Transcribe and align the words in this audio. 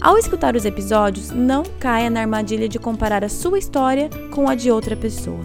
Ao 0.00 0.16
escutar 0.16 0.54
os 0.54 0.64
episódios, 0.64 1.30
não 1.32 1.64
caia 1.80 2.08
na 2.08 2.20
armadilha 2.20 2.68
de 2.68 2.78
comparar 2.78 3.24
a 3.24 3.28
sua 3.28 3.58
história 3.58 4.08
com 4.30 4.48
a 4.48 4.54
de 4.54 4.70
outra 4.70 4.96
pessoa. 4.96 5.44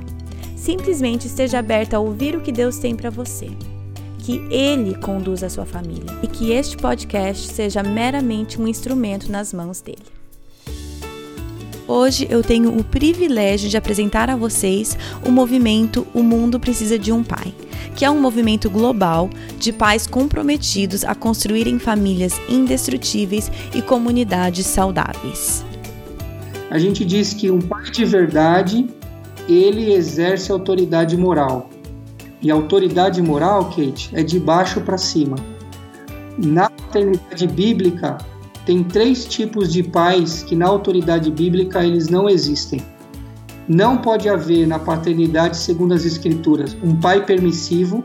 Simplesmente 0.55 1.25
esteja 1.25 1.57
aberta 1.57 1.97
a 1.97 1.99
ouvir 1.99 2.35
o 2.35 2.41
que 2.41 2.51
Deus 2.51 2.77
tem 2.77 2.95
para 2.95 3.09
você. 3.09 3.49
Que 4.19 4.37
Ele 4.51 4.95
conduza 4.95 5.47
a 5.47 5.49
sua 5.49 5.65
família 5.65 6.05
e 6.21 6.27
que 6.27 6.51
este 6.51 6.77
podcast 6.77 7.47
seja 7.51 7.81
meramente 7.81 8.61
um 8.61 8.67
instrumento 8.67 9.31
nas 9.31 9.51
mãos 9.51 9.81
dele. 9.81 10.05
Hoje 11.87 12.27
eu 12.29 12.43
tenho 12.43 12.77
o 12.77 12.83
privilégio 12.83 13.69
de 13.69 13.75
apresentar 13.75 14.29
a 14.29 14.35
vocês 14.35 14.95
o 15.27 15.31
movimento 15.31 16.07
O 16.13 16.21
Mundo 16.21 16.59
Precisa 16.59 16.97
de 16.97 17.11
um 17.11 17.23
Pai 17.23 17.53
que 17.95 18.05
é 18.05 18.09
um 18.09 18.19
movimento 18.19 18.69
global 18.69 19.29
de 19.59 19.71
pais 19.71 20.07
comprometidos 20.07 21.03
a 21.03 21.13
construírem 21.15 21.79
famílias 21.79 22.39
indestrutíveis 22.49 23.51
e 23.73 23.81
comunidades 23.81 24.65
saudáveis. 24.65 25.65
A 26.69 26.79
gente 26.79 27.05
diz 27.05 27.33
que 27.33 27.51
um 27.51 27.61
pai 27.61 27.91
de 27.91 28.03
verdade, 28.03 28.87
ele 29.47 29.93
exerce 29.93 30.51
autoridade 30.51 31.15
moral. 31.15 31.69
E 32.41 32.49
autoridade 32.49 33.21
moral, 33.21 33.65
Kate, 33.65 34.09
é 34.13 34.23
de 34.23 34.39
baixo 34.39 34.81
para 34.81 34.97
cima. 34.97 35.35
Na 36.37 36.69
paternidade 36.69 37.47
bíblica, 37.47 38.17
tem 38.65 38.83
três 38.83 39.25
tipos 39.25 39.71
de 39.71 39.83
pais 39.83 40.43
que 40.43 40.55
na 40.55 40.67
autoridade 40.67 41.29
bíblica 41.29 41.85
eles 41.85 42.07
não 42.07 42.29
existem. 42.29 42.81
Não 43.67 43.97
pode 43.97 44.27
haver 44.27 44.67
na 44.67 44.77
paternidade, 44.77 45.55
segundo 45.55 45.93
as 45.93 46.05
Escrituras, 46.05 46.75
um 46.83 46.95
pai 46.95 47.25
permissivo, 47.25 48.03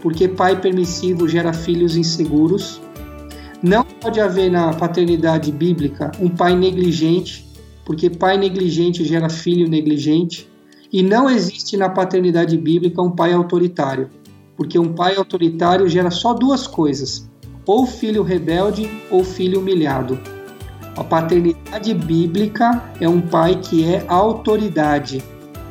porque 0.00 0.26
pai 0.26 0.60
permissivo 0.60 1.28
gera 1.28 1.52
filhos 1.52 1.96
inseguros. 1.96 2.80
Não 3.62 3.84
pode 3.84 4.20
haver 4.20 4.50
na 4.50 4.72
paternidade 4.72 5.52
bíblica 5.52 6.10
um 6.20 6.28
pai 6.28 6.56
negligente, 6.56 7.46
porque 7.84 8.10
pai 8.10 8.36
negligente 8.36 9.04
gera 9.04 9.28
filho 9.28 9.68
negligente. 9.68 10.48
E 10.92 11.02
não 11.02 11.30
existe 11.30 11.76
na 11.76 11.88
paternidade 11.88 12.56
bíblica 12.56 13.00
um 13.00 13.10
pai 13.10 13.32
autoritário, 13.32 14.10
porque 14.56 14.78
um 14.78 14.92
pai 14.92 15.16
autoritário 15.16 15.88
gera 15.88 16.10
só 16.10 16.32
duas 16.32 16.66
coisas: 16.66 17.28
ou 17.64 17.86
filho 17.86 18.22
rebelde 18.22 18.90
ou 19.10 19.22
filho 19.22 19.60
humilhado. 19.60 20.18
A 20.98 21.04
paternidade 21.04 21.94
bíblica 21.94 22.82
é 23.00 23.08
um 23.08 23.20
pai 23.20 23.54
que 23.62 23.84
é 23.84 24.04
autoridade. 24.08 25.22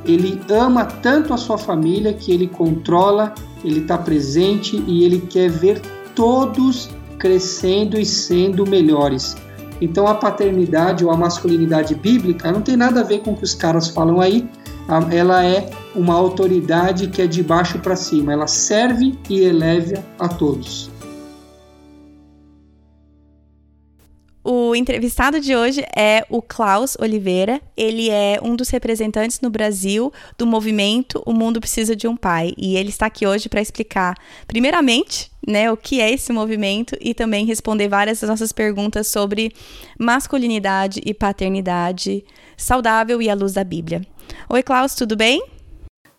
Ele 0.05 0.39
ama 0.49 0.85
tanto 0.85 1.33
a 1.33 1.37
sua 1.37 1.57
família 1.57 2.13
que 2.13 2.31
ele 2.31 2.47
controla, 2.47 3.33
ele 3.61 3.81
está 3.81 3.97
presente 3.97 4.81
e 4.87 5.03
ele 5.03 5.19
quer 5.19 5.49
ver 5.49 5.81
todos 6.15 6.89
crescendo 7.19 7.99
e 7.99 8.05
sendo 8.05 8.65
melhores. 8.65 9.35
Então 9.81 10.07
a 10.07 10.15
paternidade 10.15 11.03
ou 11.03 11.11
a 11.11 11.17
masculinidade 11.17 11.93
bíblica 11.93 12.49
não 12.49 12.61
tem 12.61 12.77
nada 12.77 13.01
a 13.01 13.03
ver 13.03 13.19
com 13.19 13.31
o 13.31 13.35
que 13.35 13.43
os 13.43 13.53
caras 13.53 13.89
falam 13.89 14.21
aí. 14.21 14.47
Ela 15.11 15.45
é 15.45 15.69
uma 15.93 16.13
autoridade 16.13 17.07
que 17.07 17.21
é 17.21 17.27
de 17.27 17.43
baixo 17.43 17.79
para 17.79 17.97
cima. 17.97 18.31
Ela 18.31 18.47
serve 18.47 19.19
e 19.29 19.41
eleva 19.41 20.01
a 20.17 20.29
todos. 20.29 20.89
O 24.49 24.73
entrevistado 24.73 25.41
de 25.41 25.53
hoje 25.53 25.83
é 25.93 26.25
o 26.29 26.41
Klaus 26.41 26.95
Oliveira. 27.01 27.59
Ele 27.75 28.09
é 28.09 28.39
um 28.41 28.55
dos 28.55 28.69
representantes 28.69 29.41
no 29.41 29.49
Brasil 29.49 30.09
do 30.37 30.47
movimento 30.47 31.21
O 31.25 31.33
Mundo 31.33 31.59
Precisa 31.59 31.93
de 31.93 32.07
um 32.07 32.15
Pai. 32.15 32.53
E 32.57 32.77
ele 32.77 32.87
está 32.87 33.07
aqui 33.07 33.27
hoje 33.27 33.49
para 33.49 33.59
explicar, 33.59 34.15
primeiramente, 34.47 35.29
né, 35.45 35.69
o 35.69 35.75
que 35.75 35.99
é 35.99 36.09
esse 36.09 36.31
movimento 36.31 36.95
e 37.01 37.13
também 37.13 37.45
responder 37.45 37.89
várias 37.89 38.21
das 38.21 38.29
nossas 38.29 38.53
perguntas 38.53 39.07
sobre 39.07 39.51
masculinidade 39.99 41.01
e 41.05 41.13
paternidade 41.13 42.23
saudável 42.55 43.21
e 43.21 43.29
à 43.29 43.33
luz 43.33 43.51
da 43.51 43.65
Bíblia. 43.65 44.01
Oi, 44.47 44.63
Klaus, 44.63 44.95
tudo 44.95 45.17
bem? 45.17 45.43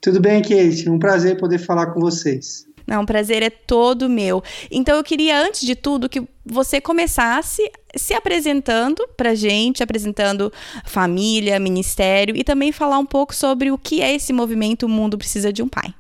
Tudo 0.03 0.21
bem, 0.21 0.43
Kate. 0.43 0.87
Um 0.91 0.99
prazer 0.99 1.39
poder 1.39 1.61
falar 1.61 1.95
com 1.95 2.01
vocês. 2.01 2.69
Não, 2.89 3.03
o 3.03 3.07
prazer 3.07 3.43
é 3.43 3.51
todo 3.51 4.09
meu. 4.09 4.43
Então 4.71 4.97
eu 4.97 5.05
queria, 5.05 5.39
antes 5.39 5.61
de 5.61 5.77
tudo, 5.77 6.09
que 6.09 6.27
você 6.43 6.81
começasse 6.81 7.71
se 7.99 8.15
apresentando 8.15 9.07
pra 9.17 9.35
gente, 9.35 9.83
apresentando 9.83 10.53
família, 10.85 11.59
ministério 11.59 12.37
e 12.37 12.45
também 12.45 12.73
falar 12.73 12.99
um 12.99 13.07
pouco 13.07 13.35
sobre 13.35 13.71
o 13.71 13.79
que 13.79 14.01
é 14.01 14.15
esse 14.15 14.33
movimento 14.33 14.87
O 14.87 14.89
Mundo 14.89 15.19
Precisa 15.19 15.53
de 15.53 15.63
um 15.63 15.69
Pai. 15.69 15.95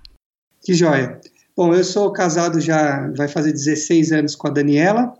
Que 0.63 0.75
joia. 0.75 1.21
Bom, 1.57 1.75
eu 1.75 1.83
sou 1.83 2.13
casado 2.13 2.61
já, 2.61 3.11
vai 3.17 3.27
fazer 3.27 3.53
16 3.53 4.13
anos 4.13 4.37
com 4.37 4.47
a 4.47 4.51
Daniela. 4.51 5.13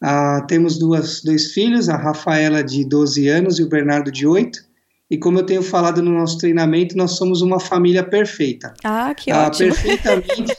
Ah, 0.00 0.44
temos 0.46 0.78
duas, 0.78 1.22
dois 1.22 1.52
filhos, 1.52 1.88
a 1.88 1.96
Rafaela 1.96 2.62
de 2.62 2.84
12 2.84 3.26
anos 3.28 3.58
e 3.58 3.62
o 3.62 3.68
Bernardo 3.68 4.12
de 4.12 4.26
8. 4.26 4.64
E 5.10 5.18
como 5.18 5.38
eu 5.38 5.46
tenho 5.46 5.62
falado 5.62 6.02
no 6.02 6.12
nosso 6.12 6.38
treinamento, 6.38 6.96
nós 6.96 7.12
somos 7.12 7.42
uma 7.42 7.58
família 7.58 8.02
perfeita. 8.02 8.74
Ah, 8.84 9.14
que 9.14 9.30
ah, 9.30 9.46
ótimo. 9.46 9.74
Perfeitamente, 9.74 10.56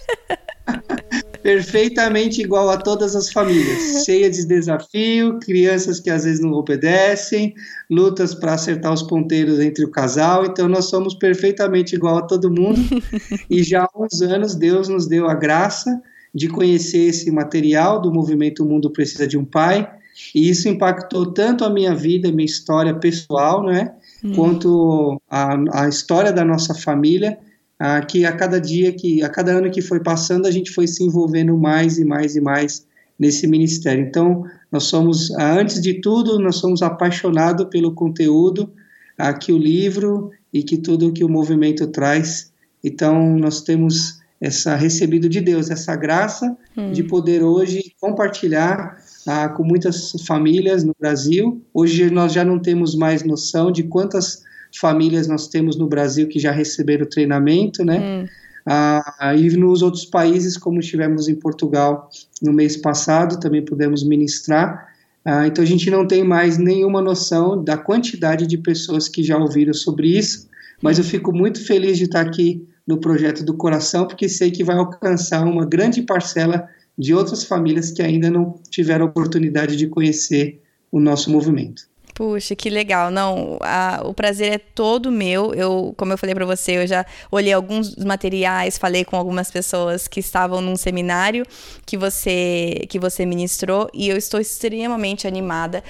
perfeitamente 1.46 2.42
igual 2.42 2.72
a 2.72 2.78
todas 2.78 3.16
as 3.16 3.32
famílias. 3.32 4.02
Cheia 4.04 4.32
de 4.32 4.44
desafio, 4.48 5.38
crianças 5.38 6.00
que 6.00 6.10
às 6.10 6.24
vezes 6.24 6.42
não 6.42 6.54
obedecem, 6.54 7.54
lutas 7.88 8.34
para 8.34 8.56
acertar 8.56 8.92
os 8.92 9.04
ponteiros 9.04 9.60
entre 9.60 9.86
o 9.86 9.92
casal. 9.92 10.44
Então 10.44 10.68
nós 10.68 10.86
somos 10.86 11.14
perfeitamente 11.14 11.94
igual 11.94 12.18
a 12.18 12.24
todo 12.24 12.50
mundo. 12.50 12.82
e 13.48 13.62
já 13.62 13.84
há 13.84 13.90
uns 13.96 14.24
anos 14.24 14.56
Deus 14.56 14.90
nos 14.90 15.06
deu 15.06 15.30
a 15.30 15.36
graça 15.36 16.02
de 16.34 16.48
conhecer 16.48 17.10
esse 17.10 17.30
material 17.30 18.02
do 18.02 18.12
movimento 18.12 18.64
O 18.64 18.66
Mundo 18.68 18.90
Precisa 18.90 19.28
de 19.28 19.38
um 19.38 19.46
Pai. 19.46 19.88
E 20.34 20.50
isso 20.50 20.68
impactou 20.68 21.32
tanto 21.32 21.64
a 21.64 21.70
minha 21.70 21.94
vida, 21.94 22.30
a 22.30 22.32
minha 22.32 22.48
história 22.48 22.96
pessoal, 22.96 23.64
né? 23.64 23.94
Hum. 24.24 24.34
quanto 24.34 25.22
a, 25.30 25.84
a 25.84 25.88
história 25.88 26.34
da 26.34 26.44
nossa 26.44 26.74
família, 26.74 27.38
a, 27.80 28.02
que 28.02 28.26
a 28.26 28.32
cada 28.32 28.60
dia, 28.60 28.92
que 28.94 29.22
a 29.24 29.30
cada 29.30 29.52
ano 29.52 29.72
que 29.72 29.82
foi 29.82 30.00
passando, 30.00 30.48
a 30.48 30.52
gente 30.52 30.72
foi 30.72 30.88
se 30.88 31.04
envolvendo 31.04 31.58
mais 31.58 31.98
e 31.98 32.06
mais 32.06 32.36
e 32.36 32.42
mais 32.42 32.86
nesse 33.20 33.48
ministério. 33.48 34.06
Então, 34.06 34.44
nós 34.72 34.84
somos, 34.84 35.32
antes 35.32 35.82
de 35.82 35.96
tudo, 35.96 36.40
nós 36.40 36.58
somos 36.58 36.82
apaixonados 36.82 37.68
pelo 37.70 37.94
conteúdo 37.94 38.72
a, 39.18 39.34
que 39.34 39.52
o 39.52 39.58
livro 39.58 40.32
e 40.54 40.64
que 40.64 40.78
tudo 40.78 41.14
que 41.14 41.24
o 41.24 41.30
movimento 41.30 41.88
traz. 41.88 42.52
Então, 42.84 43.38
nós 43.38 43.62
temos 43.62 44.20
essa 44.40 44.76
recebido 44.76 45.30
de 45.30 45.40
Deus 45.40 45.72
essa 45.72 45.96
graça 45.96 46.56
hum. 46.78 46.92
de 46.92 47.04
poder 47.04 47.42
hoje 47.42 47.94
compartilhar 48.00 48.98
ah, 49.26 49.50
com 49.50 49.64
muitas 49.64 50.12
famílias 50.26 50.84
no 50.84 50.94
Brasil. 51.00 51.62
Hoje 51.74 52.10
nós 52.12 52.34
já 52.34 52.44
não 52.44 52.60
temos 52.60 52.96
mais 52.96 53.24
noção 53.24 53.72
de 53.72 53.84
quantas 53.84 54.44
famílias 54.78 55.28
nós 55.28 55.48
temos 55.48 55.78
no 55.78 55.88
Brasil 55.88 56.28
que 56.28 56.40
já 56.40 56.52
receberam 56.52 57.06
treinamento, 57.06 57.84
né? 57.84 58.00
Hum. 58.00 58.28
Ah, 58.68 59.36
e 59.38 59.48
nos 59.56 59.84
outros 59.84 60.06
países, 60.06 60.58
como 60.58 60.80
estivemos 60.80 61.28
em 61.28 61.36
Portugal 61.36 62.10
no 62.42 62.52
mês 62.52 62.76
passado, 62.76 63.40
também 63.40 63.64
pudemos 63.64 64.04
ministrar. 64.04 64.88
Ah, 65.24 65.46
então 65.46 65.64
a 65.64 65.68
gente 65.68 65.90
não 65.92 66.08
tem 66.08 66.24
mais 66.24 66.58
nenhuma 66.58 67.02
noção 67.02 67.64
da 67.64 67.78
quantidade 67.78 68.48
de 68.48 68.58
pessoas 68.58 69.08
que 69.08 69.24
já 69.24 69.38
ouviram 69.38 69.74
sobre 69.74 70.18
isso, 70.18 70.48
mas 70.82 70.98
eu 70.98 71.04
fico 71.04 71.32
muito 71.32 71.64
feliz 71.64 71.98
de 71.98 72.06
estar 72.06 72.22
aqui 72.22 72.68
no 72.88 73.00
projeto 73.00 73.44
do 73.44 73.56
coração, 73.56 74.08
porque 74.08 74.30
sei 74.30 74.52
que 74.52 74.64
vai 74.64 74.78
alcançar 74.78 75.44
uma 75.46 75.66
grande 75.66 76.02
parcela 76.02 76.68
de 76.98 77.14
outras 77.14 77.44
famílias 77.44 77.92
que 77.92 78.02
ainda 78.02 78.30
não 78.30 78.60
tiveram 78.70 79.06
oportunidade 79.06 79.76
de 79.76 79.88
conhecer 79.88 80.62
o 80.92 81.00
nosso 81.00 81.32
movimento. 81.32 81.84
Puxa, 82.16 82.56
que 82.56 82.70
legal. 82.70 83.12
Não, 83.12 83.58
a, 83.60 84.02
o 84.06 84.14
prazer 84.14 84.54
é 84.54 84.58
todo 84.58 85.12
meu. 85.12 85.54
Eu, 85.54 85.94
como 85.98 86.14
eu 86.14 86.18
falei 86.18 86.34
para 86.34 86.46
você, 86.46 86.78
eu 86.78 86.88
já 86.88 87.06
olhei 87.30 87.52
alguns 87.52 87.94
materiais, 87.98 88.78
falei 88.78 89.04
com 89.04 89.18
algumas 89.18 89.52
pessoas 89.52 90.08
que 90.08 90.22
estavam 90.22 90.62
num 90.62 90.78
seminário 90.78 91.46
que 91.86 91.98
você 91.98 92.86
que 92.88 92.98
você 92.98 93.26
ministrou 93.26 93.90
e 93.94 94.08
eu 94.08 94.16
estou 94.16 94.40
extremamente 94.40 95.28
animada 95.28 95.84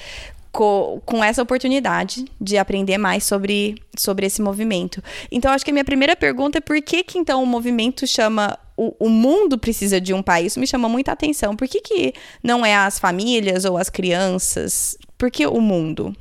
com, 0.51 0.99
com 1.05 1.23
essa 1.23 1.43
oportunidade 1.43 2.25
de 2.41 2.57
aprender 2.57 2.97
mais 2.97 3.23
sobre, 3.23 3.75
sobre 3.95 4.25
esse 4.25 4.41
movimento. 4.41 5.03
Então, 5.31 5.51
acho 5.51 5.63
que 5.63 5.69
a 5.69 5.73
minha 5.73 5.85
primeira 5.85 6.15
pergunta 6.15 6.57
é 6.57 6.61
por 6.61 6.81
que, 6.81 7.03
que 7.03 7.19
então 7.19 7.43
o 7.43 7.45
movimento 7.45 8.07
chama 8.07 8.57
o, 8.75 8.95
o, 8.99 9.09
mundo 9.09 9.57
precisa 9.57 10.01
de 10.01 10.13
um 10.13 10.23
pai. 10.23 10.45
Isso 10.45 10.59
me 10.59 10.65
chama 10.65 10.89
muita 10.89 11.11
atenção. 11.11 11.55
Por 11.55 11.67
que, 11.67 11.81
que 11.81 12.13
não 12.41 12.65
é 12.65 12.75
as 12.75 12.97
famílias 12.97 13.65
ou 13.65 13.77
as 13.77 13.89
crianças? 13.89 14.97
Por 15.17 15.31
que 15.31 15.45
o 15.45 15.61
mundo? 15.61 16.15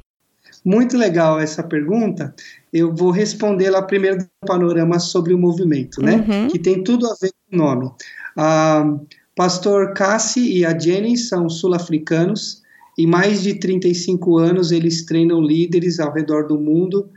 Muito 0.64 0.96
legal 0.96 1.38
essa 1.38 1.62
pergunta. 1.62 2.34
Eu 2.72 2.94
vou 2.94 3.10
respondê-la 3.10 3.82
primeiro 3.82 4.18
do 4.18 4.28
panorama 4.46 4.98
sobre 4.98 5.34
o 5.34 5.38
movimento, 5.38 6.02
né? 6.02 6.24
Uhum. 6.26 6.48
Que 6.48 6.58
tem 6.58 6.82
tudo 6.82 7.06
a 7.06 7.14
ver 7.20 7.30
com 7.30 7.56
o 7.56 7.58
nome. 7.58 7.90
Ah, 8.36 8.96
Pastor 9.36 9.92
Cassie 9.92 10.58
e 10.58 10.64
a 10.64 10.76
Jenny 10.76 11.18
são 11.18 11.48
sul-africanos 11.50 12.62
e 12.96 13.06
mais 13.06 13.42
de 13.42 13.54
35 13.54 14.38
anos 14.38 14.72
eles 14.72 15.04
treinam 15.04 15.42
líderes 15.42 16.00
ao 16.00 16.12
redor 16.12 16.46
do 16.46 16.58
mundo. 16.58 17.10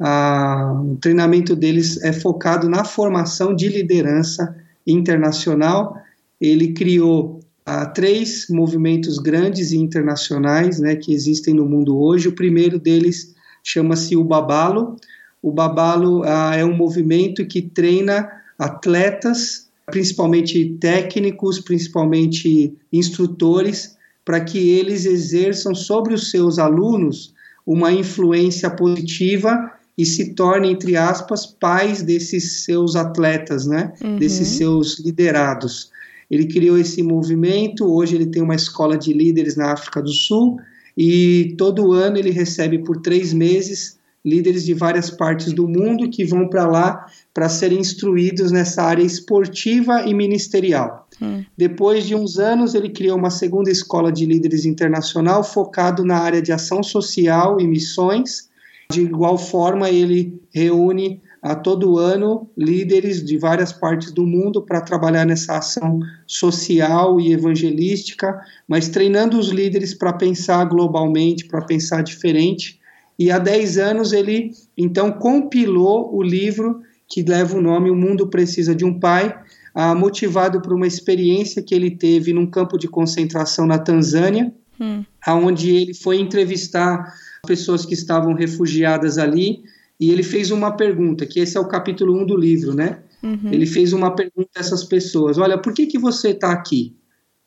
Ah, 0.00 0.72
o 0.82 0.96
treinamento 0.96 1.54
deles 1.54 2.02
é 2.02 2.12
focado 2.12 2.68
na 2.68 2.84
formação 2.84 3.54
de 3.54 3.68
liderança 3.68 4.56
internacional. 4.86 5.96
Ele 6.40 6.72
criou 6.72 7.40
há 7.64 7.86
três 7.86 8.46
movimentos 8.50 9.18
grandes 9.18 9.72
e 9.72 9.78
internacionais 9.78 10.78
né, 10.78 10.96
que 10.96 11.12
existem 11.12 11.54
no 11.54 11.64
mundo 11.64 11.98
hoje. 11.98 12.28
O 12.28 12.34
primeiro 12.34 12.78
deles 12.78 13.34
chama-se 13.62 14.16
o 14.16 14.24
Babalo. 14.24 14.96
O 15.42 15.50
Babalo 15.50 16.22
ah, 16.24 16.54
é 16.54 16.64
um 16.64 16.76
movimento 16.76 17.46
que 17.46 17.62
treina 17.62 18.28
atletas, 18.58 19.68
principalmente 19.86 20.76
técnicos, 20.80 21.60
principalmente 21.60 22.74
instrutores, 22.92 23.96
para 24.24 24.40
que 24.40 24.70
eles 24.70 25.04
exerçam 25.04 25.74
sobre 25.74 26.14
os 26.14 26.30
seus 26.30 26.58
alunos 26.58 27.34
uma 27.66 27.92
influência 27.92 28.70
positiva 28.70 29.70
e 29.96 30.04
se 30.04 30.34
tornem, 30.34 30.72
entre 30.72 30.96
aspas, 30.96 31.46
pais 31.46 32.02
desses 32.02 32.64
seus 32.64 32.96
atletas, 32.96 33.66
né? 33.66 33.92
Uhum. 34.02 34.18
Desses 34.18 34.48
seus 34.48 34.98
liderados. 34.98 35.90
Ele 36.30 36.46
criou 36.46 36.78
esse 36.78 37.02
movimento, 37.02 37.84
hoje 37.86 38.14
ele 38.16 38.26
tem 38.26 38.42
uma 38.42 38.54
escola 38.54 38.96
de 38.96 39.12
líderes 39.12 39.56
na 39.56 39.72
África 39.72 40.00
do 40.02 40.12
Sul 40.12 40.58
e 40.96 41.54
todo 41.58 41.92
ano 41.92 42.18
ele 42.18 42.30
recebe 42.30 42.78
por 42.78 43.00
três 43.00 43.32
meses 43.32 43.98
líderes 44.24 44.64
de 44.64 44.72
várias 44.72 45.10
partes 45.10 45.52
do 45.52 45.68
mundo 45.68 46.08
que 46.08 46.24
vão 46.24 46.48
para 46.48 46.66
lá 46.66 47.06
para 47.32 47.48
serem 47.48 47.78
instruídos 47.78 48.50
nessa 48.50 48.82
área 48.82 49.02
esportiva 49.02 50.02
e 50.06 50.14
ministerial. 50.14 51.06
Hum. 51.20 51.44
Depois 51.56 52.06
de 52.06 52.14
uns 52.14 52.38
anos, 52.38 52.74
ele 52.74 52.88
criou 52.88 53.18
uma 53.18 53.28
segunda 53.28 53.70
escola 53.70 54.10
de 54.10 54.24
líderes 54.24 54.64
internacional 54.64 55.44
focado 55.44 56.04
na 56.04 56.18
área 56.18 56.40
de 56.40 56.52
ação 56.52 56.82
social 56.82 57.60
e 57.60 57.66
missões. 57.66 58.48
De 58.90 59.02
igual 59.02 59.36
forma, 59.36 59.90
ele 59.90 60.40
reúne 60.52 61.20
a 61.44 61.54
todo 61.54 61.98
ano 61.98 62.48
líderes 62.56 63.22
de 63.22 63.36
várias 63.36 63.70
partes 63.70 64.10
do 64.10 64.24
mundo 64.24 64.62
para 64.62 64.80
trabalhar 64.80 65.26
nessa 65.26 65.58
ação 65.58 66.00
social 66.26 67.20
e 67.20 67.34
evangelística, 67.34 68.40
mas 68.66 68.88
treinando 68.88 69.38
os 69.38 69.50
líderes 69.50 69.92
para 69.92 70.14
pensar 70.14 70.64
globalmente, 70.64 71.44
para 71.44 71.60
pensar 71.60 72.02
diferente. 72.02 72.80
E 73.18 73.30
há 73.30 73.38
10 73.38 73.76
anos 73.76 74.14
ele 74.14 74.52
então 74.74 75.12
compilou 75.12 76.16
o 76.16 76.22
livro 76.22 76.80
que 77.06 77.22
leva 77.22 77.58
o 77.58 77.60
nome 77.60 77.90
O 77.90 77.94
Mundo 77.94 78.28
Precisa 78.28 78.74
de 78.74 78.86
um 78.86 78.98
Pai, 78.98 79.38
ah, 79.74 79.94
motivado 79.94 80.62
por 80.62 80.72
uma 80.72 80.86
experiência 80.86 81.62
que 81.62 81.74
ele 81.74 81.90
teve 81.90 82.32
num 82.32 82.46
campo 82.46 82.78
de 82.78 82.88
concentração 82.88 83.66
na 83.66 83.76
Tanzânia, 83.76 84.50
hum. 84.80 85.04
onde 85.28 85.76
ele 85.76 85.92
foi 85.92 86.18
entrevistar 86.18 87.12
pessoas 87.46 87.84
que 87.84 87.92
estavam 87.92 88.32
refugiadas 88.32 89.18
ali 89.18 89.62
e 89.98 90.10
ele 90.10 90.22
fez 90.22 90.50
uma 90.50 90.76
pergunta, 90.76 91.26
que 91.26 91.40
esse 91.40 91.56
é 91.56 91.60
o 91.60 91.68
capítulo 91.68 92.16
1 92.20 92.26
do 92.26 92.36
livro, 92.36 92.74
né? 92.74 93.02
Uhum. 93.22 93.50
Ele 93.50 93.66
fez 93.66 93.92
uma 93.92 94.14
pergunta 94.14 94.50
a 94.56 94.60
essas 94.60 94.84
pessoas: 94.84 95.38
Olha, 95.38 95.56
por 95.56 95.72
que, 95.72 95.86
que 95.86 95.98
você 95.98 96.30
está 96.30 96.52
aqui? 96.52 96.94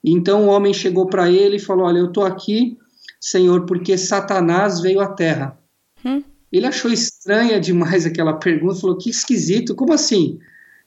Então 0.04 0.46
o 0.46 0.48
homem 0.48 0.74
chegou 0.74 1.08
para 1.08 1.30
ele 1.30 1.58
e 1.58 1.60
falou: 1.60 1.86
Olha, 1.86 2.00
eu 2.00 2.08
estou 2.08 2.26
aqui, 2.26 2.78
Senhor, 3.20 3.66
porque 3.66 3.98
Satanás 3.98 4.80
veio 4.80 5.00
à 5.00 5.08
terra. 5.08 5.58
Uhum. 6.04 6.24
Ele 6.52 6.66
achou 6.66 6.92
estranha 6.92 7.60
demais 7.60 8.06
aquela 8.08 8.34
pergunta, 8.34 8.80
falou: 8.80 8.98
Que 8.98 9.10
esquisito, 9.10 9.76
como 9.76 9.94
assim? 9.94 10.40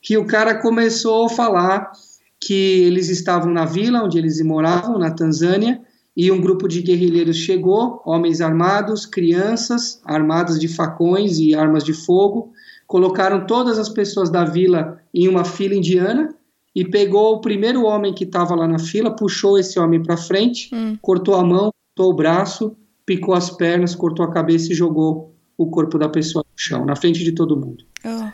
Que 0.03 0.17
o 0.17 0.27
cara 0.27 0.55
começou 0.61 1.27
a 1.27 1.29
falar 1.29 1.93
que 2.41 2.55
eles 2.55 3.11
estavam 3.11 3.53
na 3.53 3.67
vila 3.67 4.03
onde 4.03 4.17
eles 4.17 4.41
moravam, 4.43 4.99
na 4.99 5.11
Tanzânia, 5.11 5.81
e 6.21 6.31
um 6.31 6.39
grupo 6.39 6.69
de 6.69 6.83
guerrilheiros 6.83 7.39
chegou, 7.39 8.03
homens 8.05 8.43
armados, 8.43 9.07
crianças 9.07 10.03
armadas 10.05 10.61
de 10.61 10.69
facões 10.69 11.39
e 11.39 11.55
armas 11.55 11.83
de 11.83 11.95
fogo, 11.95 12.53
colocaram 12.87 13.47
todas 13.47 13.79
as 13.79 13.89
pessoas 13.89 14.29
da 14.29 14.45
vila 14.45 15.01
em 15.15 15.27
uma 15.27 15.47
fila 15.47 15.75
indiana 15.75 16.35
e 16.77 16.85
pegou 16.85 17.37
o 17.37 17.41
primeiro 17.41 17.87
homem 17.87 18.13
que 18.13 18.25
estava 18.25 18.55
lá 18.55 18.69
na 18.69 18.79
fila, 18.79 19.17
puxou 19.17 19.59
esse 19.59 19.81
homem 19.81 20.03
para 20.03 20.15
frente, 20.15 20.69
hum. 20.75 20.95
cortou 21.01 21.37
a 21.37 21.43
mão, 21.43 21.73
cortou 21.97 22.13
o 22.13 22.17
braço, 22.17 22.77
picou 23.07 23.33
as 23.33 23.49
pernas, 23.49 23.95
cortou 23.95 24.23
a 24.23 24.31
cabeça 24.31 24.73
e 24.73 24.77
jogou 24.77 25.35
o 25.57 25.71
corpo 25.71 25.99
da 25.99 26.11
pessoa 26.11 26.45
no 26.45 26.53
chão, 26.55 26.85
na 26.85 26.97
frente 26.97 27.25
de 27.25 27.33
todo 27.33 27.57
mundo. 27.57 27.83
Oh. 28.05 28.29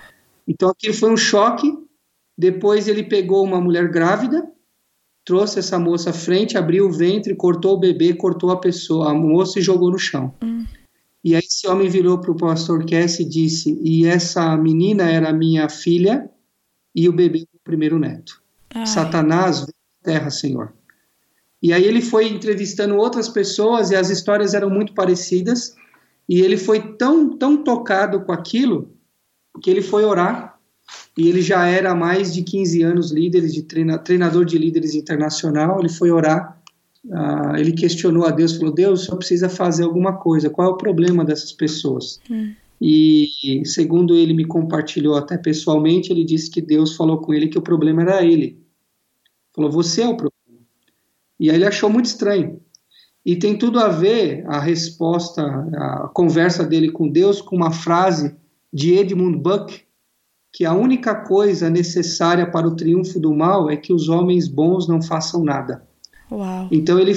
Então 0.49 0.71
aquilo 0.71 0.93
foi 0.93 1.13
um 1.13 1.17
choque. 1.17 1.73
Depois 2.37 2.89
ele 2.89 3.05
pegou 3.05 3.45
uma 3.45 3.61
mulher 3.61 3.89
grávida, 3.93 4.45
trouxe 5.27 5.59
essa 5.59 5.79
moça 5.79 6.11
à 6.11 6.13
frente, 6.13 6.57
abriu 6.57 6.87
o 6.87 6.93
ventre, 6.93 7.35
cortou 7.35 7.75
o 7.75 7.79
bebê, 7.79 8.15
cortou 8.15 8.51
a 8.51 8.61
pessoa, 8.61 9.11
a 9.11 9.15
moça 9.15 9.59
e 9.59 9.63
jogou 9.63 9.91
no 9.91 9.99
chão. 9.99 10.33
Hum. 10.43 10.65
E 11.23 11.35
aí 11.35 11.43
esse 11.45 11.67
homem 11.67 11.89
virou 11.89 12.19
para 12.19 12.31
o 12.31 12.37
pastor 12.37 12.87
Cass 12.87 13.19
e 13.19 13.25
disse: 13.29 13.79
E 13.83 14.07
essa 14.07 14.57
menina 14.57 15.11
era 15.11 15.33
minha 15.33 15.69
filha 15.69 16.31
e 16.95 17.09
o 17.09 17.13
bebê 17.13 17.45
o 17.53 17.59
primeiro 17.65 17.99
neto. 17.99 18.41
Ai. 18.73 18.87
Satanás 18.87 19.59
veio 19.59 19.75
terra, 20.03 20.31
Senhor. 20.31 20.73
E 21.61 21.73
aí 21.73 21.83
ele 21.83 22.01
foi 22.01 22.29
entrevistando 22.29 22.95
outras 22.95 23.29
pessoas 23.29 23.91
e 23.91 23.97
as 23.97 24.09
histórias 24.09 24.55
eram 24.55 24.71
muito 24.71 24.95
parecidas. 24.95 25.75
E 26.29 26.41
ele 26.41 26.57
foi 26.57 26.95
tão, 26.97 27.37
tão 27.37 27.57
tocado 27.57 28.21
com 28.25 28.33
aquilo 28.33 28.93
que 29.61 29.71
ele 29.71 29.83
foi 29.83 30.05
orar 30.05 30.56
e 31.17 31.29
ele 31.29 31.41
já 31.41 31.67
era 31.67 31.93
há 31.93 31.95
mais 31.95 32.35
de 32.35 32.43
15 32.43 32.83
anos 32.83 33.11
líder 33.11 33.47
de 33.47 33.63
treina, 33.63 33.97
treinador 33.99 34.45
de 34.45 34.59
líderes 34.59 34.95
internacional. 34.95 35.81
Ele 35.81 35.89
foi 35.89 36.11
orar, 36.11 36.61
uh, 37.07 37.57
ele 37.57 37.73
questionou 37.73 38.27
a 38.27 38.31
Deus, 38.31 38.57
falou: 38.57 38.75
Deus, 38.75 39.05
só 39.05 39.17
precisa 39.17 39.49
fazer 39.49 39.85
alguma 39.85 40.19
coisa. 40.19 40.51
Qual 40.51 40.69
é 40.69 40.71
o 40.71 40.77
problema 40.77 41.25
dessas 41.25 41.53
pessoas? 41.53 42.21
Hum. 42.31 42.53
E 42.79 43.63
segundo 43.65 44.15
ele 44.15 44.35
me 44.35 44.45
compartilhou 44.45 45.15
até 45.17 45.39
pessoalmente, 45.39 46.13
ele 46.13 46.25
disse 46.25 46.51
que 46.51 46.61
Deus 46.61 46.95
falou 46.95 47.19
com 47.23 47.33
ele 47.33 47.49
que 47.49 47.59
o 47.59 47.63
problema 47.63 48.03
era 48.03 48.23
ele. 48.23 48.61
Falou: 49.55 49.71
Você 49.71 50.03
é 50.03 50.09
o 50.09 50.17
problema. 50.17 50.35
E 51.41 51.49
aí 51.51 51.57
ele 51.57 51.67
achou 51.67 51.89
muito 51.89 52.07
estranho. 52.07 52.61
E 53.25 53.37
tem 53.37 53.57
tudo 53.57 53.81
a 53.81 53.89
ver 53.89 54.45
a 54.47 54.61
resposta, 54.61 55.43
a 55.43 56.11
conversa 56.15 56.63
dele 56.63 56.93
com 56.93 57.09
Deus 57.09 57.41
com 57.41 57.57
uma 57.57 57.73
frase 57.73 58.37
de 58.73 58.95
Edmund 58.95 59.39
Buck, 59.39 59.86
que 60.57 60.65
a 60.65 60.73
única 60.73 61.15
coisa 61.15 61.69
necessária 61.69 62.51
para 62.51 62.67
o 62.67 62.75
triunfo 62.75 63.21
do 63.21 63.35
mal 63.35 63.69
é 63.69 63.77
que 63.77 63.93
os 63.93 64.09
homens 64.09 64.49
bons 64.49 64.89
não 64.89 65.03
façam 65.03 65.45
nada. 65.45 65.83
Uau. 66.33 66.67
Então 66.73 66.99
ele, 66.99 67.15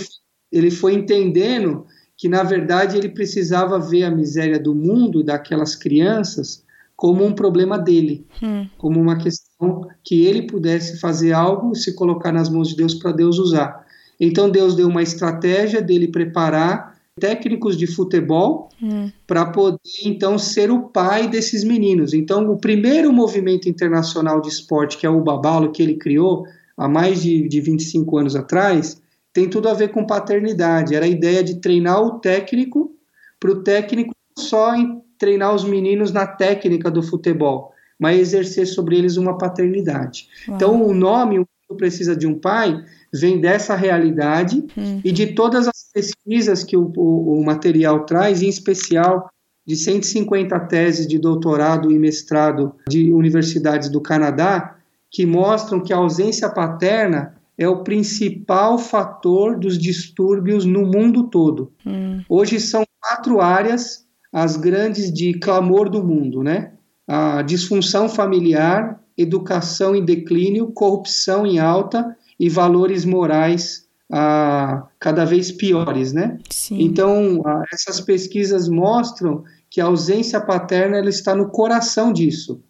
ele 0.51 0.69
foi 0.69 0.93
entendendo 0.93 1.85
que, 2.17 2.27
na 2.27 2.43
verdade, 2.43 2.97
ele 2.97 3.07
precisava 3.07 3.79
ver 3.79 4.03
a 4.03 4.11
miséria 4.11 4.59
do 4.59 4.75
mundo, 4.75 5.23
daquelas 5.23 5.73
crianças, 5.73 6.65
como 6.97 7.23
um 7.23 7.31
problema 7.31 7.79
dele, 7.79 8.27
hum. 8.43 8.67
como 8.77 8.99
uma 8.99 9.17
questão 9.17 9.87
que 10.03 10.25
ele 10.25 10.41
pudesse 10.41 10.99
fazer 10.99 11.31
algo, 11.31 11.73
se 11.75 11.95
colocar 11.95 12.33
nas 12.33 12.49
mãos 12.49 12.67
de 12.67 12.75
Deus 12.75 12.93
para 12.93 13.13
Deus 13.13 13.39
usar. 13.39 13.85
Então 14.19 14.49
Deus 14.49 14.75
deu 14.75 14.89
uma 14.89 15.01
estratégia 15.01 15.81
dele 15.81 16.09
preparar 16.09 16.98
técnicos 17.19 17.77
de 17.77 17.85
futebol 17.85 18.69
hum. 18.81 19.11
para 19.27 19.45
poder 19.45 19.79
então 20.05 20.37
ser 20.37 20.71
o 20.71 20.83
pai 20.83 21.27
desses 21.27 21.63
meninos. 21.63 22.13
Então, 22.13 22.49
o 22.49 22.57
primeiro 22.57 23.11
movimento 23.11 23.67
internacional 23.67 24.41
de 24.41 24.49
esporte, 24.49 24.97
que 24.97 25.05
é 25.05 25.09
o 25.09 25.21
Babalo, 25.21 25.71
que 25.71 25.83
ele 25.83 25.95
criou 25.95 26.45
há 26.77 26.87
mais 26.87 27.21
de, 27.21 27.47
de 27.47 27.61
25 27.61 28.17
anos 28.17 28.35
atrás, 28.35 29.01
tem 29.33 29.49
tudo 29.49 29.69
a 29.69 29.73
ver 29.73 29.89
com 29.89 30.05
paternidade. 30.05 30.95
Era 30.95 31.05
a 31.05 31.09
ideia 31.09 31.43
de 31.43 31.55
treinar 31.55 32.01
o 32.01 32.19
técnico 32.19 32.91
para 33.39 33.51
o 33.51 33.61
técnico 33.61 34.13
só 34.37 34.75
em 34.75 35.01
treinar 35.17 35.53
os 35.53 35.63
meninos 35.63 36.11
na 36.11 36.25
técnica 36.25 36.89
do 36.89 37.03
futebol, 37.03 37.73
mas 37.99 38.19
exercer 38.19 38.65
sobre 38.65 38.97
eles 38.97 39.17
uma 39.17 39.37
paternidade. 39.37 40.27
Uau. 40.47 40.55
Então, 40.55 40.83
o 40.83 40.93
nome, 40.93 41.39
o 41.39 41.47
precisa 41.75 42.15
de 42.15 42.25
um 42.25 42.33
pai, 42.33 42.83
vem 43.13 43.39
dessa 43.39 43.75
realidade 43.75 44.65
hum. 44.77 45.01
e 45.03 45.11
de 45.11 45.27
todas 45.27 45.67
as 45.67 45.91
pesquisas 45.93 46.63
que 46.63 46.77
o, 46.77 46.91
o, 46.95 47.39
o, 47.39 47.45
material 47.45 48.05
traz, 48.05 48.41
em 48.41 48.49
especial 48.49 49.29
de 49.65 49.75
150 49.75 50.59
teses 50.61 51.07
de 51.07 51.17
doutorado 51.17 51.91
e 51.91 51.99
mestrado 51.99 52.73
de 52.87 53.11
universidades 53.11 53.89
do 53.89 54.01
Canadá, 54.01 54.77
que 55.11 55.25
mostram 55.25 55.79
que 55.79 55.93
a 55.93 55.97
ausência 55.97 56.49
paterna 56.49 57.35
é 57.57 57.67
o 57.67 57.83
principal 57.83 58.77
fator 58.77 59.59
dos 59.59 59.77
distúrbios 59.77 60.65
no 60.65 60.85
mundo 60.85 61.29
todo. 61.29 61.71
Hum. 61.85 62.21
Hoje 62.29 62.59
são 62.59 62.83
quatro 63.01 63.41
áreas 63.41 64.07
as 64.31 64.55
grandes 64.55 65.11
de 65.11 65.33
clamor 65.33 65.89
do 65.89 66.03
mundo, 66.03 66.43
né? 66.43 66.73
A 67.07 67.41
disfunção 67.41 68.07
familiar, 68.07 69.01
educação 69.17 69.95
em 69.95 70.05
declínio, 70.05 70.67
corrupção 70.67 71.45
em 71.45 71.59
alta 71.59 72.15
e 72.39 72.49
valores 72.49 73.05
morais 73.05 73.87
ah, 74.11 74.87
cada 74.99 75.25
vez 75.25 75.51
piores, 75.51 76.13
né? 76.13 76.39
Sim. 76.49 76.81
Então, 76.81 77.41
ah, 77.45 77.63
essas 77.71 78.01
pesquisas 78.01 78.67
mostram 78.67 79.43
que 79.69 79.79
a 79.79 79.85
ausência 79.85 80.41
paterna 80.41 80.97
ela 80.97 81.09
está 81.09 81.35
no 81.35 81.49
coração 81.49 82.11
disso. 82.11 82.61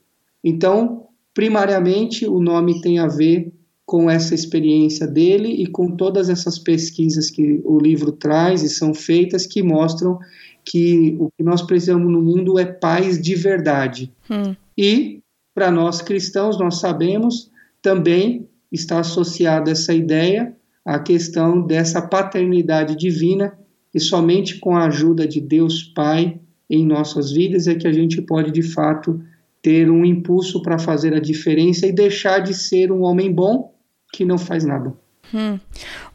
Então, 0.44 1.08
primariamente, 1.34 2.26
o 2.26 2.40
nome 2.40 2.82
tem 2.82 3.00
a 3.00 3.08
ver 3.08 3.54
com 3.86 4.10
essa 4.10 4.36
experiência 4.36 5.08
dele 5.08 5.50
e 5.50 5.66
com 5.66 5.96
todas 5.96 6.30
essas 6.30 6.60
pesquisas 6.60 7.32
que 7.32 7.62
o 7.64 7.80
livro 7.80 8.12
traz 8.12 8.62
e 8.62 8.70
são 8.70 8.94
feitas 8.94 9.48
que 9.48 9.64
mostram 9.64 10.20
que 10.64 11.16
o 11.20 11.32
que 11.32 11.44
nós 11.44 11.62
precisamos 11.62 12.12
no 12.12 12.22
mundo 12.22 12.60
é 12.60 12.66
paz 12.66 13.20
de 13.20 13.34
verdade. 13.34 14.12
Hum. 14.30 14.56
E, 14.78 15.22
para 15.56 15.72
nós 15.72 16.02
cristãos, 16.02 16.60
nós 16.60 16.80
sabemos, 16.80 17.50
também 17.82 18.49
está 18.72 19.00
associada 19.00 19.72
essa 19.72 19.94
ideia 19.94 20.56
à 20.86 21.00
questão 21.00 21.62
dessa 21.62 22.02
paternidade 22.02 22.96
divina, 22.96 23.58
e 23.94 24.00
somente 24.00 24.60
com 24.60 24.76
a 24.76 24.86
ajuda 24.86 25.28
de 25.28 25.42
Deus 25.42 25.84
Pai 25.84 26.40
em 26.70 26.86
nossas 26.86 27.32
vidas 27.32 27.68
é 27.68 27.74
que 27.74 27.88
a 27.88 27.92
gente 27.92 28.22
pode, 28.22 28.52
de 28.52 28.62
fato, 28.62 29.20
ter 29.62 29.90
um 29.90 30.06
impulso 30.06 30.62
para 30.62 30.78
fazer 30.78 31.14
a 31.14 31.20
diferença 31.20 31.88
e 31.88 31.92
deixar 31.92 32.40
de 32.40 32.54
ser 32.54 32.92
um 32.92 33.02
homem 33.02 33.32
bom 33.32 33.74
que 34.14 34.24
não 34.24 34.38
faz 34.38 34.64
nada. 34.64 34.94
Hum. 35.34 35.60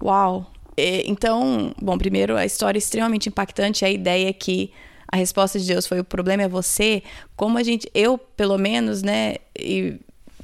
Uau! 0.03 0.51
Então, 0.77 1.73
bom, 1.81 1.97
primeiro, 1.97 2.37
a 2.37 2.45
história 2.45 2.79
é 2.79 2.81
extremamente 2.81 3.29
impactante, 3.29 3.85
a 3.85 3.91
ideia 3.91 4.29
é 4.29 4.33
que 4.33 4.73
a 5.07 5.17
resposta 5.17 5.59
de 5.59 5.67
Deus 5.67 5.87
foi 5.87 6.01
o 6.01 6.05
problema 6.05 6.43
é 6.43 6.49
você, 6.49 7.03
como 7.37 7.59
a 7.59 7.63
gente, 7.63 7.89
eu 7.95 8.19
pelo 8.19 8.59
menos, 8.59 9.03
né, 9.03 9.37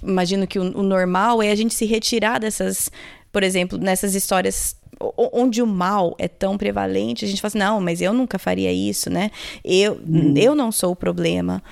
imagino 0.02 0.47
que 0.47 0.59
o, 0.59 0.78
o 0.78 0.83
normal 0.83 1.42
é 1.42 1.50
a 1.50 1.54
gente 1.54 1.75
se 1.75 1.85
retirar 1.85 2.38
dessas, 2.38 2.90
por 3.33 3.42
exemplo, 3.42 3.78
nessas 3.78 4.14
histórias 4.14 4.76
onde 5.16 5.62
o 5.62 5.66
mal 5.66 6.14
é 6.19 6.28
tão 6.28 6.59
prevalente, 6.59 7.25
a 7.25 7.28
gente 7.28 7.40
fala 7.40 7.49
assim, 7.49 7.59
não, 7.59 7.80
mas 7.80 8.02
eu 8.02 8.12
nunca 8.12 8.38
faria 8.38 8.71
isso, 8.71 9.09
né? 9.09 9.30
Eu, 9.64 9.99
hum. 10.07 10.35
eu 10.37 10.54
não 10.54 10.71
sou 10.71 10.92
o 10.92 10.97
problema. 10.97 11.62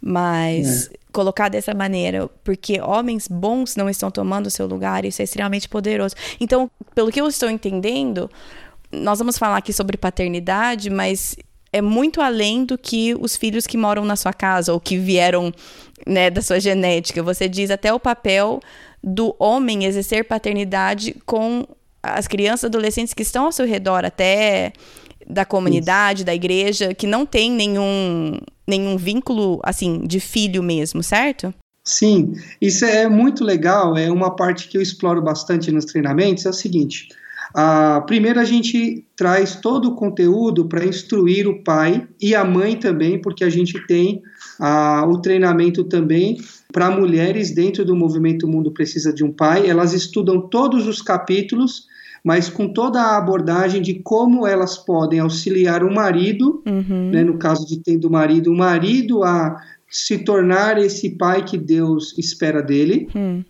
Mas 0.00 0.86
é. 0.86 0.90
colocar 1.10 1.48
dessa 1.48 1.74
maneira, 1.74 2.28
porque 2.44 2.80
homens 2.80 3.26
bons 3.26 3.74
não 3.74 3.90
estão 3.90 4.10
tomando 4.10 4.46
o 4.46 4.50
seu 4.50 4.66
lugar, 4.66 5.04
isso 5.04 5.20
é 5.20 5.24
extremamente 5.24 5.68
poderoso. 5.68 6.14
Então, 6.38 6.70
pelo 6.94 7.10
que 7.10 7.20
eu 7.20 7.26
estou 7.26 7.50
entendendo, 7.50 8.30
nós 8.92 9.18
vamos 9.18 9.36
falar 9.36 9.56
aqui 9.56 9.72
sobre 9.72 9.96
paternidade, 9.96 10.90
mas 10.90 11.34
é 11.72 11.82
muito 11.82 12.20
além 12.20 12.64
do 12.64 12.78
que 12.78 13.14
os 13.18 13.36
filhos 13.36 13.66
que 13.66 13.76
moram 13.76 14.04
na 14.04 14.16
sua 14.16 14.32
casa 14.32 14.72
ou 14.72 14.78
que 14.78 14.96
vieram 14.96 15.52
né, 16.06 16.30
da 16.30 16.40
sua 16.40 16.60
genética. 16.60 17.22
Você 17.22 17.48
diz 17.48 17.70
até 17.70 17.92
o 17.92 18.00
papel 18.00 18.60
do 19.02 19.34
homem 19.38 19.84
exercer 19.84 20.24
paternidade 20.24 21.16
com 21.26 21.66
as 22.02 22.28
crianças 22.28 22.64
adolescentes 22.64 23.12
que 23.12 23.22
estão 23.22 23.46
ao 23.46 23.52
seu 23.52 23.66
redor, 23.66 24.04
até 24.04 24.72
da 25.28 25.44
comunidade, 25.44 26.20
Isso. 26.20 26.26
da 26.26 26.34
igreja, 26.34 26.94
que 26.94 27.06
não 27.06 27.26
tem 27.26 27.50
nenhum, 27.50 28.38
nenhum 28.66 28.96
vínculo, 28.96 29.60
assim, 29.64 30.06
de 30.06 30.20
filho 30.20 30.62
mesmo, 30.62 31.02
certo? 31.02 31.52
Sim, 31.82 32.32
isso 32.60 32.84
é 32.84 33.08
muito 33.08 33.44
legal, 33.44 33.96
é 33.96 34.10
uma 34.10 34.34
parte 34.34 34.68
que 34.68 34.76
eu 34.76 34.82
exploro 34.82 35.22
bastante 35.22 35.70
nos 35.70 35.84
treinamentos, 35.84 36.44
é 36.44 36.50
o 36.50 36.52
seguinte, 36.52 37.08
ah, 37.54 38.02
primeiro 38.06 38.40
a 38.40 38.44
gente 38.44 39.04
traz 39.16 39.54
todo 39.56 39.90
o 39.90 39.94
conteúdo 39.94 40.66
para 40.66 40.84
instruir 40.84 41.46
o 41.46 41.62
pai 41.62 42.06
e 42.20 42.34
a 42.34 42.44
mãe 42.44 42.76
também, 42.76 43.20
porque 43.20 43.44
a 43.44 43.48
gente 43.48 43.86
tem 43.86 44.20
ah, 44.60 45.06
o 45.06 45.20
treinamento 45.20 45.84
também 45.84 46.38
para 46.72 46.90
mulheres 46.90 47.54
dentro 47.54 47.84
do 47.84 47.96
movimento 47.96 48.48
Mundo 48.48 48.70
Precisa 48.70 49.12
de 49.12 49.24
um 49.24 49.32
Pai, 49.32 49.68
elas 49.68 49.92
estudam 49.92 50.40
todos 50.40 50.86
os 50.86 51.00
capítulos 51.02 51.86
mas 52.26 52.48
com 52.48 52.66
toda 52.66 53.00
a 53.00 53.18
abordagem 53.18 53.80
de 53.80 54.00
como 54.00 54.48
elas 54.48 54.76
podem 54.76 55.20
auxiliar 55.20 55.84
o 55.84 55.94
marido, 55.94 56.60
uhum. 56.66 57.10
né, 57.12 57.22
no 57.22 57.38
caso 57.38 57.64
de 57.64 57.78
tendo 57.78 58.10
marido, 58.10 58.50
o 58.50 58.56
marido 58.56 59.22
a 59.22 59.62
se 59.88 60.18
tornar 60.18 60.76
esse 60.76 61.10
pai 61.10 61.44
que 61.44 61.56
Deus 61.56 62.18
espera 62.18 62.60
dele. 62.60 63.08
Uhum. 63.14 63.44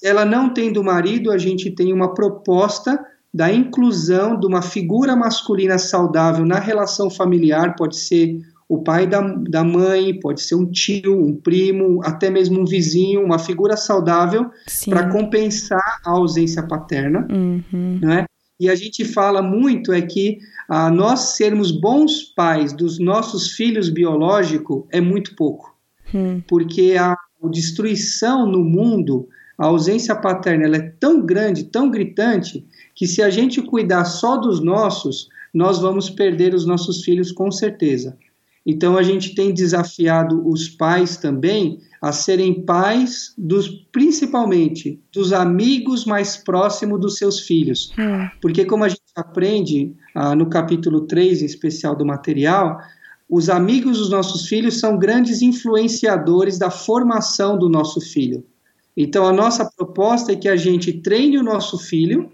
Ela 0.00 0.24
não 0.24 0.54
tendo 0.54 0.84
marido, 0.84 1.32
a 1.32 1.36
gente 1.36 1.68
tem 1.72 1.92
uma 1.92 2.14
proposta 2.14 2.96
da 3.34 3.52
inclusão 3.52 4.38
de 4.38 4.46
uma 4.46 4.62
figura 4.62 5.16
masculina 5.16 5.76
saudável 5.76 6.46
na 6.46 6.60
relação 6.60 7.10
familiar, 7.10 7.74
pode 7.74 7.96
ser 7.96 8.40
o 8.68 8.82
pai 8.82 9.06
da, 9.06 9.20
da 9.20 9.62
mãe, 9.62 10.18
pode 10.18 10.42
ser 10.42 10.56
um 10.56 10.66
tio, 10.66 11.24
um 11.24 11.34
primo, 11.34 12.00
até 12.02 12.28
mesmo 12.28 12.60
um 12.60 12.64
vizinho, 12.64 13.24
uma 13.24 13.38
figura 13.38 13.76
saudável 13.76 14.50
para 14.88 15.08
compensar 15.08 16.00
a 16.04 16.10
ausência 16.10 16.62
paterna, 16.62 17.26
uhum. 17.30 18.00
né? 18.02 18.26
E 18.58 18.70
a 18.70 18.74
gente 18.74 19.04
fala 19.04 19.42
muito 19.42 19.92
é 19.92 20.00
que 20.00 20.38
ah, 20.68 20.90
nós 20.90 21.36
sermos 21.36 21.70
bons 21.70 22.22
pais 22.22 22.72
dos 22.72 22.98
nossos 22.98 23.52
filhos 23.52 23.90
biológicos 23.90 24.84
é 24.90 25.00
muito 25.00 25.36
pouco, 25.36 25.76
uhum. 26.12 26.42
porque 26.48 26.96
a, 26.98 27.12
a 27.12 27.48
destruição 27.48 28.46
no 28.46 28.64
mundo, 28.64 29.28
a 29.58 29.66
ausência 29.66 30.16
paterna, 30.16 30.64
ela 30.64 30.78
é 30.78 30.92
tão 30.98 31.24
grande, 31.24 31.64
tão 31.64 31.90
gritante, 31.90 32.66
que 32.94 33.06
se 33.06 33.22
a 33.22 33.28
gente 33.28 33.60
cuidar 33.60 34.06
só 34.06 34.38
dos 34.38 34.58
nossos, 34.60 35.28
nós 35.52 35.78
vamos 35.78 36.10
perder 36.10 36.54
os 36.54 36.66
nossos 36.66 37.04
filhos 37.04 37.30
com 37.30 37.50
certeza. 37.52 38.16
Então 38.66 38.98
a 38.98 39.02
gente 39.02 39.32
tem 39.34 39.54
desafiado 39.54 40.42
os 40.46 40.68
pais 40.68 41.16
também 41.16 41.78
a 42.02 42.10
serem 42.10 42.64
pais 42.64 43.32
dos 43.38 43.68
principalmente 43.92 45.00
dos 45.12 45.32
amigos 45.32 46.04
mais 46.04 46.36
próximos 46.36 47.00
dos 47.00 47.16
seus 47.16 47.40
filhos. 47.40 47.92
Hum. 47.96 48.28
Porque 48.42 48.64
como 48.64 48.82
a 48.82 48.88
gente 48.88 49.02
aprende 49.14 49.94
ah, 50.14 50.34
no 50.34 50.46
capítulo 50.46 51.02
3, 51.02 51.42
em 51.42 51.46
especial 51.46 51.94
do 51.94 52.04
material, 52.04 52.78
os 53.30 53.48
amigos 53.48 53.98
dos 53.98 54.10
nossos 54.10 54.48
filhos 54.48 54.80
são 54.80 54.98
grandes 54.98 55.42
influenciadores 55.42 56.58
da 56.58 56.70
formação 56.70 57.56
do 57.56 57.68
nosso 57.68 58.00
filho. 58.00 58.44
Então 58.96 59.26
a 59.26 59.32
nossa 59.32 59.70
proposta 59.76 60.32
é 60.32 60.36
que 60.36 60.48
a 60.48 60.56
gente 60.56 60.92
treine 60.92 61.38
o 61.38 61.42
nosso 61.42 61.78
filho 61.78 62.30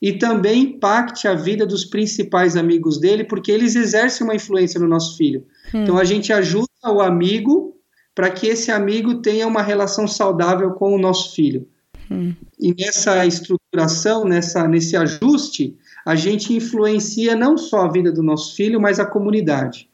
e 0.00 0.12
também 0.12 0.62
impacte 0.62 1.26
a 1.26 1.34
vida 1.34 1.66
dos 1.66 1.84
principais 1.84 2.56
amigos 2.56 2.98
dele, 2.98 3.24
porque 3.24 3.50
eles 3.50 3.74
exercem 3.74 4.26
uma 4.26 4.34
influência 4.34 4.80
no 4.80 4.88
nosso 4.88 5.16
filho. 5.16 5.44
Hum. 5.72 5.82
Então 5.82 5.98
a 5.98 6.04
gente 6.04 6.32
ajuda 6.32 6.68
o 6.86 7.00
amigo 7.00 7.76
para 8.14 8.30
que 8.30 8.46
esse 8.46 8.70
amigo 8.70 9.16
tenha 9.16 9.46
uma 9.46 9.62
relação 9.62 10.06
saudável 10.06 10.72
com 10.72 10.94
o 10.94 10.98
nosso 10.98 11.34
filho. 11.34 11.66
Hum. 12.10 12.34
E 12.58 12.74
nessa 12.74 13.26
estruturação, 13.26 14.24
nessa, 14.24 14.68
nesse 14.68 14.96
ajuste, 14.96 15.76
a 16.04 16.14
gente 16.14 16.52
influencia 16.54 17.34
não 17.34 17.56
só 17.56 17.82
a 17.82 17.90
vida 17.90 18.12
do 18.12 18.22
nosso 18.22 18.54
filho, 18.54 18.80
mas 18.80 19.00
a 19.00 19.06
comunidade. 19.06 19.88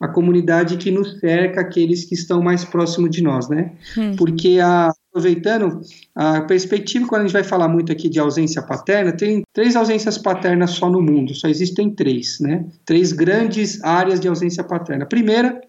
A 0.00 0.08
comunidade 0.08 0.76
que 0.76 0.90
nos 0.90 1.20
cerca, 1.20 1.60
aqueles 1.60 2.04
que 2.04 2.14
estão 2.14 2.42
mais 2.42 2.64
próximos 2.64 3.10
de 3.10 3.22
nós, 3.22 3.48
né? 3.48 3.72
Hum. 3.96 4.16
Porque 4.16 4.58
a, 4.58 4.92
aproveitando 5.12 5.82
a 6.14 6.40
perspectiva, 6.40 7.06
quando 7.06 7.20
a 7.20 7.24
gente 7.26 7.34
vai 7.34 7.44
falar 7.44 7.68
muito 7.68 7.92
aqui 7.92 8.08
de 8.08 8.18
ausência 8.18 8.62
paterna, 8.62 9.12
tem 9.12 9.42
três 9.52 9.76
ausências 9.76 10.16
paternas 10.16 10.70
só 10.70 10.88
no 10.88 11.02
mundo, 11.02 11.34
só 11.34 11.48
existem 11.48 11.90
três, 11.90 12.40
né? 12.40 12.64
Três 12.86 13.12
grandes 13.12 13.82
áreas 13.84 14.18
de 14.18 14.26
ausência 14.26 14.64
paterna. 14.64 15.04
A 15.04 15.06
primeira 15.08 15.60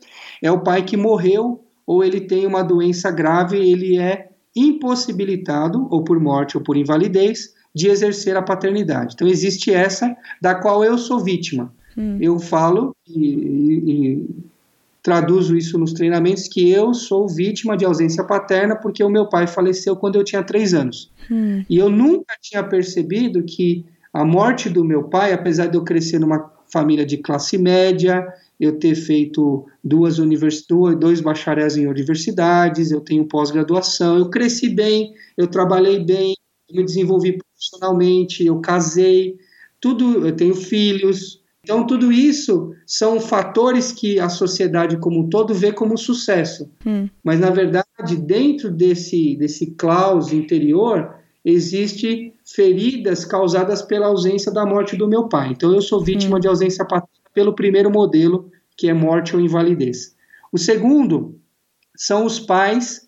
é 0.41 0.49
o 0.49 0.61
pai 0.61 0.83
que 0.83 0.95
morreu 0.95 1.61
ou 1.85 2.03
ele 2.03 2.21
tem 2.21 2.47
uma 2.47 2.63
doença 2.63 3.11
grave, 3.11 3.57
ele 3.57 3.97
é 3.97 4.29
impossibilitado, 4.55 5.87
ou 5.91 6.03
por 6.03 6.17
morte 6.19 6.57
ou 6.57 6.63
por 6.63 6.77
invalidez, 6.77 7.53
de 7.75 7.87
exercer 7.89 8.37
a 8.37 8.41
paternidade. 8.41 9.15
Então 9.15 9.27
existe 9.27 9.73
essa 9.73 10.15
da 10.39 10.55
qual 10.55 10.85
eu 10.85 10.97
sou 10.97 11.19
vítima. 11.19 11.73
Hum. 11.97 12.17
Eu 12.21 12.39
falo 12.39 12.95
e, 13.05 13.19
e 13.19 14.27
traduzo 15.03 15.57
isso 15.57 15.77
nos 15.77 15.91
treinamentos 15.91 16.47
que 16.47 16.71
eu 16.71 16.93
sou 16.93 17.27
vítima 17.27 17.75
de 17.75 17.83
ausência 17.83 18.23
paterna 18.23 18.73
porque 18.73 19.03
o 19.03 19.09
meu 19.09 19.27
pai 19.27 19.45
faleceu 19.45 19.97
quando 19.97 20.15
eu 20.15 20.23
tinha 20.23 20.41
três 20.41 20.73
anos. 20.73 21.11
Hum. 21.29 21.63
E 21.69 21.77
eu 21.77 21.89
nunca 21.89 22.33
tinha 22.41 22.63
percebido 22.63 23.43
que 23.43 23.85
a 24.13 24.23
morte 24.23 24.69
do 24.69 24.85
meu 24.85 25.03
pai, 25.03 25.33
apesar 25.33 25.67
de 25.67 25.75
eu 25.75 25.83
crescer 25.83 26.19
numa 26.19 26.53
família 26.71 27.05
de 27.05 27.17
classe 27.17 27.57
média, 27.57 28.25
eu 28.59 28.79
ter 28.79 28.95
feito 28.95 29.65
duas 29.83 30.19
universidades, 30.19 30.99
dois 30.99 31.19
bacharéis 31.19 31.75
em 31.75 31.87
universidades, 31.87 32.89
eu 32.89 33.01
tenho 33.01 33.27
pós-graduação, 33.27 34.17
eu 34.17 34.29
cresci 34.29 34.69
bem, 34.69 35.13
eu 35.37 35.47
trabalhei 35.47 35.99
bem, 35.99 36.33
eu 36.69 36.77
me 36.77 36.85
desenvolvi 36.85 37.37
profissionalmente, 37.37 38.45
eu 38.45 38.61
casei, 38.61 39.35
tudo, 39.81 40.25
eu 40.25 40.33
tenho 40.33 40.55
filhos, 40.55 41.42
então, 41.63 41.87
tudo 41.87 42.11
isso 42.11 42.75
são 42.85 43.21
fatores 43.21 43.93
que 43.93 44.19
a 44.19 44.27
sociedade 44.27 44.97
como 44.97 45.21
um 45.21 45.29
todo 45.29 45.53
vê 45.53 45.71
como 45.71 45.97
sucesso. 45.97 46.69
Hum. 46.85 47.07
Mas, 47.23 47.39
na 47.39 47.49
verdade, 47.49 48.17
dentro 48.17 48.69
desse, 48.69 49.37
desse 49.37 49.71
claus 49.71 50.33
interior, 50.33 51.15
existe 51.43 52.33
feridas 52.45 53.23
causadas 53.23 53.81
pela 53.81 54.07
ausência 54.07 54.51
da 54.51 54.65
morte 54.65 54.97
do 54.97 55.07
meu 55.07 55.29
pai. 55.29 55.51
Então, 55.51 55.73
eu 55.73 55.81
sou 55.81 56.03
vítima 56.03 56.35
hum. 56.35 56.39
de 56.41 56.49
ausência 56.49 56.83
paterna 56.83 57.07
pelo 57.33 57.55
primeiro 57.55 57.89
modelo, 57.89 58.51
que 58.77 58.89
é 58.89 58.93
morte 58.93 59.33
ou 59.33 59.41
invalidez. 59.41 60.15
O 60.51 60.57
segundo 60.57 61.39
são 61.95 62.25
os 62.25 62.39
pais 62.39 63.07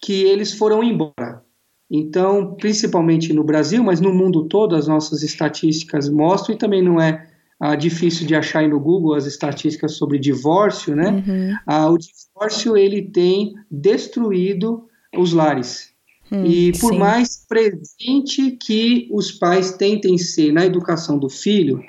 que 0.00 0.24
eles 0.24 0.52
foram 0.52 0.84
embora. 0.84 1.42
Então, 1.90 2.54
principalmente 2.54 3.32
no 3.32 3.42
Brasil, 3.42 3.82
mas 3.82 4.00
no 4.00 4.12
mundo 4.12 4.44
todo, 4.44 4.76
as 4.76 4.86
nossas 4.86 5.22
estatísticas 5.22 6.08
mostram, 6.08 6.54
e 6.54 6.58
também 6.58 6.82
não 6.82 7.00
é 7.00 7.33
ah, 7.60 7.76
difícil 7.76 8.26
de 8.26 8.34
achar 8.34 8.60
aí 8.60 8.68
no 8.68 8.80
Google 8.80 9.14
as 9.14 9.26
estatísticas 9.26 9.96
sobre 9.96 10.18
divórcio, 10.18 10.94
né? 10.94 11.10
Uhum. 11.10 11.56
Ah, 11.66 11.90
o 11.90 11.98
divórcio 11.98 12.76
ele 12.76 13.02
tem 13.02 13.54
destruído 13.70 14.84
os 15.16 15.32
lares. 15.32 15.92
Hum, 16.32 16.44
e 16.46 16.72
por 16.78 16.92
sim. 16.92 16.98
mais 16.98 17.44
presente 17.46 18.52
que 18.52 19.08
os 19.12 19.30
pais 19.30 19.72
tentem 19.72 20.16
ser 20.16 20.52
na 20.52 20.64
educação 20.64 21.18
do 21.18 21.28
filho, 21.28 21.82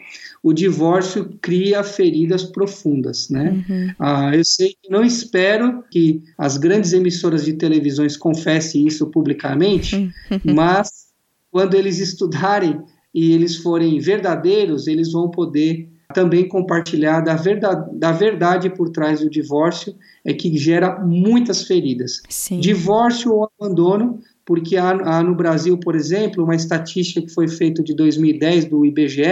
o 0.44 0.54
divórcio 0.54 1.38
cria 1.42 1.84
feridas 1.84 2.44
profundas, 2.44 3.30
né? 3.30 3.64
Uhum. 3.68 3.94
Ah, 3.98 4.36
eu 4.36 4.46
sei 4.46 4.76
que 4.80 4.92
não 4.92 5.04
espero 5.04 5.84
que 5.90 6.22
as 6.38 6.58
grandes 6.58 6.94
emissoras 6.94 7.44
de 7.44 7.54
televisões 7.54 8.16
confessem 8.16 8.86
isso 8.86 9.08
publicamente, 9.08 9.96
uhum. 9.96 10.12
mas 10.54 11.06
quando 11.50 11.74
eles 11.74 12.00
estudarem 12.00 12.80
e 13.16 13.32
eles 13.32 13.56
forem 13.56 13.98
verdadeiros, 13.98 14.88
eles 14.88 15.14
vão 15.14 15.32
poder 15.32 15.90
também 16.14 16.48
compartilhar 16.48 17.22
da 17.22 17.36
verdade, 17.36 17.98
da 17.98 18.12
verdade 18.12 18.70
por 18.70 18.90
trás 18.90 19.22
do 19.22 19.30
divórcio, 19.30 19.96
é 20.24 20.34
que 20.34 20.56
gera 20.58 21.00
muitas 21.00 21.64
feridas. 21.64 22.22
Sim. 22.30 22.60
Divórcio 22.60 23.34
ou 23.34 23.50
abandono, 23.58 24.20
porque 24.46 24.76
há, 24.76 24.90
há, 24.90 25.24
no 25.24 25.34
Brasil, 25.34 25.78
por 25.78 25.96
exemplo, 25.96 26.44
uma 26.44 26.56
estatística 26.56 27.26
que 27.26 27.34
foi 27.34 27.48
feita 27.48 27.82
de 27.82 27.96
2010 27.96 28.66
do 28.66 28.86
IBGE 28.86 29.24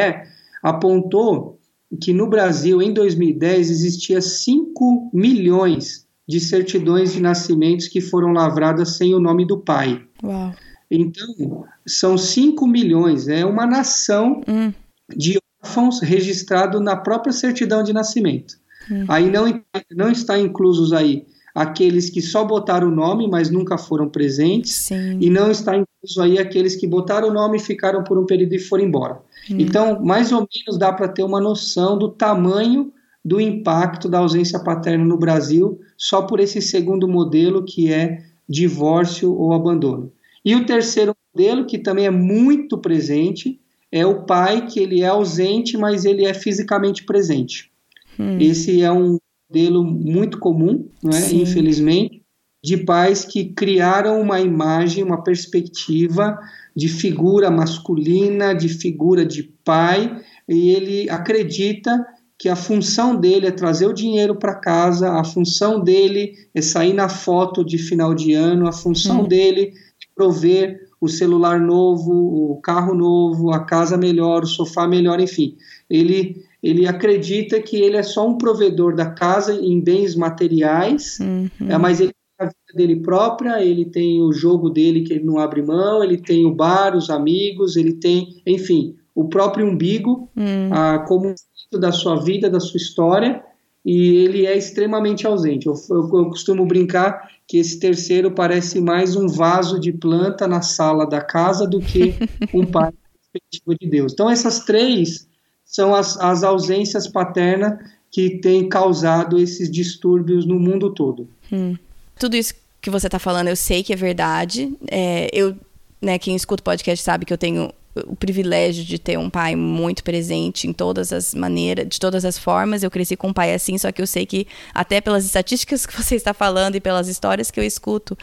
apontou 0.64 1.60
que 2.02 2.14
no 2.14 2.28
Brasil, 2.28 2.82
em 2.82 2.94
2010, 2.94 3.70
existia 3.70 4.22
5 4.22 5.12
milhões 5.14 6.08
de 6.28 6.40
certidões 6.40 7.14
de 7.14 7.22
nascimentos 7.22 7.90
que 7.90 8.00
foram 8.00 8.32
lavradas 8.32 8.96
sem 8.98 9.14
o 9.14 9.20
nome 9.20 9.46
do 9.46 9.58
pai. 9.60 10.02
Uau. 10.24 10.54
Então, 10.96 11.66
são 11.88 12.18
5 12.18 12.68
milhões, 12.68 13.28
é 13.28 13.44
uma 13.44 13.66
nação 13.66 14.42
hum. 14.48 14.72
de 15.10 15.40
órfãos 15.64 16.00
registrado 16.02 16.80
na 16.80 16.96
própria 16.96 17.34
certidão 17.34 17.82
de 17.82 17.92
nascimento. 17.92 18.56
Hum. 18.92 19.06
Aí 19.08 19.32
não, 19.32 19.46
não 19.92 20.12
está 20.12 20.38
inclusos 20.38 20.94
aí 20.94 21.26
aqueles 21.56 22.10
que 22.10 22.22
só 22.22 22.44
botaram 22.44 22.90
o 22.90 22.96
nome, 22.96 23.28
mas 23.28 23.50
nunca 23.50 23.78
foram 23.78 24.10
presentes, 24.10 24.74
Sim. 24.74 25.18
e 25.20 25.30
não 25.30 25.52
está 25.52 25.76
incluso 25.76 26.22
aí 26.22 26.38
aqueles 26.38 26.76
que 26.76 26.88
botaram 26.88 27.30
o 27.30 27.34
nome, 27.34 27.60
ficaram 27.60 28.04
por 28.04 28.18
um 28.18 28.26
período 28.26 28.54
e 28.54 28.60
foram 28.60 28.84
embora. 28.84 29.20
Hum. 29.50 29.58
Então, 29.60 30.04
mais 30.04 30.32
ou 30.32 30.48
menos 30.56 30.78
dá 30.78 30.92
para 30.92 31.08
ter 31.08 31.24
uma 31.24 31.40
noção 31.40 31.98
do 31.98 32.10
tamanho 32.10 32.92
do 33.26 33.40
impacto 33.40 34.10
da 34.10 34.20
ausência 34.20 34.60
paterna 34.60 35.06
no 35.06 35.18
Brasil, 35.18 35.80
só 35.98 36.24
por 36.24 36.40
esse 36.40 36.62
segundo 36.62 37.08
modelo 37.08 37.64
que 37.64 37.92
é 37.92 38.22
divórcio 38.50 39.34
ou 39.34 39.54
abandono. 39.54 40.12
E 40.44 40.56
o 40.56 40.66
terceiro 40.66 41.16
modelo, 41.34 41.66
que 41.66 41.78
também 41.78 42.06
é 42.06 42.12
muito 42.12 42.78
presente, 42.78 43.60
é 43.92 44.06
o 44.06 44.26
pai 44.26 44.66
que 44.66 44.80
ele 44.80 45.02
é 45.02 45.08
ausente, 45.08 45.78
mas 45.78 46.04
ele 46.04 46.26
é 46.26 46.34
fisicamente 46.34 47.04
presente. 47.04 47.72
Hum. 48.20 48.38
Esse 48.40 48.82
é 48.82 48.92
um 48.92 49.18
modelo 49.50 49.84
muito 49.84 50.40
comum, 50.40 50.88
é? 51.06 51.34
infelizmente, 51.34 52.24
de 52.64 52.78
pais 52.78 53.26
que 53.26 53.46
criaram 53.46 54.20
uma 54.20 54.40
imagem, 54.40 55.04
uma 55.04 55.22
perspectiva 55.22 56.40
de 56.76 56.88
figura 56.88 57.52
masculina, 57.52 58.54
de 58.54 58.70
figura 58.70 59.26
de 59.26 59.44
pai, 59.64 60.22
e 60.48 60.70
ele 60.70 61.10
acredita 61.10 62.04
que 62.40 62.50
a 62.50 62.56
função 62.56 63.16
dele 63.16 63.48
é 63.48 63.52
trazer 63.52 63.86
o 63.86 63.94
dinheiro 63.94 64.36
para 64.36 64.56
casa, 64.56 65.12
a 65.12 65.24
função 65.24 65.80
dele 65.82 66.34
é 66.54 66.62
sair 66.62 66.94
na 66.94 67.08
foto 67.08 67.64
de 67.64 67.78
final 67.78 68.14
de 68.16 68.34
ano, 68.34 68.68
a 68.68 68.72
função 68.72 69.22
hum. 69.22 69.28
dele 69.28 69.74
prover 70.16 70.88
o 71.00 71.08
celular 71.08 71.60
novo, 71.60 72.52
o 72.52 72.62
carro 72.62 72.94
novo, 72.94 73.52
a 73.52 73.66
casa 73.66 73.98
melhor, 73.98 74.44
o 74.44 74.48
sofá 74.48 74.88
melhor, 74.88 75.20
enfim. 75.20 75.58
Ele, 75.90 76.44
ele 76.62 76.88
acredita 76.88 77.62
que 77.62 77.78
ele 77.78 77.98
é 77.98 78.04
só 78.04 78.28
um 78.28 78.38
provedor 78.38 78.96
da 78.96 79.08
casa 79.08 79.54
em 79.54 79.82
bens 79.82 80.16
materiais, 80.16 81.20
uhum. 81.20 81.50
é, 81.70 81.78
mas 81.78 82.00
ele 82.00 82.14
a 82.40 82.46
vida 82.46 82.74
dele 82.76 82.98
própria, 82.98 83.64
ele 83.64 83.86
tem 83.86 84.22
o 84.22 84.32
jogo 84.34 84.70
dele 84.70 85.02
que 85.02 85.14
ele 85.14 85.24
não 85.24 85.38
abre 85.38 85.62
mão, 85.62 86.04
ele 86.04 86.18
tem 86.18 86.46
o 86.46 86.54
bar, 86.54 86.96
os 86.96 87.10
amigos, 87.10 87.76
ele 87.76 87.94
tem, 87.94 88.42
enfim, 88.46 88.96
o 89.14 89.28
próprio 89.28 89.68
umbigo 89.68 90.30
hum. 90.36 90.70
ah, 90.72 91.06
como 91.08 91.34
da 91.72 91.92
sua 91.92 92.22
vida, 92.22 92.50
da 92.50 92.60
sua 92.60 92.78
história, 92.78 93.44
e 93.86 94.18
ele 94.18 94.46
é 94.46 94.58
extremamente 94.58 95.28
ausente. 95.28 95.68
Eu, 95.68 95.74
eu, 95.90 96.18
eu, 96.18 96.26
costumo 96.30 96.66
brincar 96.66 97.30
que 97.48 97.58
esse 97.58 97.80
terceiro 97.80 98.32
parece 98.32 98.80
mais 98.80 99.16
um 99.16 99.28
vaso 99.28 99.80
de 99.80 99.92
planta 99.92 100.48
na 100.48 100.62
sala 100.62 101.06
da 101.06 101.22
casa 101.22 101.68
do 101.68 101.80
que 101.80 102.16
um 102.54 102.66
pai 102.66 102.92
perspectiva 103.32 103.76
de 103.80 103.90
Deus. 103.90 104.14
Então, 104.14 104.30
essas 104.30 104.60
três 104.60 105.28
são 105.66 105.94
as, 105.94 106.18
as 106.18 106.44
ausências 106.44 107.08
paternas 107.08 107.78
que 108.12 108.40
têm 108.40 108.70
causado 108.70 109.40
esses 109.40 109.70
distúrbios 109.72 110.46
no 110.46 110.60
mundo 110.60 110.94
todo. 110.94 111.28
Hum 111.52 111.76
tudo 112.18 112.36
isso 112.36 112.54
que 112.82 112.90
você 112.90 113.08
está 113.08 113.20
falando 113.20 113.48
eu 113.48 113.56
sei 113.56 113.84
que 113.84 113.94
é 113.94 113.96
verdade. 113.96 114.74
É, 114.90 115.30
eu, 115.34 115.56
né, 116.02 116.18
quem 116.20 116.36
escuta 116.36 116.62
o 116.62 116.64
podcast 116.64 117.04
sabe 117.04 117.26
que 117.26 117.34
eu 117.34 117.38
tenho 117.38 117.72
o 118.08 118.16
privilégio 118.16 118.84
de 118.84 118.98
ter 118.98 119.18
um 119.18 119.30
pai 119.30 119.56
muito 119.56 120.04
presente 120.04 120.68
em 120.68 120.74
todas 120.74 121.14
as 121.14 121.34
maneiras, 121.34 121.88
de 121.88 122.00
todas 122.00 122.26
as 122.26 122.38
formas. 122.38 122.84
Eu 122.84 122.92
cresci 122.92 123.16
com 123.16 123.28
um 123.28 123.34
pai 123.34 123.54
assim, 123.54 123.78
só 123.78 123.92
que 123.92 124.02
eu 124.02 124.08
sei 124.08 124.26
que 124.26 124.48
até 124.74 125.00
pelas 125.00 125.26
estatísticas 125.26 125.86
que 125.88 125.96
você 125.96 126.16
está 126.16 126.34
falando 126.34 126.76
e 126.76 126.80
pelas 126.82 127.08
histórias 127.08 127.52
que 127.52 127.60
eu 127.60 127.64
escuto 127.64 128.18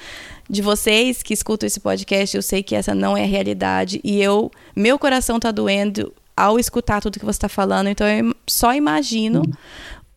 de 0.49 0.63
vocês 0.63 1.23
que 1.23 1.33
escutam 1.33 1.67
esse 1.67 1.81
podcast, 1.81 2.37
eu 2.37 2.43
sei 2.43 2.63
que 2.63 2.75
essa 2.75 2.95
não 2.95 3.17
é 3.17 3.23
a 3.23 3.27
realidade 3.27 4.01
e 4.03 4.21
eu, 4.21 4.51
meu 4.75 4.99
coração 4.99 5.37
está 5.37 5.51
doendo 5.51 6.13
ao 6.37 6.59
escutar 6.59 7.01
tudo 7.01 7.19
que 7.19 7.25
você 7.25 7.37
está 7.37 7.49
falando. 7.49 7.89
Então 7.89 8.07
eu 8.07 8.35
só 8.47 8.75
imagino 8.75 9.41
uhum 9.41 9.53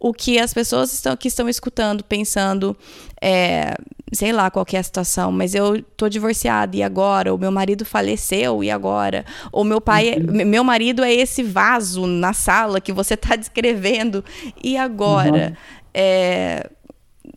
o 0.03 0.13
que 0.13 0.37
as 0.37 0.53
pessoas 0.53 0.93
estão, 0.93 1.15
que 1.15 1.29
estão 1.29 1.47
escutando, 1.47 2.03
pensando, 2.03 2.75
é, 3.21 3.73
sei 4.13 4.31
lá 4.31 4.49
qual 4.49 4.65
é 4.71 4.77
a 4.77 4.83
situação, 4.83 5.31
mas 5.31 5.53
eu 5.55 5.81
tô 5.81 6.07
divorciada 6.07 6.75
e 6.75 6.83
agora? 6.83 7.33
O 7.33 7.37
meu 7.37 7.51
marido 7.51 7.85
faleceu 7.85 8.63
e 8.63 8.71
agora? 8.71 9.25
Ou 9.51 9.63
meu 9.63 9.81
pai, 9.81 10.09
é, 10.09 10.17
uhum. 10.17 10.45
meu 10.45 10.63
marido 10.63 11.03
é 11.03 11.13
esse 11.13 11.43
vaso 11.43 12.05
na 12.05 12.33
sala 12.33 12.79
que 12.79 12.93
você 12.93 13.15
está 13.15 13.35
descrevendo 13.37 14.23
e 14.63 14.77
agora? 14.77 15.49
Uhum. 15.49 15.55
É, 15.93 16.69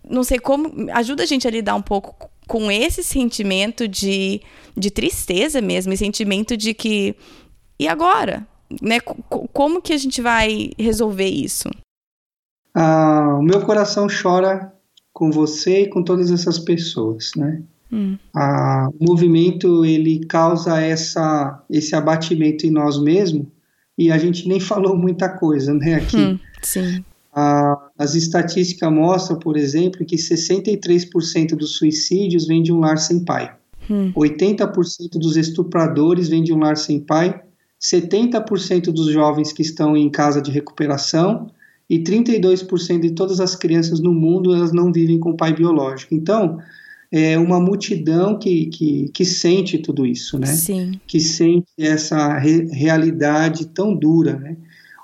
não 0.09 0.23
sei 0.23 0.39
como, 0.39 0.91
ajuda 0.93 1.23
a 1.23 1.27
gente 1.27 1.47
a 1.47 1.51
lidar 1.51 1.75
um 1.75 1.83
pouco 1.83 2.31
com 2.47 2.71
esse 2.71 3.03
sentimento 3.03 3.89
de, 3.89 4.41
de 4.77 4.91
tristeza 4.91 5.61
mesmo, 5.61 5.93
e 5.93 5.97
sentimento 5.97 6.57
de 6.57 6.73
que 6.73 7.17
e 7.79 7.87
agora? 7.89 8.47
Né? 8.81 9.01
Como 9.01 9.83
que 9.83 9.93
a 9.93 9.99
gente 9.99 10.23
vai 10.23 10.71
resolver 10.79 11.29
isso? 11.29 11.69
ah, 12.77 13.37
o 13.39 13.43
meu 13.43 13.65
coração 13.65 14.07
chora 14.07 14.71
com 15.17 15.31
você 15.31 15.85
e 15.85 15.89
com 15.89 16.03
todas 16.03 16.31
essas 16.31 16.59
pessoas, 16.59 17.31
né? 17.35 17.63
Hum. 17.91 18.19
Ah, 18.35 18.91
o 19.01 19.03
movimento 19.03 19.83
ele 19.83 20.27
causa 20.27 20.79
essa, 20.79 21.65
esse 21.71 21.97
abatimento 21.97 22.67
em 22.67 22.71
nós 22.71 23.01
mesmos 23.01 23.47
e 23.97 24.13
a 24.13 24.19
gente 24.19 24.47
nem 24.47 24.61
falou 24.61 24.95
muita 24.95 25.31
coisa, 25.31 25.73
né? 25.73 25.95
Aqui. 25.95 26.19
Hum, 26.19 26.39
sim. 26.63 27.03
Ah, 27.35 27.89
as 27.99 28.15
estatísticas 28.15 28.93
mostram, 28.93 29.39
por 29.39 29.57
exemplo, 29.57 30.05
que 30.05 30.17
63% 30.17 31.57
dos 31.57 31.79
suicídios 31.79 32.47
vêm 32.47 32.63
de 32.63 32.71
um 32.71 32.81
lar 32.81 32.99
sem 32.99 33.25
pai. 33.25 33.57
Hum. 33.89 34.13
80% 34.15 35.13
dos 35.13 35.39
estupradores 35.39 36.29
vêm 36.29 36.43
de 36.43 36.53
um 36.53 36.59
lar 36.59 36.77
sem 36.77 37.01
pai. 37.01 37.41
70% 37.81 38.93
dos 38.93 39.11
jovens 39.11 39.51
que 39.51 39.63
estão 39.63 39.97
em 39.97 40.11
casa 40.11 40.43
de 40.43 40.51
recuperação 40.51 41.51
e 41.89 41.99
32% 42.03 43.01
de 43.01 43.11
todas 43.13 43.41
as 43.41 43.55
crianças 43.55 44.01
no 44.01 44.13
mundo 44.13 44.55
elas 44.55 44.73
não 44.73 44.93
vivem 44.93 45.19
com 45.19 45.37
pai 45.37 45.55
biológico. 45.55 46.15
Então, 46.15 46.59
é 47.11 47.39
uma 47.39 47.61
multidão 47.61 48.39
que, 48.39 48.67
que, 48.67 49.09
que 49.15 49.25
sente 49.25 49.79
tudo 49.79 50.05
isso, 50.05 50.39
né? 50.39 50.47
Sim. 50.47 51.01
Que 51.07 51.21
sente 51.21 51.69
essa 51.79 52.37
re 52.39 52.67
realidade 52.73 53.69
tão 53.69 53.95
dura, 53.95 54.37
né? 54.37 54.57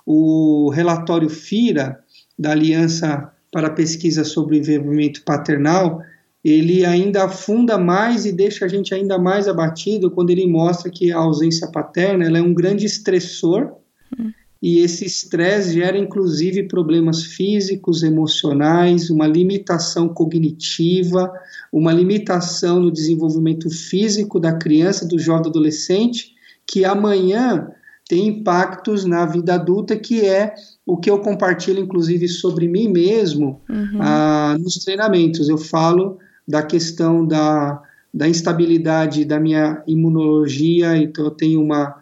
O 0.04 0.70
relatório 0.70 1.28
FIRA, 1.28 2.00
da 2.36 2.50
Aliança 2.50 3.30
para 3.52 3.68
a 3.68 3.72
Pesquisa 3.72 4.24
sobre 4.24 4.56
o 4.56 4.58
Envolvimento 4.58 5.22
Paternal, 5.22 6.02
ele 6.42 6.84
ainda 6.84 7.24
afunda 7.24 7.78
mais 7.78 8.24
e 8.24 8.32
deixa 8.32 8.64
a 8.64 8.68
gente 8.68 8.92
ainda 8.92 9.16
mais 9.16 9.46
abatido 9.46 10.10
quando 10.10 10.30
ele 10.30 10.46
mostra 10.46 10.90
que 10.90 11.12
a 11.12 11.18
ausência 11.18 11.68
paterna 11.68 12.36
é 12.36 12.42
um 12.42 12.52
grande 12.52 12.84
estressor 12.84 13.74
hum 14.18 14.32
e 14.62 14.78
esse 14.78 15.04
estresse 15.04 15.72
gera 15.72 15.98
inclusive 15.98 16.62
problemas 16.68 17.24
físicos, 17.24 18.04
emocionais, 18.04 19.10
uma 19.10 19.26
limitação 19.26 20.08
cognitiva, 20.08 21.32
uma 21.72 21.92
limitação 21.92 22.78
no 22.78 22.92
desenvolvimento 22.92 23.68
físico 23.68 24.38
da 24.38 24.52
criança, 24.52 25.08
do 25.08 25.18
jovem 25.18 25.48
adolescente, 25.48 26.34
que 26.64 26.84
amanhã 26.84 27.68
tem 28.08 28.28
impactos 28.28 29.04
na 29.04 29.26
vida 29.26 29.54
adulta, 29.54 29.96
que 29.96 30.20
é 30.20 30.54
o 30.86 30.96
que 30.96 31.10
eu 31.10 31.18
compartilho 31.18 31.80
inclusive 31.80 32.28
sobre 32.28 32.68
mim 32.68 32.86
mesmo 32.88 33.60
uhum. 33.68 33.98
ah, 34.00 34.56
nos 34.60 34.76
treinamentos. 34.76 35.48
Eu 35.48 35.58
falo 35.58 36.18
da 36.46 36.62
questão 36.62 37.26
da 37.26 37.82
da 38.14 38.28
instabilidade 38.28 39.24
da 39.24 39.40
minha 39.40 39.82
imunologia, 39.86 40.98
então 40.98 41.24
eu 41.24 41.30
tenho 41.30 41.62
uma 41.62 42.01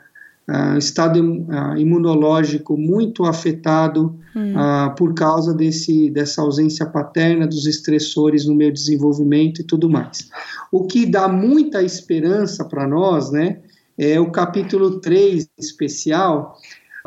uh, 0.50 0.76
estado 0.76 1.20
uh, 1.20 1.76
imunológico 1.76 2.76
muito 2.76 3.24
afetado 3.24 4.18
hum. 4.34 4.54
uh, 4.54 4.94
por 4.96 5.14
causa 5.14 5.54
desse, 5.54 6.10
dessa 6.10 6.42
ausência 6.42 6.84
paterna, 6.84 7.46
dos 7.46 7.66
estressores 7.66 8.44
no 8.46 8.54
meu 8.54 8.72
desenvolvimento 8.72 9.60
e 9.60 9.64
tudo 9.64 9.88
mais. 9.88 10.28
O 10.72 10.86
que 10.86 11.06
dá 11.06 11.28
muita 11.28 11.82
esperança 11.82 12.64
para 12.64 12.86
nós, 12.86 13.30
né, 13.30 13.60
é 13.96 14.18
o 14.18 14.30
capítulo 14.30 15.00
3 15.00 15.48
especial, 15.58 16.56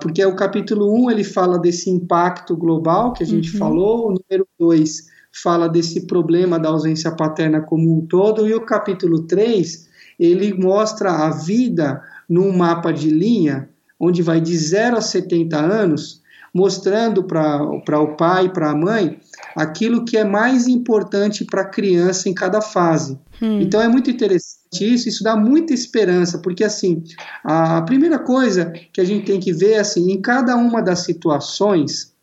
porque 0.02 0.24
o 0.26 0.36
capítulo 0.36 0.94
1 1.06 1.12
ele 1.12 1.24
fala 1.24 1.60
desse 1.60 1.90
impacto 1.90 2.56
global 2.56 3.14
que 3.14 3.24
a 3.24 3.28
gente 3.28 3.52
uhum. 3.54 3.60
falou, 3.60 4.08
o 4.08 4.16
número 4.16 4.48
2 4.60 5.14
fala 5.32 5.68
desse 5.68 6.06
problema 6.06 6.60
da 6.60 6.70
ausência 6.70 7.12
paterna 7.12 7.62
como 7.62 7.98
um 7.98 8.06
todo, 8.06 8.48
e 8.48 8.54
o 8.54 8.62
capítulo 8.62 9.24
3 9.24 9.92
ele 10.20 10.54
mostra 10.54 11.12
a 11.12 11.30
vida 11.32 12.02
num 12.30 12.56
mapa 12.56 12.92
de 12.92 13.10
linha, 13.10 13.70
onde 14.00 14.22
vai 14.22 14.42
de 14.42 14.58
0 14.58 14.98
a 14.98 15.02
70 15.02 15.58
anos, 15.58 16.22
mostrando 16.54 17.24
para 17.24 18.00
o 18.00 18.16
pai 18.16 18.46
e 18.46 18.50
para 18.50 18.70
a 18.70 18.76
mãe 18.76 19.20
aquilo 19.56 20.06
que 20.06 20.16
é 20.16 20.24
mais 20.24 20.68
importante 20.68 21.44
para 21.44 21.62
a 21.62 21.70
criança 21.70 22.30
em 22.30 22.34
cada 22.34 22.62
fase. 22.62 23.20
Hum. 23.42 23.60
Então 23.60 23.82
é 23.82 23.88
muito 23.88 24.12
interessante 24.12 24.94
isso, 24.94 25.10
isso 25.10 25.24
dá 25.24 25.36
muita 25.36 25.74
esperança, 25.74 26.38
porque 26.40 26.64
assim, 26.64 27.04
a 27.44 27.82
primeira 27.82 28.20
coisa 28.20 28.72
que 28.92 29.02
a 29.02 29.04
gente 29.04 29.26
tem 29.26 29.40
que 29.40 29.52
ver 29.52 29.76
assim, 29.76 30.12
em 30.12 30.22
cada 30.22 30.56
uma 30.56 30.82
das 30.82 31.00
situações 31.00 32.14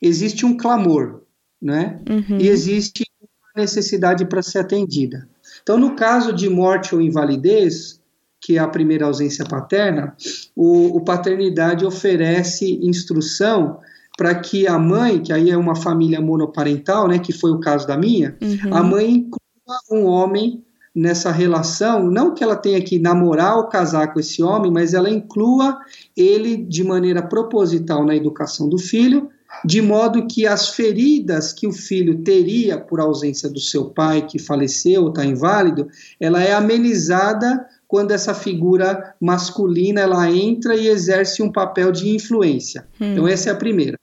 existe 0.00 0.46
um 0.46 0.56
clamor, 0.56 1.22
né? 1.60 2.00
Uhum. 2.08 2.38
E 2.38 2.48
existe 2.48 3.04
uma 3.20 3.62
necessidade 3.62 4.24
para 4.24 4.42
ser 4.42 4.60
atendida. 4.60 5.28
Então, 5.62 5.76
no 5.76 5.96
caso 5.96 6.32
de 6.32 6.48
morte 6.48 6.94
ou 6.94 7.00
invalidez, 7.00 7.97
que 8.40 8.56
é 8.56 8.60
a 8.60 8.68
primeira 8.68 9.06
ausência 9.06 9.44
paterna, 9.44 10.14
o, 10.54 10.96
o 10.96 11.00
paternidade 11.00 11.84
oferece 11.84 12.78
instrução 12.82 13.78
para 14.16 14.34
que 14.34 14.66
a 14.66 14.78
mãe, 14.78 15.20
que 15.20 15.32
aí 15.32 15.50
é 15.50 15.56
uma 15.56 15.76
família 15.76 16.20
monoparental, 16.20 17.06
né, 17.06 17.18
que 17.18 17.32
foi 17.32 17.52
o 17.52 17.60
caso 17.60 17.86
da 17.86 17.96
minha, 17.96 18.36
uhum. 18.40 18.74
a 18.74 18.82
mãe 18.82 19.10
inclua 19.10 19.78
um 19.92 20.04
homem 20.06 20.64
nessa 20.94 21.30
relação, 21.30 22.10
não 22.10 22.34
que 22.34 22.42
ela 22.42 22.56
tenha 22.56 22.80
que 22.82 22.98
namorar 22.98 23.56
ou 23.56 23.68
casar 23.68 24.12
com 24.12 24.18
esse 24.18 24.42
homem, 24.42 24.72
mas 24.72 24.94
ela 24.94 25.08
inclua 25.08 25.78
ele 26.16 26.56
de 26.56 26.82
maneira 26.82 27.22
proposital 27.22 28.04
na 28.04 28.16
educação 28.16 28.68
do 28.68 28.78
filho, 28.78 29.30
de 29.64 29.80
modo 29.80 30.26
que 30.26 30.46
as 30.46 30.70
feridas 30.70 31.52
que 31.52 31.66
o 31.66 31.72
filho 31.72 32.22
teria 32.22 32.78
por 32.78 33.00
ausência 33.00 33.48
do 33.48 33.60
seu 33.60 33.86
pai 33.86 34.26
que 34.26 34.38
faleceu 34.38 35.02
ou 35.04 35.08
está 35.10 35.24
inválido, 35.24 35.88
ela 36.20 36.42
é 36.42 36.52
amenizada 36.52 37.64
quando 37.88 38.10
essa 38.10 38.34
figura 38.34 39.14
masculina 39.18 40.02
ela 40.02 40.30
entra 40.30 40.76
e 40.76 40.86
exerce 40.86 41.42
um 41.42 41.50
papel 41.50 41.90
de 41.90 42.14
influência. 42.14 42.86
Hum. 43.00 43.12
Então 43.12 43.26
essa 43.26 43.48
é 43.48 43.52
a 43.52 43.56
primeira. 43.56 43.98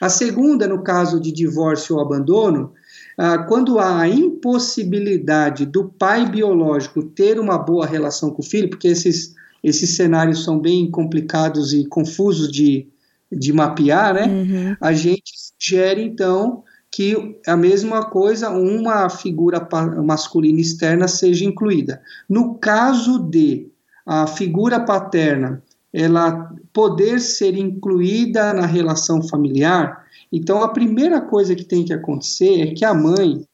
A 0.00 0.08
segunda, 0.08 0.66
no 0.66 0.82
caso 0.82 1.20
de 1.20 1.30
divórcio 1.30 1.96
ou 1.96 2.00
abandono, 2.00 2.72
ah, 3.18 3.36
quando 3.36 3.78
há 3.78 4.00
a 4.00 4.08
impossibilidade 4.08 5.66
do 5.66 5.84
pai 5.84 6.26
biológico 6.26 7.02
ter 7.02 7.38
uma 7.38 7.58
boa 7.58 7.84
relação 7.84 8.30
com 8.30 8.40
o 8.40 8.44
filho, 8.44 8.70
porque 8.70 8.88
esses, 8.88 9.34
esses 9.62 9.90
cenários 9.90 10.42
são 10.42 10.58
bem 10.58 10.90
complicados 10.90 11.74
e 11.74 11.84
confusos 11.84 12.50
de, 12.50 12.88
de 13.30 13.52
mapear, 13.52 14.14
né? 14.14 14.26
Uhum. 14.26 14.76
A 14.80 14.94
gente 14.94 15.32
sugere, 15.36 16.02
então, 16.02 16.64
que 16.90 17.40
a 17.46 17.56
mesma 17.56 18.04
coisa, 18.04 18.50
uma 18.50 19.08
figura 19.08 19.66
masculina 20.04 20.60
externa 20.60 21.06
seja 21.06 21.44
incluída. 21.44 22.02
No 22.28 22.54
caso 22.56 23.18
de 23.18 23.70
a 24.04 24.26
figura 24.26 24.80
paterna 24.80 25.62
ela 25.92 26.52
poder 26.72 27.20
ser 27.20 27.56
incluída 27.56 28.52
na 28.52 28.66
relação 28.66 29.22
familiar, 29.22 30.04
então 30.32 30.62
a 30.62 30.68
primeira 30.68 31.20
coisa 31.20 31.54
que 31.54 31.64
tem 31.64 31.84
que 31.84 31.92
acontecer 31.92 32.60
é 32.60 32.74
que 32.74 32.84
a 32.84 32.94
mãe, 32.94 33.44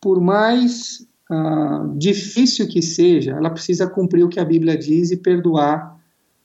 por 0.00 0.20
mais 0.20 1.06
uh, 1.30 1.96
difícil 1.96 2.66
que 2.66 2.82
seja, 2.82 3.32
ela 3.32 3.50
precisa 3.50 3.86
cumprir 3.86 4.24
o 4.24 4.28
que 4.28 4.40
a 4.40 4.44
Bíblia 4.44 4.76
diz 4.76 5.12
e 5.12 5.16
perdoar 5.16 5.96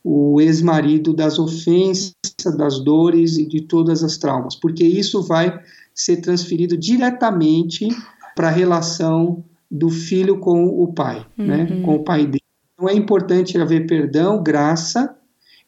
o 0.04 0.40
ex-marido 0.40 1.12
das 1.14 1.40
ofensas, 1.40 2.14
das 2.56 2.80
dores 2.80 3.38
e 3.38 3.46
de 3.48 3.62
todas 3.62 4.04
as 4.04 4.18
traumas, 4.18 4.56
porque 4.56 4.84
isso 4.84 5.24
vai 5.24 5.60
ser 5.96 6.18
transferido 6.18 6.78
diretamente 6.78 7.88
para 8.36 8.50
a 8.50 8.52
relação 8.52 9.46
do 9.72 9.90
filho 9.90 10.40
com 10.40 10.66
o 10.66 10.94
pai, 10.94 11.26
né, 11.38 11.68
uhum. 11.70 11.80
né, 11.80 11.86
com 11.86 11.96
o 11.96 12.04
pai 12.04 12.26
dele. 12.26 12.44
Então 12.74 12.90
é 12.90 12.94
importante 12.94 13.58
haver 13.58 13.88
perdão, 13.88 14.44
graça 14.44 15.16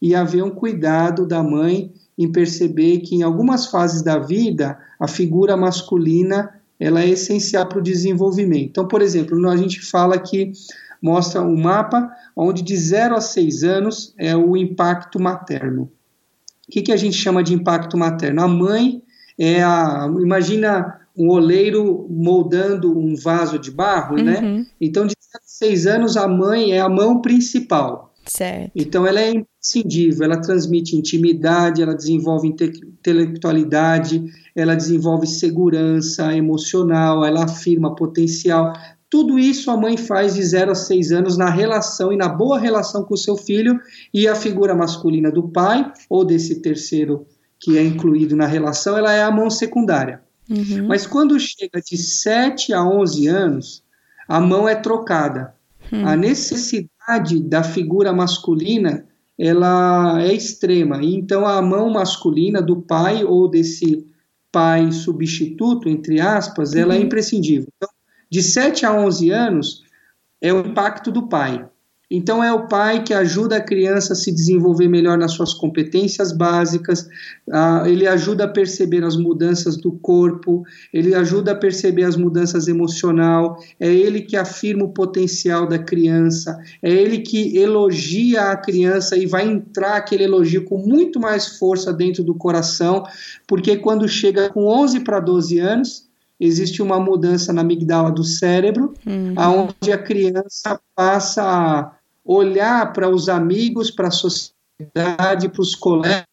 e 0.00 0.14
haver 0.14 0.44
um 0.44 0.50
cuidado 0.50 1.26
da 1.26 1.42
mãe 1.42 1.92
em 2.16 2.30
perceber 2.30 2.98
que 2.98 3.16
em 3.16 3.22
algumas 3.22 3.66
fases 3.66 4.02
da 4.02 4.18
vida 4.18 4.78
a 5.00 5.08
figura 5.08 5.56
masculina 5.56 6.52
ela 6.78 7.02
é 7.02 7.08
essencial 7.08 7.66
para 7.66 7.78
o 7.78 7.82
desenvolvimento. 7.82 8.68
Então, 8.70 8.86
por 8.86 9.02
exemplo, 9.02 9.48
a 9.48 9.56
gente 9.56 9.80
fala 9.80 10.18
que 10.18 10.52
mostra 11.02 11.42
um 11.42 11.56
mapa 11.56 12.10
onde 12.36 12.62
de 12.62 12.76
0 12.76 13.16
a 13.16 13.20
6 13.20 13.64
anos 13.64 14.14
é 14.18 14.36
o 14.36 14.56
impacto 14.56 15.20
materno. 15.20 15.90
O 16.68 16.70
que, 16.70 16.82
que 16.82 16.92
a 16.92 16.96
gente 16.96 17.16
chama 17.16 17.42
de 17.42 17.54
impacto 17.54 17.96
materno? 17.96 18.42
A 18.42 18.48
mãe 18.48 19.02
é 19.38 19.62
a. 19.62 20.10
Imagina 20.20 20.98
um 21.16 21.30
oleiro 21.30 22.06
moldando 22.08 22.96
um 22.96 23.16
vaso 23.16 23.58
de 23.58 23.70
barro, 23.70 24.16
né? 24.16 24.38
uhum. 24.38 24.58
né? 24.58 24.66
Então, 24.80 25.04
de 25.04 25.14
0 25.20 25.44
a 25.44 25.48
6 25.48 25.86
anos, 25.86 26.16
a 26.16 26.28
mãe 26.28 26.72
é 26.72 26.80
a 26.80 26.88
mão 26.88 27.20
principal. 27.20 28.14
Certo. 28.24 28.70
Então, 28.76 29.06
ela 29.06 29.20
é 29.20 29.30
imprescindível, 29.30 30.24
ela 30.24 30.40
transmite 30.40 30.94
intimidade, 30.94 31.82
ela 31.82 31.94
desenvolve 31.94 32.46
intelectualidade, 32.46 34.24
ela 34.54 34.76
desenvolve 34.76 35.26
segurança 35.26 36.32
emocional, 36.36 37.24
ela 37.24 37.44
afirma 37.44 37.96
potencial. 37.96 38.72
Tudo 39.10 39.38
isso 39.38 39.70
a 39.70 39.76
mãe 39.76 39.96
faz 39.96 40.34
de 40.34 40.42
0 40.42 40.72
a 40.72 40.74
6 40.74 41.12
anos 41.12 41.38
na 41.38 41.48
relação 41.48 42.12
e 42.12 42.16
na 42.16 42.28
boa 42.28 42.58
relação 42.58 43.02
com 43.02 43.14
o 43.14 43.18
seu 43.18 43.36
filho 43.36 43.80
e 44.12 44.28
a 44.28 44.34
figura 44.34 44.74
masculina 44.74 45.32
do 45.32 45.48
pai 45.48 45.90
ou 46.10 46.24
desse 46.24 46.60
terceiro 46.60 47.26
que 47.60 47.76
é 47.76 47.82
incluído 47.82 48.36
na 48.36 48.46
relação, 48.46 48.96
ela 48.96 49.12
é 49.12 49.22
a 49.22 49.30
mão 49.30 49.50
secundária. 49.50 50.22
Uhum. 50.48 50.86
Mas 50.86 51.06
quando 51.06 51.38
chega 51.38 51.80
de 51.80 51.96
7 51.96 52.72
a 52.72 52.82
11 52.82 53.26
anos, 53.26 53.82
a 54.26 54.40
mão 54.40 54.68
é 54.68 54.74
trocada. 54.74 55.54
Uhum. 55.92 56.06
A 56.06 56.16
necessidade 56.16 57.40
da 57.42 57.62
figura 57.62 58.12
masculina 58.12 59.04
ela 59.38 60.20
é 60.22 60.32
extrema. 60.32 61.02
Então 61.02 61.46
a 61.46 61.62
mão 61.62 61.90
masculina 61.90 62.60
do 62.60 62.82
pai 62.82 63.24
ou 63.24 63.48
desse 63.48 64.06
pai 64.50 64.90
substituto, 64.90 65.88
entre 65.88 66.20
aspas, 66.20 66.74
ela 66.74 66.94
é 66.94 66.96
uhum. 66.96 67.02
é 67.02 67.06
imprescindível. 67.06 67.68
Então, 67.76 67.88
de 68.30 68.42
7 68.42 68.84
a 68.84 68.92
11 68.92 69.30
anos 69.30 69.82
é 70.40 70.52
o 70.52 70.60
impacto 70.60 71.10
do 71.10 71.28
pai. 71.28 71.68
Então, 72.10 72.42
é 72.42 72.50
o 72.50 72.66
pai 72.68 73.04
que 73.04 73.12
ajuda 73.12 73.56
a 73.56 73.60
criança 73.60 74.14
a 74.14 74.16
se 74.16 74.32
desenvolver 74.32 74.88
melhor 74.88 75.18
nas 75.18 75.32
suas 75.32 75.52
competências 75.52 76.32
básicas, 76.32 77.02
uh, 77.46 77.86
ele 77.86 78.06
ajuda 78.06 78.44
a 78.44 78.48
perceber 78.48 79.04
as 79.04 79.14
mudanças 79.14 79.76
do 79.76 79.92
corpo, 79.92 80.62
ele 80.90 81.14
ajuda 81.14 81.52
a 81.52 81.54
perceber 81.54 82.04
as 82.04 82.16
mudanças 82.16 82.66
emocional, 82.66 83.58
é 83.78 83.92
ele 83.92 84.22
que 84.22 84.36
afirma 84.36 84.84
o 84.84 84.92
potencial 84.92 85.66
da 85.66 85.78
criança, 85.78 86.58
é 86.82 86.90
ele 86.90 87.18
que 87.18 87.58
elogia 87.58 88.52
a 88.52 88.56
criança 88.56 89.14
e 89.14 89.26
vai 89.26 89.46
entrar 89.46 89.96
aquele 89.96 90.24
elogio 90.24 90.64
com 90.64 90.78
muito 90.78 91.20
mais 91.20 91.58
força 91.58 91.92
dentro 91.92 92.24
do 92.24 92.34
coração, 92.34 93.04
porque 93.46 93.76
quando 93.76 94.08
chega 94.08 94.48
com 94.48 94.64
11 94.64 95.00
para 95.00 95.20
12 95.20 95.58
anos, 95.58 96.08
existe 96.40 96.80
uma 96.80 96.98
mudança 97.00 97.52
na 97.52 97.60
amigdala 97.60 98.10
do 98.10 98.24
cérebro, 98.24 98.94
uhum. 99.04 99.34
aonde 99.36 99.92
a 99.92 99.98
criança 99.98 100.80
passa 100.94 101.42
a 101.42 101.97
olhar 102.28 102.92
para 102.92 103.08
os 103.08 103.26
amigos, 103.30 103.90
para 103.90 104.08
a 104.08 104.10
sociedade, 104.10 105.48
para 105.48 105.62
os 105.62 105.74
colegas, 105.74 106.24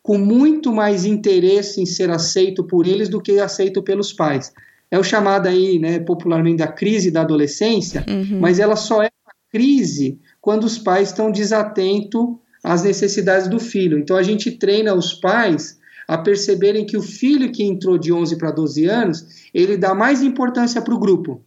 com 0.00 0.16
muito 0.16 0.72
mais 0.72 1.04
interesse 1.04 1.80
em 1.80 1.86
ser 1.86 2.08
aceito 2.08 2.62
por 2.62 2.86
eles 2.86 3.08
do 3.08 3.20
que 3.20 3.40
aceito 3.40 3.82
pelos 3.82 4.12
pais. 4.12 4.52
É 4.88 4.98
o 4.98 5.02
chamado 5.02 5.48
aí, 5.48 5.78
né, 5.78 5.98
popularmente, 5.98 6.58
da 6.58 6.68
crise 6.68 7.10
da 7.10 7.22
adolescência, 7.22 8.04
uhum. 8.08 8.38
mas 8.40 8.60
ela 8.60 8.76
só 8.76 9.02
é 9.02 9.10
uma 9.26 9.34
crise 9.50 10.18
quando 10.40 10.64
os 10.64 10.78
pais 10.78 11.08
estão 11.08 11.32
desatentos 11.32 12.36
às 12.62 12.84
necessidades 12.84 13.48
do 13.48 13.58
filho. 13.58 13.98
Então 13.98 14.16
a 14.16 14.22
gente 14.22 14.52
treina 14.52 14.94
os 14.94 15.12
pais 15.12 15.78
a 16.06 16.16
perceberem 16.16 16.86
que 16.86 16.96
o 16.96 17.02
filho 17.02 17.52
que 17.52 17.64
entrou 17.64 17.98
de 17.98 18.12
11 18.12 18.38
para 18.38 18.50
12 18.50 18.86
anos, 18.86 19.26
ele 19.52 19.76
dá 19.76 19.94
mais 19.94 20.22
importância 20.22 20.80
para 20.80 20.94
o 20.94 20.98
grupo. 20.98 21.44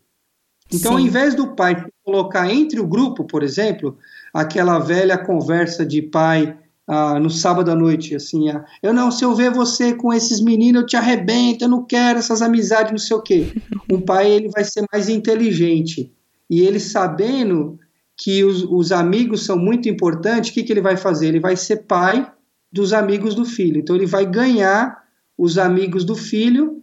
Então, 0.73 0.93
Sim. 0.93 0.97
ao 0.97 0.99
invés 0.99 1.35
do 1.35 1.55
pai 1.55 1.85
colocar 2.03 2.49
entre 2.51 2.79
o 2.79 2.87
grupo, 2.87 3.25
por 3.25 3.43
exemplo, 3.43 3.97
aquela 4.33 4.79
velha 4.79 5.17
conversa 5.17 5.85
de 5.85 6.01
pai 6.01 6.57
ah, 6.87 7.19
no 7.19 7.29
sábado 7.29 7.69
à 7.71 7.75
noite, 7.75 8.15
assim, 8.15 8.49
ah, 8.49 8.65
eu 8.81 8.93
não, 8.93 9.11
se 9.11 9.23
eu 9.23 9.35
ver 9.35 9.51
você 9.51 9.93
com 9.93 10.13
esses 10.13 10.41
meninos, 10.41 10.81
eu 10.81 10.87
te 10.87 10.97
arrebento, 10.97 11.63
eu 11.63 11.69
não 11.69 11.83
quero 11.83 12.19
essas 12.19 12.41
amizades, 12.41 12.91
não 12.91 12.97
sei 12.97 13.15
o 13.15 13.21
quê. 13.21 13.53
Um 13.91 13.99
pai, 13.99 14.31
ele 14.31 14.49
vai 14.49 14.63
ser 14.63 14.85
mais 14.91 15.09
inteligente 15.09 16.13
e 16.49 16.61
ele 16.61 16.79
sabendo 16.79 17.77
que 18.17 18.43
os, 18.43 18.63
os 18.63 18.91
amigos 18.91 19.43
são 19.45 19.57
muito 19.57 19.89
importantes, 19.89 20.49
o 20.49 20.53
que, 20.53 20.63
que 20.63 20.71
ele 20.71 20.81
vai 20.81 20.95
fazer? 20.95 21.27
Ele 21.27 21.39
vai 21.39 21.57
ser 21.57 21.83
pai 21.87 22.31
dos 22.71 22.93
amigos 22.93 23.35
do 23.35 23.43
filho. 23.43 23.79
Então 23.79 23.95
ele 23.95 24.05
vai 24.05 24.25
ganhar 24.25 25.03
os 25.37 25.57
amigos 25.57 26.05
do 26.05 26.15
filho 26.15 26.80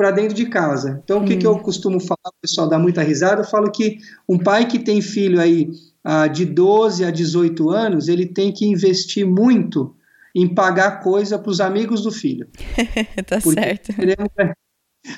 para 0.00 0.12
dentro 0.12 0.34
de 0.34 0.46
casa. 0.46 0.98
Então, 1.04 1.20
o 1.20 1.26
que, 1.26 1.36
que 1.36 1.46
eu 1.46 1.52
hum. 1.52 1.58
costumo 1.58 2.00
falar, 2.00 2.30
o 2.30 2.40
pessoal 2.40 2.66
dá 2.66 2.78
muita 2.78 3.02
risada, 3.02 3.42
eu 3.42 3.46
falo 3.46 3.70
que 3.70 3.98
um 4.26 4.38
pai 4.38 4.66
que 4.66 4.78
tem 4.78 5.02
filho 5.02 5.38
aí 5.38 5.68
ah, 6.02 6.26
de 6.26 6.46
12 6.46 7.04
a 7.04 7.10
18 7.10 7.68
anos, 7.68 8.08
ele 8.08 8.24
tem 8.24 8.50
que 8.50 8.64
investir 8.64 9.26
muito 9.26 9.94
em 10.34 10.54
pagar 10.54 11.02
coisa 11.02 11.38
para 11.38 11.50
os 11.50 11.60
amigos 11.60 12.00
do 12.00 12.10
filho. 12.10 12.48
tá 13.28 13.38
certo. 13.42 13.92
Queremos, 13.92 14.30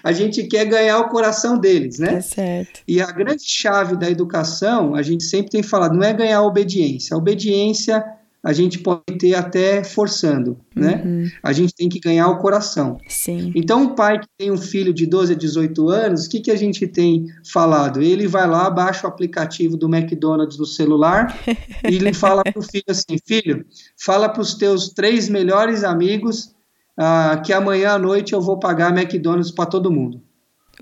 a 0.03 0.11
gente 0.11 0.49
quer 0.49 0.65
ganhar 0.65 0.99
o 0.99 1.11
coração 1.11 1.57
deles, 1.57 2.01
né? 2.01 2.15
Tá 2.15 2.21
certo. 2.21 2.81
E 2.89 3.01
a 3.01 3.07
grande 3.07 3.45
chave 3.47 3.97
da 3.97 4.11
educação, 4.11 4.97
a 4.97 5.03
gente 5.03 5.23
sempre 5.23 5.53
tem 5.53 5.63
falado, 5.63 5.95
não 5.95 6.03
é 6.03 6.13
ganhar 6.13 6.39
a 6.39 6.45
obediência. 6.45 7.15
A 7.15 7.19
obediência 7.19 8.05
a 8.45 8.53
gente 8.53 8.81
pode 8.81 9.19
ter 9.19 9.35
até 9.35 9.85
forçando, 9.85 10.59
né? 10.75 11.01
Uhum. 11.05 11.31
A 11.43 11.53
gente 11.53 11.73
tem 11.73 11.89
que 11.89 12.01
ganhar 12.01 12.29
o 12.29 12.39
coração. 12.39 12.99
Sim. 13.07 13.53
Então, 13.55 13.83
um 13.83 13.95
pai 13.95 14.19
que 14.19 14.27
tem 14.37 14.51
um 14.51 14.59
filho 14.59 14.93
de 14.93 15.07
12 15.07 15.35
a 15.35 15.37
18 15.37 15.89
anos, 15.89 16.27
o 16.27 16.31
que, 16.31 16.41
que 16.41 16.51
a 16.51 16.57
gente 16.57 16.89
tem 16.89 17.27
falado? 17.45 18.03
Ele 18.03 18.27
vai 18.27 18.49
lá, 18.49 18.69
baixa 18.69 19.07
o 19.07 19.11
aplicativo 19.11 19.77
do 19.77 19.87
McDonald's 19.87 20.59
no 20.59 20.67
celular 20.67 21.39
e 21.89 21.95
ele 21.95 22.13
fala 22.13 22.43
para 22.43 22.59
o 22.59 22.63
filho 22.63 22.85
assim: 22.89 23.17
Filho, 23.25 23.65
fala 23.97 24.29
para 24.29 24.43
os 24.43 24.55
teus 24.55 24.89
três 24.89 25.29
melhores 25.29 25.85
amigos 25.85 26.53
ah, 26.97 27.41
que 27.45 27.53
amanhã 27.53 27.93
à 27.93 27.99
noite 27.99 28.33
eu 28.33 28.41
vou 28.41 28.59
pagar 28.59 28.91
McDonald's 28.91 29.53
para 29.53 29.67
todo 29.67 29.91
mundo. 29.91 30.21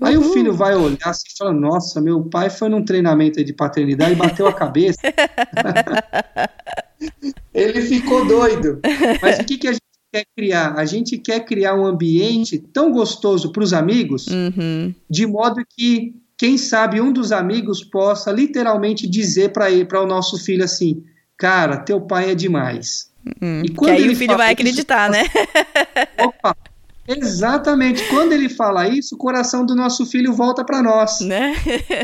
Uhum. 0.01 0.07
Aí 0.07 0.17
o 0.17 0.33
filho 0.33 0.51
vai 0.51 0.75
olhar 0.75 0.97
assim 1.05 1.27
e 1.31 1.37
fala: 1.37 1.53
Nossa, 1.53 2.01
meu 2.01 2.23
pai 2.23 2.49
foi 2.49 2.69
num 2.69 2.83
treinamento 2.83 3.43
de 3.43 3.53
paternidade 3.53 4.13
e 4.13 4.15
bateu 4.15 4.47
a 4.47 4.53
cabeça. 4.53 4.99
Ele 7.61 7.81
ficou 7.81 8.25
doido. 8.25 8.79
Mas 9.21 9.39
o 9.39 9.45
que, 9.45 9.57
que 9.57 9.67
a 9.67 9.73
gente 9.73 9.81
quer 10.11 10.25
criar? 10.35 10.73
A 10.77 10.85
gente 10.85 11.17
quer 11.17 11.39
criar 11.41 11.75
um 11.75 11.85
ambiente 11.85 12.57
tão 12.57 12.91
gostoso 12.91 13.51
para 13.51 13.63
os 13.63 13.73
amigos, 13.73 14.27
uhum. 14.27 14.93
de 15.09 15.25
modo 15.25 15.63
que, 15.77 16.15
quem 16.37 16.57
sabe, 16.57 16.99
um 16.99 17.13
dos 17.13 17.31
amigos 17.31 17.83
possa 17.83 18.31
literalmente 18.31 19.07
dizer 19.07 19.51
para 19.51 20.01
o 20.01 20.07
nosso 20.07 20.37
filho 20.37 20.63
assim: 20.63 21.03
Cara, 21.37 21.77
teu 21.77 22.01
pai 22.01 22.31
é 22.31 22.35
demais. 22.35 23.11
Uhum. 23.41 23.61
E 23.63 23.69
quando 23.69 23.95
que 23.95 24.01
aí 24.03 24.09
o 24.09 24.15
filho 24.15 24.37
vai 24.37 24.51
acreditar, 24.51 25.11
isso, 25.11 25.23
né? 25.23 25.29
Opa! 26.25 26.57
Exatamente. 27.07 28.07
Quando 28.09 28.31
ele 28.33 28.47
fala 28.49 28.87
isso, 28.87 29.15
o 29.15 29.17
coração 29.17 29.65
do 29.65 29.75
nosso 29.75 30.05
filho 30.05 30.33
volta 30.33 30.63
para 30.63 30.81
nós. 30.81 31.19
Né? 31.21 31.53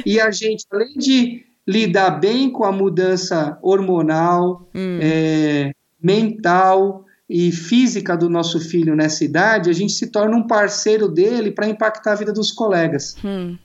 E 0.05 0.19
a 0.19 0.31
gente, 0.31 0.65
além 0.71 0.93
de 0.97 1.45
lidar 1.67 2.11
bem 2.11 2.49
com 2.49 2.63
a 2.63 2.71
mudança 2.71 3.57
hormonal, 3.61 4.69
hum. 4.73 4.99
é, 5.01 5.71
mental 6.01 7.03
e 7.29 7.51
física 7.51 8.15
do 8.15 8.29
nosso 8.29 8.59
filho 8.59 8.95
nessa 8.95 9.25
idade, 9.25 9.69
a 9.69 9.73
gente 9.73 9.91
se 9.91 10.07
torna 10.07 10.37
um 10.37 10.47
parceiro 10.47 11.09
dele 11.09 11.51
para 11.51 11.67
impactar 11.67 12.13
a 12.13 12.15
vida 12.15 12.31
dos 12.31 12.51
colegas. 12.51 13.17
Hum. 13.23 13.57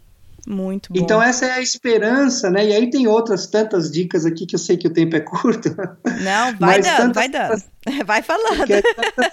Muito 0.44 0.92
bom. 0.92 0.98
Então 0.98 1.22
essa 1.22 1.46
é 1.46 1.52
a 1.52 1.60
esperança, 1.60 2.50
né? 2.50 2.66
E 2.66 2.72
aí 2.72 2.90
tem 2.90 3.06
outras 3.06 3.46
tantas 3.46 3.88
dicas 3.88 4.26
aqui 4.26 4.44
que 4.44 4.56
eu 4.56 4.58
sei 4.58 4.76
que 4.76 4.88
o 4.88 4.92
tempo 4.92 5.14
é 5.14 5.20
curto. 5.20 5.68
Não, 6.20 6.56
vai 6.58 6.80
dando, 6.80 7.14
vai 7.14 7.28
dando. 7.28 7.62
Vai 8.06 8.22
falando. 8.22 8.70
É 8.70 8.82
tantas, 8.82 9.32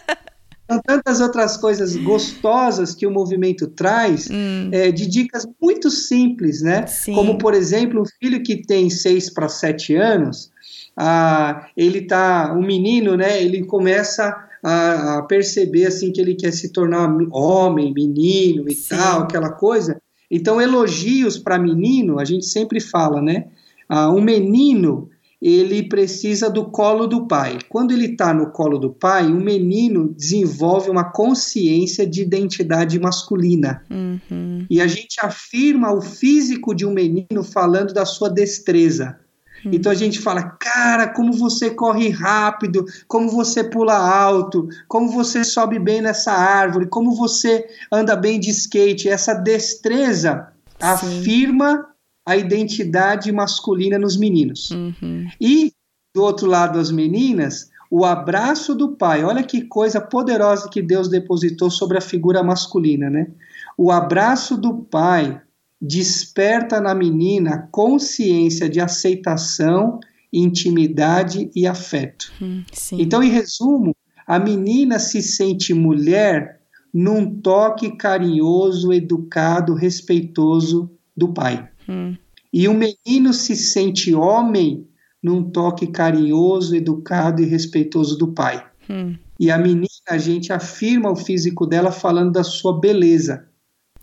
são 0.69 0.79
tantas 0.85 1.19
outras 1.19 1.57
coisas 1.57 1.95
gostosas 1.95 2.93
que 2.93 3.07
o 3.07 3.11
movimento 3.11 3.65
traz, 3.67 4.29
hum. 4.29 4.69
é, 4.71 4.91
de 4.91 5.07
dicas 5.07 5.47
muito 5.59 5.89
simples, 5.89 6.61
né? 6.61 6.85
Sim. 6.85 7.15
Como, 7.15 7.39
por 7.39 7.55
exemplo, 7.55 8.01
um 8.01 8.05
filho 8.05 8.43
que 8.43 8.61
tem 8.61 8.87
seis 8.89 9.31
para 9.31 9.49
sete 9.49 9.95
anos, 9.95 10.51
ah, 10.95 11.67
ele 11.75 12.01
tá, 12.01 12.53
um 12.55 12.61
menino, 12.61 13.17
né? 13.17 13.41
Ele 13.41 13.65
começa 13.65 14.35
a, 14.63 15.17
a, 15.17 15.23
perceber 15.23 15.87
assim 15.87 16.11
que 16.11 16.21
ele 16.21 16.35
quer 16.35 16.51
se 16.51 16.71
tornar 16.71 17.09
homem, 17.31 17.91
menino 17.91 18.65
e 18.69 18.75
Sim. 18.75 18.95
tal, 18.95 19.21
aquela 19.21 19.49
coisa. 19.49 19.99
Então, 20.29 20.61
elogios 20.61 21.39
para 21.39 21.57
menino, 21.57 22.19
a 22.19 22.25
gente 22.25 22.45
sempre 22.45 22.79
fala, 22.79 23.21
né? 23.21 23.47
Ah, 23.87 24.11
um 24.11 24.21
menino 24.21 25.09
ele 25.41 25.87
precisa 25.87 26.49
do 26.49 26.65
colo 26.65 27.07
do 27.07 27.25
pai. 27.25 27.59
Quando 27.69 27.91
ele 27.91 28.07
está 28.07 28.33
no 28.33 28.51
colo 28.51 28.77
do 28.77 28.89
pai, 28.89 29.27
o 29.27 29.39
menino 29.39 30.13
desenvolve 30.13 30.89
uma 30.89 31.05
consciência 31.05 32.05
de 32.05 32.21
identidade 32.21 32.99
masculina. 32.99 33.81
Uhum. 33.89 34.65
E 34.69 34.81
a 34.81 34.87
gente 34.87 35.17
afirma 35.21 35.93
o 35.93 36.01
físico 36.01 36.75
de 36.75 36.85
um 36.85 36.93
menino 36.93 37.41
falando 37.41 37.93
da 37.93 38.05
sua 38.05 38.29
destreza. 38.29 39.17
Uhum. 39.63 39.71
Então 39.73 39.89
a 39.89 39.95
gente 39.95 40.19
fala, 40.19 40.43
cara, 40.43 41.07
como 41.07 41.31
você 41.31 41.69
corre 41.69 42.09
rápido, 42.09 42.85
como 43.07 43.29
você 43.29 43.63
pula 43.63 43.95
alto, 43.95 44.67
como 44.89 45.09
você 45.09 45.45
sobe 45.45 45.79
bem 45.79 46.01
nessa 46.01 46.33
árvore, 46.33 46.87
como 46.87 47.15
você 47.15 47.65
anda 47.89 48.13
bem 48.13 48.41
de 48.41 48.49
skate. 48.49 49.07
Essa 49.07 49.33
destreza 49.33 50.49
Sim. 50.79 50.85
afirma 50.85 51.85
a 52.29 52.37
identidade 52.37 53.31
masculina 53.31 53.97
nos 53.97 54.15
meninos. 54.15 54.69
Uhum. 54.69 55.27
E, 55.41 55.73
do 56.13 56.21
outro 56.21 56.45
lado, 56.45 56.77
as 56.77 56.91
meninas, 56.91 57.71
o 57.89 58.05
abraço 58.05 58.75
do 58.75 58.89
pai. 58.89 59.23
Olha 59.23 59.41
que 59.41 59.63
coisa 59.63 59.99
poderosa 59.99 60.69
que 60.69 60.79
Deus 60.79 61.09
depositou 61.09 61.71
sobre 61.71 61.97
a 61.97 62.01
figura 62.01 62.43
masculina, 62.43 63.09
né? 63.09 63.31
O 63.75 63.91
abraço 63.91 64.55
do 64.55 64.75
pai 64.75 65.41
desperta 65.81 66.79
na 66.79 66.93
menina 66.93 67.67
consciência 67.71 68.69
de 68.69 68.79
aceitação, 68.79 69.99
intimidade 70.31 71.49
e 71.55 71.65
afeto. 71.65 72.31
Hum, 72.39 72.63
então, 72.91 73.23
em 73.23 73.31
resumo, 73.31 73.95
a 74.27 74.37
menina 74.37 74.99
se 74.99 75.23
sente 75.23 75.73
mulher 75.73 76.59
num 76.93 77.41
toque 77.41 77.97
carinhoso, 77.97 78.93
educado, 78.93 79.73
respeitoso 79.73 80.91
do 81.17 81.33
pai. 81.33 81.67
Hum. 81.89 82.15
E 82.53 82.67
o 82.67 82.73
menino 82.73 83.33
se 83.33 83.55
sente 83.55 84.13
homem 84.13 84.87
num 85.21 85.43
toque 85.43 85.87
carinhoso, 85.87 86.75
educado 86.75 87.41
e 87.41 87.45
respeitoso 87.45 88.17
do 88.17 88.29
pai. 88.29 88.65
Hum. 88.89 89.15
E 89.39 89.49
a 89.51 89.57
menina, 89.57 89.87
a 90.09 90.17
gente 90.17 90.51
afirma 90.51 91.11
o 91.11 91.15
físico 91.15 91.65
dela 91.65 91.91
falando 91.91 92.31
da 92.31 92.43
sua 92.43 92.79
beleza. 92.79 93.45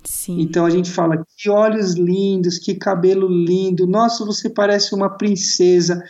Sim. 0.05 0.41
Então 0.41 0.65
a 0.65 0.71
gente 0.71 0.91
fala: 0.91 1.25
que 1.37 1.51
olhos 1.51 1.95
lindos, 1.95 2.59
que 2.59 2.75
cabelo 2.75 3.29
lindo, 3.29 3.87
nossa, 3.87 4.25
você 4.25 4.49
parece 4.49 4.95
uma 4.95 5.11
princesa. 5.11 6.03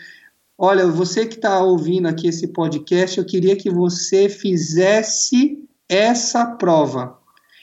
Olha, 0.58 0.86
você 0.86 1.26
que 1.26 1.36
está 1.36 1.62
ouvindo 1.62 2.06
aqui 2.06 2.28
esse 2.28 2.48
podcast, 2.48 3.18
eu 3.18 3.24
queria 3.24 3.56
que 3.56 3.70
você 3.70 4.28
fizesse 4.28 5.62
essa 5.88 6.46
prova. 6.46 7.15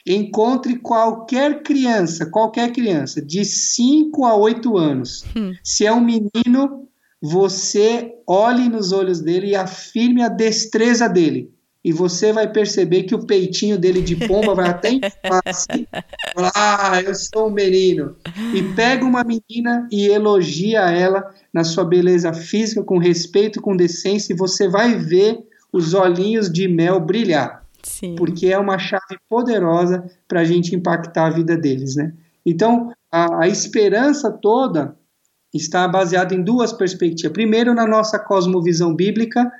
Encontre 0.06 0.76
qualquer 0.76 1.62
criança, 1.62 2.26
qualquer 2.26 2.72
criança, 2.72 3.22
de 3.22 3.44
5 3.44 4.24
a 4.24 4.36
8 4.36 4.76
anos. 4.76 5.24
Hum. 5.34 5.52
Se 5.62 5.86
é 5.86 5.92
um 5.92 6.00
menino, 6.00 6.88
você 7.20 8.12
olhe 8.26 8.68
nos 8.68 8.92
olhos 8.92 9.20
dele 9.20 9.48
e 9.48 9.56
afirme 9.56 10.22
a 10.22 10.28
destreza 10.28 11.08
dele. 11.08 11.54
E 11.82 11.92
você 11.92 12.32
vai 12.32 12.50
perceber 12.50 13.02
que 13.02 13.14
o 13.14 13.26
peitinho 13.26 13.78
dele 13.78 14.00
de 14.00 14.16
pomba 14.16 14.54
vai 14.54 14.70
até 14.70 14.90
inflar 14.90 15.42
assim. 15.44 15.86
Ah, 16.54 17.02
eu 17.02 17.14
sou 17.14 17.48
um 17.48 17.50
menino. 17.50 18.16
E 18.54 18.62
pega 18.74 19.04
uma 19.04 19.22
menina 19.22 19.86
e 19.92 20.06
elogia 20.06 20.80
ela 20.90 21.30
na 21.52 21.62
sua 21.62 21.84
beleza 21.84 22.32
física, 22.32 22.82
com 22.82 22.96
respeito, 22.96 23.60
com 23.60 23.76
decência, 23.76 24.32
e 24.32 24.36
você 24.36 24.66
vai 24.66 24.94
ver 24.94 25.38
os 25.70 25.92
olhinhos 25.92 26.50
de 26.50 26.66
mel 26.68 27.00
brilhar. 27.00 27.63
Sim. 27.84 28.14
porque 28.16 28.48
é 28.48 28.58
uma 28.58 28.78
chave 28.78 29.18
poderosa 29.28 30.04
para 30.26 30.40
a 30.40 30.44
gente 30.44 30.74
impactar 30.74 31.26
a 31.26 31.30
vida 31.30 31.56
deles, 31.56 31.96
né? 31.96 32.12
Então, 32.44 32.92
a, 33.10 33.44
a 33.44 33.48
esperança 33.48 34.30
toda 34.30 34.96
está 35.52 35.86
baseada 35.86 36.34
em 36.34 36.42
duas 36.42 36.72
perspectivas. 36.72 37.32
Primeiro, 37.32 37.74
na 37.74 37.86
nossa 37.86 38.18
cosmovisão 38.18 38.94
bíblica, 38.94 39.50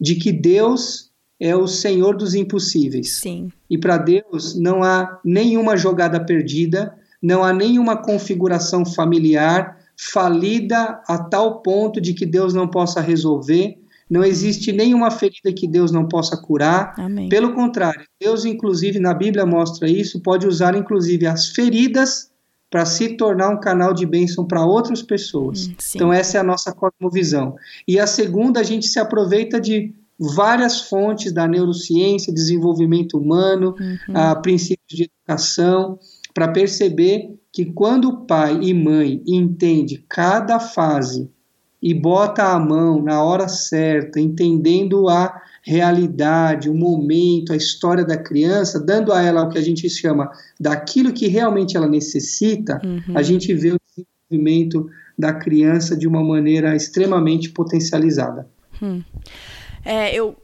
de 0.00 0.16
que 0.16 0.32
Deus 0.32 1.10
é 1.38 1.54
o 1.54 1.66
Senhor 1.66 2.16
dos 2.16 2.34
impossíveis. 2.34 3.12
Sim. 3.12 3.50
E 3.68 3.78
para 3.78 3.98
Deus 3.98 4.58
não 4.58 4.82
há 4.82 5.20
nenhuma 5.24 5.76
jogada 5.76 6.18
perdida, 6.24 6.94
não 7.22 7.44
há 7.44 7.52
nenhuma 7.52 7.96
configuração 7.96 8.84
familiar 8.84 9.78
falida 9.96 11.00
a 11.06 11.18
tal 11.18 11.62
ponto 11.62 12.00
de 12.00 12.14
que 12.14 12.26
Deus 12.26 12.52
não 12.52 12.66
possa 12.66 13.00
resolver, 13.00 13.78
não 14.08 14.22
existe 14.22 14.72
nenhuma 14.72 15.10
ferida 15.10 15.52
que 15.52 15.66
Deus 15.66 15.90
não 15.90 16.06
possa 16.06 16.36
curar. 16.36 16.94
Amém. 16.98 17.28
Pelo 17.28 17.54
contrário, 17.54 18.04
Deus, 18.20 18.44
inclusive, 18.44 18.98
na 18.98 19.14
Bíblia 19.14 19.46
mostra 19.46 19.88
isso, 19.88 20.20
pode 20.20 20.46
usar, 20.46 20.76
inclusive, 20.76 21.26
as 21.26 21.48
feridas 21.48 22.30
para 22.70 22.84
se 22.84 23.16
tornar 23.16 23.50
um 23.50 23.60
canal 23.60 23.94
de 23.94 24.04
bênção 24.04 24.46
para 24.46 24.64
outras 24.64 25.00
pessoas. 25.00 25.68
Hum, 25.68 25.74
então, 25.94 26.12
essa 26.12 26.38
é 26.38 26.40
a 26.40 26.44
nossa 26.44 26.72
cosmovisão. 26.72 27.54
E 27.86 27.98
a 27.98 28.06
segunda, 28.06 28.60
a 28.60 28.64
gente 28.64 28.86
se 28.86 28.98
aproveita 28.98 29.60
de 29.60 29.94
várias 30.18 30.82
fontes 30.82 31.32
da 31.32 31.46
neurociência, 31.46 32.32
desenvolvimento 32.32 33.18
humano, 33.18 33.74
uhum. 33.78 34.16
a 34.16 34.34
princípios 34.36 34.88
de 34.88 35.04
educação, 35.04 35.98
para 36.32 36.48
perceber 36.48 37.34
que 37.52 37.64
quando 37.64 38.24
pai 38.26 38.58
e 38.60 38.74
mãe 38.74 39.22
entende 39.26 40.04
cada 40.08 40.58
fase 40.58 41.30
e 41.84 41.92
bota 41.92 42.44
a 42.44 42.58
mão 42.58 43.02
na 43.02 43.22
hora 43.22 43.46
certa, 43.46 44.18
entendendo 44.18 45.06
a 45.06 45.38
realidade, 45.62 46.70
o 46.70 46.74
momento, 46.74 47.52
a 47.52 47.56
história 47.56 48.02
da 48.02 48.16
criança, 48.16 48.80
dando 48.80 49.12
a 49.12 49.20
ela 49.20 49.42
o 49.42 49.50
que 49.50 49.58
a 49.58 49.62
gente 49.62 49.88
chama 49.90 50.30
daquilo 50.58 51.12
que 51.12 51.26
realmente 51.26 51.76
ela 51.76 51.86
necessita, 51.86 52.80
uhum. 52.82 53.14
a 53.14 53.22
gente 53.22 53.52
vê 53.52 53.72
o 53.72 53.80
desenvolvimento 54.30 54.90
da 55.18 55.34
criança 55.34 55.94
de 55.94 56.08
uma 56.08 56.24
maneira 56.24 56.74
extremamente 56.74 57.50
potencializada. 57.50 58.48
Hum. 58.82 59.02
É, 59.84 60.14
eu 60.14 60.34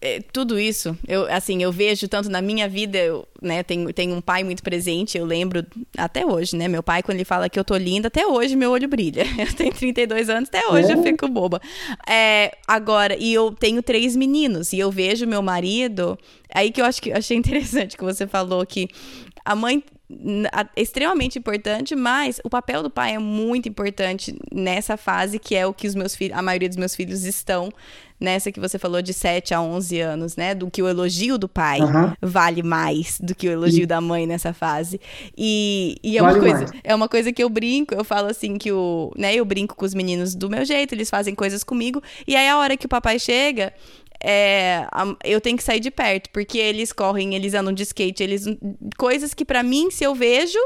é, 0.00 0.20
tudo 0.32 0.58
isso, 0.58 0.96
eu, 1.06 1.26
assim, 1.30 1.62
eu 1.62 1.72
vejo 1.72 2.06
tanto 2.06 2.28
na 2.30 2.40
minha 2.40 2.68
vida, 2.68 2.98
eu, 2.98 3.26
né, 3.42 3.62
tenho, 3.62 3.92
tenho 3.92 4.14
um 4.14 4.20
pai 4.20 4.44
muito 4.44 4.62
presente, 4.62 5.18
eu 5.18 5.24
lembro 5.24 5.66
até 5.96 6.24
hoje, 6.24 6.56
né, 6.56 6.68
meu 6.68 6.82
pai, 6.82 7.02
quando 7.02 7.16
ele 7.16 7.24
fala 7.24 7.48
que 7.48 7.58
eu 7.58 7.64
tô 7.64 7.76
linda, 7.76 8.06
até 8.06 8.26
hoje 8.26 8.54
meu 8.54 8.70
olho 8.70 8.88
brilha. 8.88 9.24
Eu 9.38 9.52
tenho 9.54 9.72
32 9.72 10.28
anos, 10.28 10.48
até 10.48 10.66
hoje 10.68 10.90
é. 10.90 10.94
eu 10.94 11.02
fico 11.02 11.28
boba. 11.28 11.60
É, 12.08 12.56
agora, 12.66 13.16
e 13.18 13.32
eu 13.32 13.52
tenho 13.52 13.82
três 13.82 14.14
meninos, 14.16 14.72
e 14.72 14.78
eu 14.78 14.90
vejo 14.90 15.26
meu 15.26 15.42
marido, 15.42 16.18
aí 16.52 16.70
que 16.70 16.80
eu 16.80 16.84
acho 16.84 17.00
que 17.00 17.12
achei 17.12 17.36
interessante 17.36 17.96
que 17.96 18.04
você 18.04 18.26
falou 18.26 18.64
que 18.66 18.88
a 19.44 19.54
mãe 19.54 19.82
extremamente 20.74 21.38
importante, 21.38 21.94
mas 21.94 22.40
o 22.42 22.48
papel 22.48 22.82
do 22.82 22.90
pai 22.90 23.14
é 23.14 23.18
muito 23.18 23.68
importante 23.68 24.34
nessa 24.52 24.96
fase 24.96 25.38
que 25.38 25.54
é 25.54 25.66
o 25.66 25.74
que 25.74 25.86
os 25.86 25.94
meus 25.94 26.16
filhos, 26.16 26.36
a 26.36 26.40
maioria 26.40 26.68
dos 26.68 26.78
meus 26.78 26.96
filhos 26.96 27.24
estão 27.24 27.70
nessa 28.20 28.50
que 28.50 28.60
você 28.60 28.78
falou 28.78 29.00
de 29.00 29.12
7 29.12 29.54
a 29.54 29.60
11 29.60 30.00
anos, 30.00 30.36
né? 30.36 30.54
Do 30.54 30.70
que 30.70 30.82
o 30.82 30.88
elogio 30.88 31.38
do 31.38 31.48
pai 31.48 31.80
uhum. 31.80 32.12
vale 32.20 32.62
mais 32.62 33.18
do 33.20 33.34
que 33.34 33.48
o 33.48 33.52
elogio 33.52 33.82
Sim. 33.82 33.86
da 33.86 34.00
mãe 34.00 34.26
nessa 34.26 34.52
fase. 34.52 35.00
E, 35.36 35.96
e 36.02 36.18
é 36.18 36.22
vale 36.22 36.38
uma 36.38 36.40
coisa, 36.40 36.66
mais. 36.66 36.80
é 36.82 36.94
uma 36.94 37.08
coisa 37.08 37.32
que 37.32 37.42
eu 37.42 37.48
brinco, 37.48 37.94
eu 37.94 38.04
falo 38.04 38.28
assim 38.28 38.56
que 38.56 38.72
o, 38.72 39.12
né, 39.16 39.34
eu 39.34 39.44
brinco 39.44 39.76
com 39.76 39.84
os 39.84 39.94
meninos 39.94 40.34
do 40.34 40.50
meu 40.50 40.64
jeito, 40.64 40.94
eles 40.94 41.10
fazem 41.10 41.34
coisas 41.34 41.62
comigo, 41.62 42.02
e 42.26 42.34
aí 42.34 42.48
a 42.48 42.58
hora 42.58 42.76
que 42.76 42.86
o 42.86 42.88
papai 42.88 43.18
chega, 43.18 43.72
é, 44.22 44.86
eu 45.24 45.40
tenho 45.40 45.56
que 45.56 45.62
sair 45.62 45.80
de 45.80 45.90
perto, 45.90 46.30
porque 46.30 46.58
eles 46.58 46.92
correm, 46.92 47.34
eles 47.34 47.54
andam 47.54 47.72
de 47.72 47.82
skate, 47.82 48.22
eles 48.22 48.44
coisas 48.96 49.32
que 49.32 49.44
para 49.44 49.62
mim, 49.62 49.90
se 49.90 50.04
eu 50.04 50.14
vejo, 50.14 50.58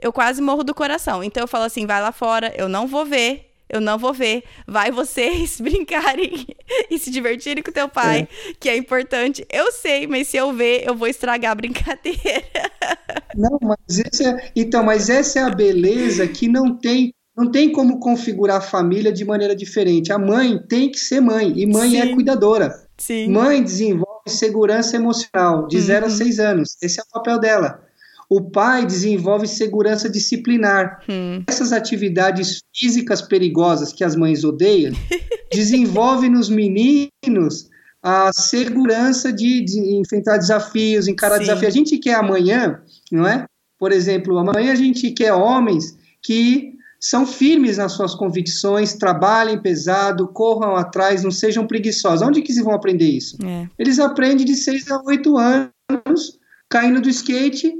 eu 0.00 0.12
quase 0.12 0.40
morro 0.40 0.62
do 0.62 0.74
coração. 0.74 1.22
Então 1.22 1.42
eu 1.42 1.48
falo 1.48 1.64
assim, 1.64 1.86
vai 1.86 2.00
lá 2.00 2.12
fora, 2.12 2.52
eu 2.56 2.68
não 2.68 2.86
vou 2.86 3.04
ver, 3.04 3.53
eu 3.74 3.80
não 3.80 3.98
vou 3.98 4.12
ver. 4.12 4.44
Vai 4.66 4.90
vocês 4.90 5.58
brincarem 5.60 6.46
e 6.90 6.98
se 6.98 7.10
divertirem 7.10 7.62
com 7.62 7.72
teu 7.72 7.88
pai, 7.88 8.28
é. 8.48 8.54
que 8.58 8.68
é 8.68 8.76
importante. 8.76 9.46
Eu 9.50 9.72
sei, 9.72 10.06
mas 10.06 10.28
se 10.28 10.36
eu 10.36 10.52
ver, 10.52 10.84
eu 10.86 10.94
vou 10.94 11.08
estragar 11.08 11.52
a 11.52 11.54
brincadeira. 11.54 12.44
Não, 13.34 13.58
mas 13.60 13.98
esse 13.98 14.24
é, 14.24 14.52
então, 14.54 14.84
mas 14.84 15.10
essa 15.10 15.40
é 15.40 15.42
a 15.42 15.50
beleza 15.50 16.26
que 16.28 16.46
não 16.46 16.76
tem 16.76 17.12
não 17.36 17.50
tem 17.50 17.72
como 17.72 17.98
configurar 17.98 18.58
a 18.58 18.60
família 18.60 19.12
de 19.12 19.24
maneira 19.24 19.56
diferente. 19.56 20.12
A 20.12 20.18
mãe 20.18 20.56
tem 20.68 20.88
que 20.88 20.98
ser 20.98 21.20
mãe, 21.20 21.52
e 21.56 21.66
mãe 21.66 21.98
é 21.98 22.02
Sim. 22.02 22.10
é 22.10 22.14
cuidadora. 22.14 22.72
Sim. 22.96 23.28
Mãe 23.28 23.60
desenvolve 23.60 24.30
segurança 24.30 24.94
emocional 24.94 25.66
de 25.66 25.80
0 25.80 26.06
uhum. 26.06 26.12
a 26.12 26.14
6 26.16 26.38
anos. 26.38 26.76
Esse 26.80 27.00
é 27.00 27.02
o 27.02 27.12
papel 27.12 27.40
dela. 27.40 27.82
O 28.28 28.50
pai 28.50 28.86
desenvolve 28.86 29.46
segurança 29.46 30.08
disciplinar. 30.08 31.02
Hum. 31.08 31.42
Essas 31.46 31.72
atividades 31.72 32.60
físicas 32.74 33.22
perigosas 33.22 33.92
que 33.92 34.04
as 34.04 34.16
mães 34.16 34.44
odeiam, 34.44 34.92
desenvolve 35.52 36.28
nos 36.28 36.48
meninos 36.48 37.68
a 38.02 38.30
segurança 38.34 39.32
de, 39.32 39.62
de 39.62 39.96
enfrentar 39.96 40.36
desafios, 40.36 41.08
encarar 41.08 41.36
Sim. 41.36 41.40
desafios. 41.42 41.74
A 41.74 41.76
gente 41.78 41.98
quer 41.98 42.14
amanhã, 42.14 42.80
não 43.10 43.26
é? 43.26 43.46
Por 43.78 43.92
exemplo, 43.92 44.38
amanhã 44.38 44.72
a 44.72 44.76
gente 44.76 45.10
quer 45.10 45.32
homens 45.32 45.96
que 46.22 46.74
são 47.00 47.26
firmes 47.26 47.76
nas 47.76 47.92
suas 47.92 48.14
convicções, 48.14 48.94
trabalhem 48.94 49.60
pesado, 49.60 50.26
corram 50.28 50.74
atrás, 50.74 51.22
não 51.22 51.30
sejam 51.30 51.66
preguiçosos. 51.66 52.26
Onde 52.26 52.40
que 52.40 52.50
eles 52.50 52.64
vão 52.64 52.74
aprender 52.74 53.08
isso? 53.08 53.36
É. 53.44 53.68
Eles 53.78 53.98
aprendem 53.98 54.46
de 54.46 54.54
6 54.54 54.90
a 54.90 55.02
8 55.02 55.36
anos, 55.36 56.38
caindo 56.66 57.02
do 57.02 57.10
skate, 57.10 57.74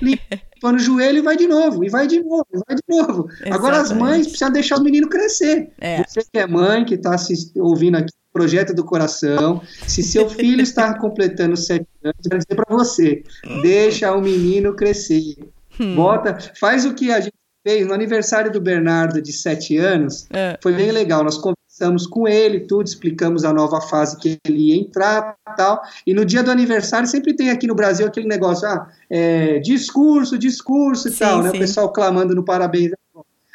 limpando 0.00 0.76
o 0.76 0.78
joelho 0.78 1.18
e 1.18 1.22
vai 1.22 1.36
de 1.36 1.46
novo, 1.46 1.84
e 1.84 1.88
vai 1.88 2.06
de 2.06 2.20
novo, 2.20 2.46
e 2.52 2.58
vai 2.58 2.76
de 2.76 2.82
novo. 2.88 3.28
Exatamente. 3.28 3.52
Agora 3.52 3.80
as 3.80 3.92
mães 3.92 4.26
precisam 4.26 4.52
deixar 4.52 4.78
o 4.78 4.82
menino 4.82 5.08
crescer. 5.08 5.70
É. 5.80 6.02
Você 6.04 6.22
que 6.22 6.38
é 6.38 6.46
mãe, 6.46 6.84
que 6.84 6.94
está 6.94 7.16
ouvindo 7.56 7.96
aqui 7.96 8.10
o 8.10 8.32
projeto 8.32 8.74
do 8.74 8.84
coração, 8.84 9.62
se 9.86 10.02
seu 10.02 10.28
filho 10.28 10.60
está 10.62 10.98
completando 10.98 11.56
7 11.56 11.86
anos, 12.02 12.16
quero 12.22 12.38
dizer 12.38 12.54
para 12.54 12.76
você, 12.76 13.22
deixa 13.62 14.12
o 14.12 14.20
menino 14.20 14.74
crescer. 14.74 15.36
Hum. 15.80 15.96
Bota, 15.96 16.38
faz 16.58 16.84
o 16.84 16.94
que 16.94 17.10
a 17.10 17.20
gente 17.20 17.34
fez 17.66 17.86
no 17.86 17.94
aniversário 17.94 18.52
do 18.52 18.60
Bernardo, 18.60 19.22
de 19.22 19.32
sete 19.32 19.76
anos, 19.78 20.26
é. 20.30 20.58
foi 20.62 20.74
bem 20.74 20.92
legal. 20.92 21.24
Nós 21.24 21.38
conversamos 21.74 22.06
com 22.06 22.28
ele, 22.28 22.60
tudo, 22.60 22.86
explicamos 22.86 23.44
a 23.44 23.52
nova 23.52 23.80
fase 23.80 24.16
que 24.16 24.38
ele 24.44 24.70
ia 24.70 24.76
entrar 24.76 25.36
tal. 25.56 25.82
E 26.06 26.14
no 26.14 26.24
dia 26.24 26.42
do 26.42 26.50
aniversário 26.50 27.08
sempre 27.08 27.34
tem 27.34 27.50
aqui 27.50 27.66
no 27.66 27.74
Brasil 27.74 28.06
aquele 28.06 28.28
negócio, 28.28 28.66
ah, 28.68 28.88
é, 29.10 29.58
discurso, 29.58 30.38
discurso 30.38 31.08
e 31.08 31.10
sim, 31.10 31.18
tal, 31.18 31.42
né? 31.42 31.50
Sim. 31.50 31.56
O 31.56 31.60
pessoal 31.60 31.92
clamando 31.92 32.34
no 32.34 32.44
parabéns. 32.44 32.92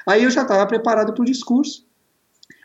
Aí 0.05 0.23
eu 0.23 0.29
já 0.29 0.41
estava 0.41 0.65
preparado 0.67 1.13
para 1.13 1.21
o 1.21 1.25
discurso. 1.25 1.86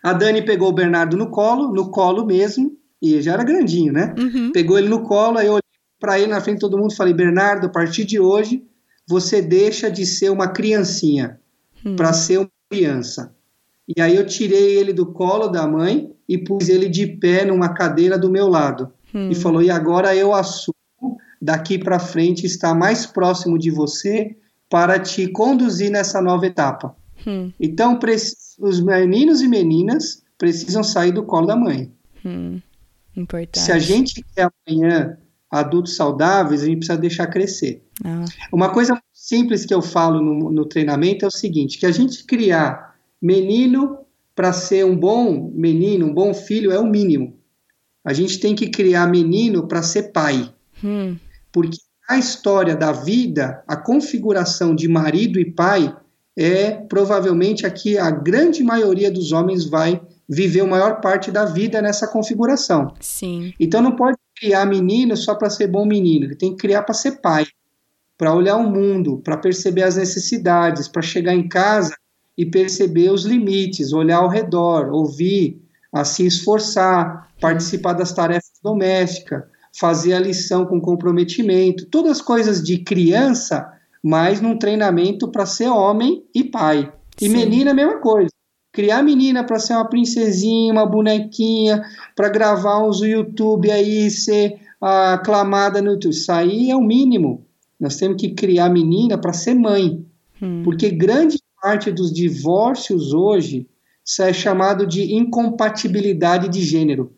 A 0.03 0.13
Dani 0.13 0.43
pegou 0.43 0.69
o 0.69 0.73
Bernardo 0.73 1.17
no 1.17 1.31
colo, 1.31 1.73
no 1.73 1.91
colo 1.91 2.27
mesmo, 2.27 2.77
e 3.01 3.23
já 3.23 3.35
era 3.35 3.45
grandinho, 3.45 3.93
né? 3.93 4.15
Uhum. 4.19 4.51
Pegou 4.53 4.77
ele 4.77 4.89
no 4.89 5.03
colo, 5.03 5.39
aí 5.39 5.47
eu 5.47 5.53
olhei 5.53 5.63
para 6.01 6.19
ele 6.19 6.33
na 6.33 6.41
frente 6.41 6.57
de 6.57 6.61
todo 6.61 6.79
mundo 6.79 6.93
e 6.93 6.97
falei: 6.97 7.15
Bernardo, 7.15 7.67
a 7.67 7.71
partir 7.71 8.05
de 8.05 8.19
hoje 8.19 8.65
você 9.07 9.41
deixa 9.41 9.91
de 9.91 10.05
ser 10.05 10.31
uma 10.31 10.49
criancinha 10.49 11.39
hum. 11.85 11.95
para 11.95 12.13
ser 12.13 12.39
uma 12.39 12.51
criança. 12.71 13.35
E 13.89 14.01
aí 14.01 14.17
eu 14.17 14.27
tirei 14.27 14.77
ele 14.79 14.93
do 14.93 15.07
colo 15.07 15.49
da 15.49 15.67
mãe 15.67 16.11
e 16.29 16.39
pus 16.39 16.69
ele 16.69 16.89
de 16.89 17.07
pé 17.07 17.45
numa 17.45 17.69
cadeira 17.75 18.19
do 18.19 18.31
meu 18.31 18.49
lado. 18.49 18.93
Hum. 19.15 19.31
E 19.31 19.35
falou: 19.35 19.63
"E 19.63 19.71
agora 19.71 20.15
eu 20.17 20.35
assumo 20.35 20.75
daqui 21.41 21.79
para 21.79 21.99
frente 21.99 22.47
estar 22.47 22.75
mais 22.75 23.05
próximo 23.05 23.59
de 23.59 23.71
você 23.71 24.37
para 24.71 24.99
te 24.99 25.29
conduzir 25.29 25.91
nessa 25.91 26.21
nova 26.23 26.47
etapa". 26.47 26.97
Hum. 27.27 27.53
Então, 27.61 27.99
os 28.59 28.81
meninos 28.81 29.41
e 29.41 29.49
meninas 29.49 30.23
precisam 30.39 30.83
sair 30.83 31.13
do 31.13 31.25
colo 31.25 31.47
da 31.47 31.57
mãe. 31.57 31.93
Hum. 32.25 32.61
Importante. 33.17 33.61
Se 33.61 33.71
a 33.71 33.79
gente 33.79 34.25
quer 34.35 34.51
amanhã 34.67 35.17
adultos 35.51 35.95
saudáveis, 35.95 36.63
a 36.63 36.67
gente 36.67 36.79
precisa 36.79 36.99
deixar 36.99 37.27
crescer. 37.29 37.83
Ah. 38.05 38.25
Uma 38.53 38.71
coisa 38.71 39.01
simples 39.13 39.65
que 39.65 39.73
eu 39.73 39.81
falo 39.81 40.21
no, 40.21 40.51
no 40.51 40.65
treinamento 40.65 41.25
é 41.25 41.29
o 41.29 41.31
seguinte: 41.31 41.79
que 41.79 41.87
a 41.87 41.93
gente 41.93 42.25
criar 42.25 42.94
menino 43.21 43.99
para 44.35 44.53
ser 44.53 44.85
um 44.85 44.97
bom 44.97 45.51
menino, 45.55 46.07
um 46.07 46.15
bom 46.15 46.35
filho, 46.35 46.73
é 46.73 46.79
o 46.79 46.87
mínimo. 46.87 47.39
A 48.05 48.13
gente 48.13 48.39
tem 48.39 48.55
que 48.55 48.69
criar 48.69 49.07
menino 49.07 49.67
para 49.67 49.83
ser 49.83 50.13
pai. 50.13 50.53
Hum. 50.83 51.17
Porque 51.53 51.79
a 52.09 52.19
história 52.19 52.77
da 52.77 52.93
vida, 52.93 53.63
a 53.67 53.77
configuração 53.77 54.75
de 54.75 54.89
marido 54.89 55.39
e 55.39 55.51
pai 55.51 55.97
é 56.37 56.73
provavelmente 56.73 57.65
aqui 57.65 57.97
a 57.97 58.11
grande 58.11 58.63
maioria 58.63 59.11
dos 59.11 59.33
homens 59.33 59.65
vai 59.65 60.03
viver 60.29 60.61
a 60.61 60.67
maior 60.67 61.01
parte 61.01 61.31
da 61.31 61.45
vida 61.45 61.81
nessa 61.81 62.09
configuração. 62.09 62.93
Sim. 63.01 63.55
Então 63.59 63.81
não 63.81 63.95
pode 63.95 64.19
criar 64.37 64.67
menino 64.67 65.17
só 65.17 65.35
para 65.35 65.49
ser 65.49 65.69
bom 65.69 65.87
menino, 65.87 66.27
ele 66.27 66.35
tem 66.35 66.51
que 66.51 66.57
criar 66.57 66.83
para 66.83 66.95
ser 66.95 67.21
pai, 67.21 67.47
para 68.19 68.35
olhar 68.35 68.57
o 68.57 68.69
mundo, 68.69 69.19
para 69.19 69.37
perceber 69.37 69.85
as 69.85 69.97
necessidades, 69.97 70.89
para 70.89 71.03
chegar 71.03 71.35
em 71.35 71.49
casa 71.49 71.95
e 72.37 72.45
perceber 72.45 73.11
os 73.11 73.25
limites, 73.25 73.93
olhar 73.93 74.19
ao 74.19 74.29
redor, 74.29 74.91
ouvir, 74.93 75.63
a 75.93 76.05
se 76.05 76.27
esforçar, 76.27 77.29
participar 77.41 77.93
das 77.93 78.13
tarefas 78.13 78.53
domésticas, 78.63 79.45
fazer 79.79 80.15
a 80.15 80.21
lição 80.21 80.67
com 80.67 80.81
comprometimento, 80.81 81.87
todas 81.87 82.13
as 82.13 82.21
coisas 82.21 82.63
de 82.63 82.79
criança, 82.79 83.73
mas 84.03 84.41
num 84.41 84.59
treinamento 84.59 85.29
para 85.29 85.47
ser 85.47 85.69
homem 85.69 86.25
e 86.35 86.45
pai. 86.45 86.93
E 87.21 87.29
Sim. 87.29 87.37
menina 87.37 87.71
a 87.71 87.75
mesma 87.75 87.99
coisa 87.99 88.35
criar 88.75 89.05
menina 89.05 89.45
para 89.45 89.61
ser 89.61 89.75
uma 89.75 89.89
princesinha, 89.89 90.73
uma 90.73 90.85
bonequinha, 90.85 91.81
para 92.17 92.29
gravar 92.29 92.85
uns 92.85 93.01
YouTube 93.01 93.71
aí, 93.71 94.11
ser 94.11 94.59
aclamada 94.81 95.81
no 95.81 95.93
YouTube. 95.93 96.13
Isso 96.13 96.33
aí 96.33 96.71
é 96.71 96.77
o 96.77 96.83
mínimo. 96.83 97.47
Nós 97.79 97.97
temos 97.97 98.21
que 98.21 98.31
criar 98.31 98.69
menina 98.69 99.17
para 99.17 99.33
ser 99.33 99.55
mãe. 99.55 100.05
Hum. 100.43 100.63
Porque 100.65 100.91
grande 100.91 101.39
parte 101.65 101.91
dos 101.91 102.13
divórcios 102.13 103.15
hoje 103.15 103.67
é 104.21 104.33
chamado 104.33 104.87
de 104.87 105.15
incompatibilidade 105.15 106.49
de 106.49 106.61
gênero. 106.61 107.13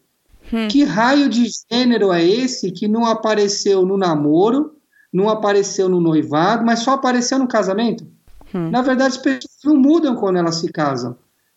Hum. 0.53 0.69
Que 0.69 0.85
raio 0.85 1.29
de 1.29 1.49
gênero 1.69 2.13
é 2.13 2.25
esse 2.25 2.71
que 2.71 2.87
não 2.87 3.05
apareceu 3.05 3.85
no 3.85 3.97
namoro, 3.97 4.77
não 5.13 5.29
apareceu 5.29 5.89
no 5.89 6.01
noivado, 6.01 6.65
mas 6.65 6.81
só 6.81 6.93
apareceu 6.93 7.41
no 7.41 7.49
casamento? 7.49 8.07
Hum. 8.55 8.71
Na 8.71 8.83
verdade, 8.83 9.15
as 9.15 9.17
pessoas 9.17 9.59
não 9.65 9.77
mudam 9.77 10.15
quando 10.15 10.37
elas 10.37 10.57
se 10.61 10.71
casam 10.71 11.17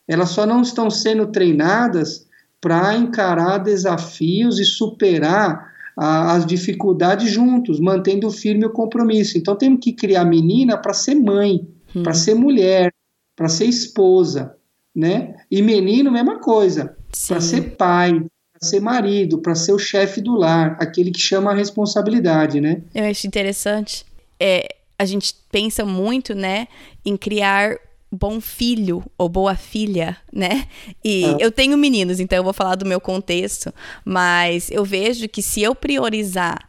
elas 0.09 0.29
só 0.29 0.43
não 0.43 0.63
estão 0.63 0.89
sendo 0.89 1.27
treinadas 1.27 2.25
para 2.59 2.97
encarar 2.97 3.59
desafios 3.59 4.59
e 4.59 4.65
superar 4.65 5.71
a, 5.95 6.33
as 6.33 6.47
dificuldades 6.47 7.31
juntos, 7.31 7.79
mantendo 7.79 8.31
firme 8.31 8.65
o 8.65 8.71
compromisso. 8.71 9.37
Então 9.37 9.55
temos 9.55 9.79
que 9.83 9.93
criar 9.93 10.25
menina 10.25 10.75
para 10.75 10.95
ser 10.95 11.13
mãe, 11.13 11.67
hum. 11.95 12.03
para 12.03 12.13
ser 12.13 12.35
mulher, 12.35 12.93
para 13.35 13.49
ser 13.49 13.65
esposa, 13.65 14.55
né? 14.95 15.35
E 15.49 15.61
menino, 15.61 16.11
mesma 16.11 16.39
coisa, 16.39 16.95
para 17.27 17.41
ser 17.41 17.75
pai, 17.75 18.13
para 18.13 18.67
ser 18.67 18.79
marido, 18.79 19.39
para 19.39 19.55
ser 19.55 19.71
o 19.71 19.79
chefe 19.79 20.21
do 20.21 20.35
lar, 20.35 20.77
aquele 20.79 21.11
que 21.11 21.19
chama 21.19 21.51
a 21.51 21.55
responsabilidade, 21.55 22.59
né? 22.59 22.81
Eu 22.93 23.05
acho 23.05 23.25
interessante. 23.25 24.05
É, 24.39 24.75
a 24.97 25.05
gente 25.05 25.33
pensa 25.51 25.85
muito, 25.85 26.35
né, 26.35 26.67
em 27.05 27.15
criar 27.15 27.77
bom 28.11 28.41
filho 28.41 29.03
ou 29.17 29.29
boa 29.29 29.55
filha, 29.55 30.17
né? 30.33 30.67
E 31.03 31.25
é. 31.25 31.37
eu 31.39 31.51
tenho 31.51 31.77
meninos, 31.77 32.19
então 32.19 32.37
eu 32.37 32.43
vou 32.43 32.53
falar 32.53 32.75
do 32.75 32.85
meu 32.85 32.99
contexto, 32.99 33.73
mas 34.03 34.69
eu 34.71 34.83
vejo 34.83 35.29
que 35.29 35.41
se 35.41 35.61
eu 35.61 35.75
priorizar 35.75 36.67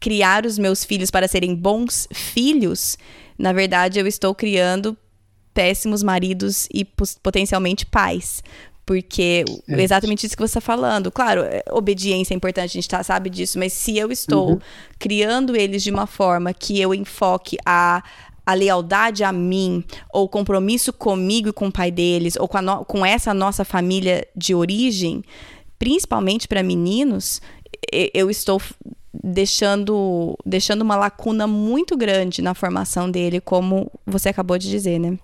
criar 0.00 0.44
os 0.44 0.58
meus 0.58 0.84
filhos 0.84 1.10
para 1.10 1.26
serem 1.26 1.54
bons 1.54 2.06
filhos, 2.12 2.98
na 3.38 3.52
verdade 3.52 3.98
eu 3.98 4.06
estou 4.06 4.34
criando 4.34 4.96
péssimos 5.52 6.02
maridos 6.02 6.68
e 6.72 6.84
potencialmente 7.22 7.86
pais. 7.86 8.42
Porque 8.84 9.44
é. 9.68 9.82
exatamente 9.82 10.24
isso 10.24 10.36
que 10.36 10.42
você 10.42 10.58
está 10.58 10.60
falando. 10.60 11.10
Claro, 11.10 11.42
é, 11.42 11.64
obediência 11.72 12.32
é 12.32 12.36
importante, 12.36 12.70
a 12.70 12.72
gente 12.74 12.88
tá, 12.88 13.02
sabe 13.02 13.28
disso, 13.28 13.58
mas 13.58 13.72
se 13.72 13.98
eu 13.98 14.12
estou 14.12 14.50
uhum. 14.50 14.58
criando 14.96 15.56
eles 15.56 15.82
de 15.82 15.90
uma 15.90 16.06
forma 16.06 16.54
que 16.54 16.80
eu 16.80 16.94
enfoque 16.94 17.56
a 17.66 18.02
a 18.46 18.54
lealdade 18.54 19.24
a 19.24 19.32
mim, 19.32 19.82
ou 20.12 20.28
compromisso 20.28 20.92
comigo 20.92 21.48
e 21.48 21.52
com 21.52 21.66
o 21.66 21.72
pai 21.72 21.90
deles, 21.90 22.36
ou 22.36 22.46
com, 22.46 22.62
no, 22.62 22.84
com 22.84 23.04
essa 23.04 23.34
nossa 23.34 23.64
família 23.64 24.24
de 24.36 24.54
origem, 24.54 25.24
principalmente 25.80 26.46
para 26.46 26.62
meninos, 26.62 27.42
eu 27.92 28.30
estou 28.30 28.62
deixando, 29.22 30.36
deixando 30.44 30.82
uma 30.82 30.96
lacuna 30.96 31.46
muito 31.46 31.96
grande 31.96 32.42
na 32.42 32.54
formação 32.54 33.10
dele, 33.10 33.40
como 33.40 33.90
você 34.06 34.28
acabou 34.28 34.58
de 34.58 34.68
dizer, 34.68 34.98
né? 34.98 35.18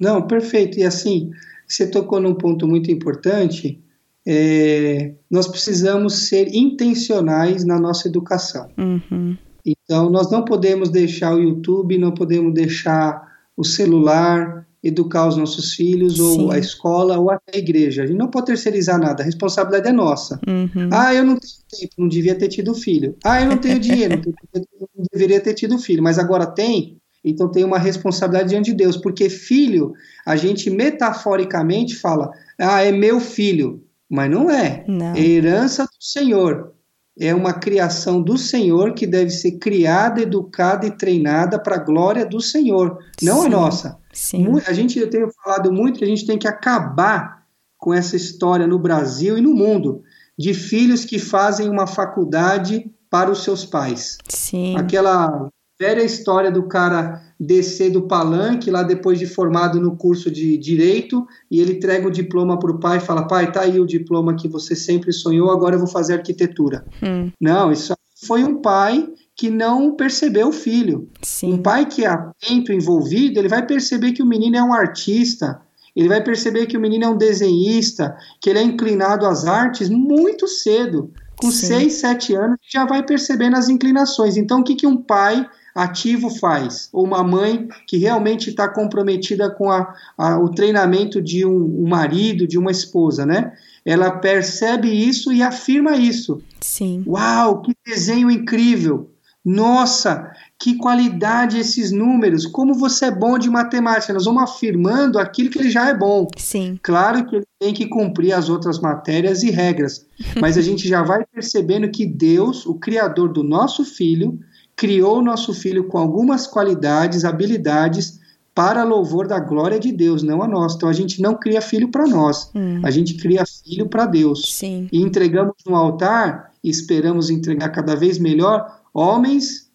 Não, 0.00 0.26
perfeito. 0.26 0.78
E 0.78 0.84
assim, 0.84 1.30
você 1.66 1.90
tocou 1.90 2.20
num 2.20 2.34
ponto 2.34 2.66
muito 2.66 2.90
importante. 2.90 3.82
É, 4.26 5.14
nós 5.30 5.48
precisamos 5.48 6.28
ser 6.28 6.54
intencionais 6.54 7.64
na 7.64 7.80
nossa 7.80 8.08
educação. 8.08 8.68
Uhum. 8.76 9.36
Então, 9.64 10.10
nós 10.10 10.30
não 10.30 10.44
podemos 10.44 10.90
deixar 10.90 11.34
o 11.34 11.42
YouTube, 11.42 11.98
não 11.98 12.12
podemos 12.12 12.52
deixar 12.54 13.26
o 13.56 13.64
celular 13.64 14.67
educar 14.82 15.26
os 15.26 15.36
nossos 15.36 15.74
filhos, 15.74 16.16
Sim. 16.16 16.42
ou 16.42 16.50
a 16.50 16.58
escola, 16.58 17.18
ou 17.18 17.30
até 17.30 17.56
a 17.56 17.58
igreja. 17.58 18.02
A 18.02 18.06
gente 18.06 18.16
não 18.16 18.28
pode 18.28 18.46
terceirizar 18.46 18.98
nada, 18.98 19.22
a 19.22 19.26
responsabilidade 19.26 19.88
é 19.88 19.92
nossa. 19.92 20.40
Uhum. 20.46 20.88
Ah, 20.92 21.14
eu 21.14 21.24
não 21.24 21.36
tenho 21.36 21.52
tempo, 21.80 21.94
não 21.98 22.08
devia 22.08 22.34
ter 22.34 22.48
tido 22.48 22.74
filho. 22.74 23.16
Ah, 23.24 23.40
eu 23.40 23.48
não 23.48 23.58
tenho 23.58 23.78
dinheiro, 23.78 24.20
não 24.54 25.04
deveria 25.12 25.40
ter 25.40 25.54
tido 25.54 25.78
filho, 25.78 26.02
mas 26.02 26.18
agora 26.18 26.46
tem, 26.46 26.96
então 27.24 27.50
tem 27.50 27.64
uma 27.64 27.78
responsabilidade 27.78 28.50
diante 28.50 28.70
de 28.70 28.76
Deus, 28.76 28.96
porque 28.96 29.28
filho, 29.28 29.92
a 30.24 30.36
gente 30.36 30.70
metaforicamente 30.70 31.96
fala, 31.96 32.30
ah, 32.58 32.82
é 32.82 32.92
meu 32.92 33.20
filho, 33.20 33.82
mas 34.08 34.30
não 34.30 34.50
é. 34.50 34.84
Não. 34.86 35.14
É 35.14 35.20
herança 35.20 35.84
do 35.84 35.90
Senhor 36.00 36.72
é 37.20 37.34
uma 37.34 37.52
criação 37.52 38.22
do 38.22 38.38
Senhor 38.38 38.94
que 38.94 39.06
deve 39.06 39.30
ser 39.30 39.52
criada, 39.58 40.20
educada 40.20 40.86
e 40.86 40.90
treinada 40.90 41.58
para 41.58 41.76
a 41.76 41.82
glória 41.82 42.24
do 42.24 42.40
Senhor, 42.40 42.98
não 43.20 43.40
Sim. 43.40 43.46
a 43.46 43.50
nossa. 43.50 43.97
Sim. 44.12 44.46
A 44.66 44.72
gente 44.72 44.98
eu 44.98 45.10
tenho 45.10 45.30
falado 45.42 45.72
muito 45.72 45.98
que 45.98 46.04
a 46.04 46.08
gente 46.08 46.26
tem 46.26 46.38
que 46.38 46.48
acabar 46.48 47.46
com 47.76 47.94
essa 47.94 48.16
história 48.16 48.66
no 48.66 48.78
Brasil 48.78 49.38
e 49.38 49.40
no 49.40 49.54
mundo 49.54 50.02
de 50.38 50.54
filhos 50.54 51.04
que 51.04 51.18
fazem 51.18 51.68
uma 51.68 51.86
faculdade 51.86 52.90
para 53.10 53.30
os 53.30 53.42
seus 53.42 53.64
pais. 53.64 54.18
Sim. 54.28 54.76
Aquela 54.76 55.48
velha 55.78 56.02
história 56.02 56.50
do 56.50 56.64
cara 56.64 57.22
descer 57.38 57.90
do 57.90 58.02
palanque 58.02 58.70
lá 58.70 58.82
depois 58.82 59.18
de 59.18 59.26
formado 59.26 59.80
no 59.80 59.96
curso 59.96 60.30
de 60.30 60.58
direito 60.58 61.26
e 61.50 61.60
ele 61.60 61.74
entrega 61.74 62.08
o 62.08 62.10
diploma 62.10 62.58
para 62.58 62.72
o 62.72 62.80
pai 62.80 62.98
e 62.98 63.00
fala: 63.00 63.28
pai, 63.28 63.52
tá 63.52 63.62
aí 63.62 63.78
o 63.78 63.86
diploma 63.86 64.34
que 64.34 64.48
você 64.48 64.74
sempre 64.74 65.12
sonhou, 65.12 65.50
agora 65.50 65.76
eu 65.76 65.80
vou 65.80 65.88
fazer 65.88 66.14
arquitetura. 66.14 66.84
Hum. 67.02 67.30
Não, 67.40 67.70
isso 67.70 67.94
foi 68.26 68.42
um 68.42 68.60
pai 68.60 69.08
que 69.38 69.48
não 69.48 69.94
percebeu 69.94 70.48
o 70.48 70.52
filho. 70.52 71.08
Sim. 71.22 71.54
Um 71.54 71.62
pai 71.62 71.86
que 71.86 72.04
é 72.04 72.08
atento, 72.08 72.72
envolvido, 72.72 73.38
ele 73.38 73.48
vai 73.48 73.64
perceber 73.64 74.10
que 74.10 74.20
o 74.20 74.26
menino 74.26 74.56
é 74.56 74.62
um 74.62 74.74
artista, 74.74 75.62
ele 75.94 76.08
vai 76.08 76.20
perceber 76.20 76.66
que 76.66 76.76
o 76.76 76.80
menino 76.80 77.04
é 77.04 77.08
um 77.08 77.16
desenhista, 77.16 78.16
que 78.40 78.50
ele 78.50 78.58
é 78.58 78.62
inclinado 78.62 79.24
às 79.24 79.46
artes 79.46 79.88
muito 79.88 80.48
cedo. 80.48 81.12
Com 81.36 81.52
Sim. 81.52 81.66
seis, 81.66 81.92
sete 81.94 82.34
anos, 82.34 82.58
já 82.68 82.84
vai 82.84 83.04
percebendo 83.06 83.56
as 83.56 83.68
inclinações. 83.68 84.36
Então, 84.36 84.58
o 84.58 84.64
que, 84.64 84.74
que 84.74 84.88
um 84.88 84.96
pai 84.96 85.48
ativo 85.72 86.30
faz, 86.30 86.88
ou 86.92 87.04
uma 87.04 87.22
mãe 87.22 87.68
que 87.86 87.96
realmente 87.96 88.50
está 88.50 88.68
comprometida 88.68 89.48
com 89.48 89.70
a, 89.70 89.94
a, 90.16 90.36
o 90.40 90.48
treinamento 90.48 91.22
de 91.22 91.46
um, 91.46 91.84
um, 91.84 91.88
marido, 91.88 92.44
de 92.44 92.58
uma 92.58 92.72
esposa, 92.72 93.24
né? 93.24 93.52
Ela 93.84 94.10
percebe 94.10 94.88
isso 94.88 95.32
e 95.32 95.44
afirma 95.44 95.96
isso. 95.96 96.42
Sim. 96.60 97.04
Uau, 97.06 97.62
que 97.62 97.72
desenho 97.86 98.28
incrível! 98.28 99.08
Nossa, 99.48 100.30
que 100.58 100.76
qualidade 100.76 101.58
esses 101.58 101.90
números! 101.90 102.44
Como 102.44 102.74
você 102.74 103.06
é 103.06 103.10
bom 103.10 103.38
de 103.38 103.48
matemática! 103.48 104.12
Nós 104.12 104.26
vamos 104.26 104.42
afirmando 104.42 105.18
aquilo 105.18 105.48
que 105.48 105.58
ele 105.58 105.70
já 105.70 105.88
é 105.88 105.94
bom. 105.96 106.26
Sim. 106.36 106.78
Claro 106.82 107.24
que 107.24 107.36
ele 107.36 107.46
tem 107.58 107.72
que 107.72 107.86
cumprir 107.86 108.34
as 108.34 108.50
outras 108.50 108.78
matérias 108.78 109.42
e 109.42 109.50
regras, 109.50 110.04
mas 110.38 110.58
a 110.58 110.60
gente 110.60 110.86
já 110.86 111.02
vai 111.02 111.24
percebendo 111.32 111.88
que 111.88 112.04
Deus, 112.04 112.66
o 112.66 112.74
Criador 112.74 113.32
do 113.32 113.42
nosso 113.42 113.86
filho, 113.86 114.38
criou 114.76 115.20
o 115.20 115.22
nosso 115.22 115.54
filho 115.54 115.84
com 115.88 115.96
algumas 115.96 116.46
qualidades, 116.46 117.24
habilidades 117.24 118.20
para 118.54 118.84
louvor 118.84 119.26
da 119.26 119.40
glória 119.40 119.78
de 119.80 119.90
Deus, 119.90 120.22
não 120.22 120.42
a 120.42 120.48
nós. 120.48 120.74
Então 120.74 120.90
a 120.90 120.92
gente 120.92 121.22
não 121.22 121.34
cria 121.34 121.62
filho 121.62 121.88
para 121.88 122.06
nós, 122.06 122.50
hum. 122.54 122.82
a 122.84 122.90
gente 122.90 123.14
cria 123.14 123.44
filho 123.46 123.88
para 123.88 124.04
Deus. 124.04 124.42
Sim. 124.56 124.88
E 124.92 125.00
entregamos 125.00 125.54
no 125.66 125.74
altar, 125.74 126.52
e 126.62 126.68
esperamos 126.68 127.30
entregar 127.30 127.70
cada 127.70 127.94
vez 127.94 128.18
melhor, 128.18 128.77
homens 128.92 129.70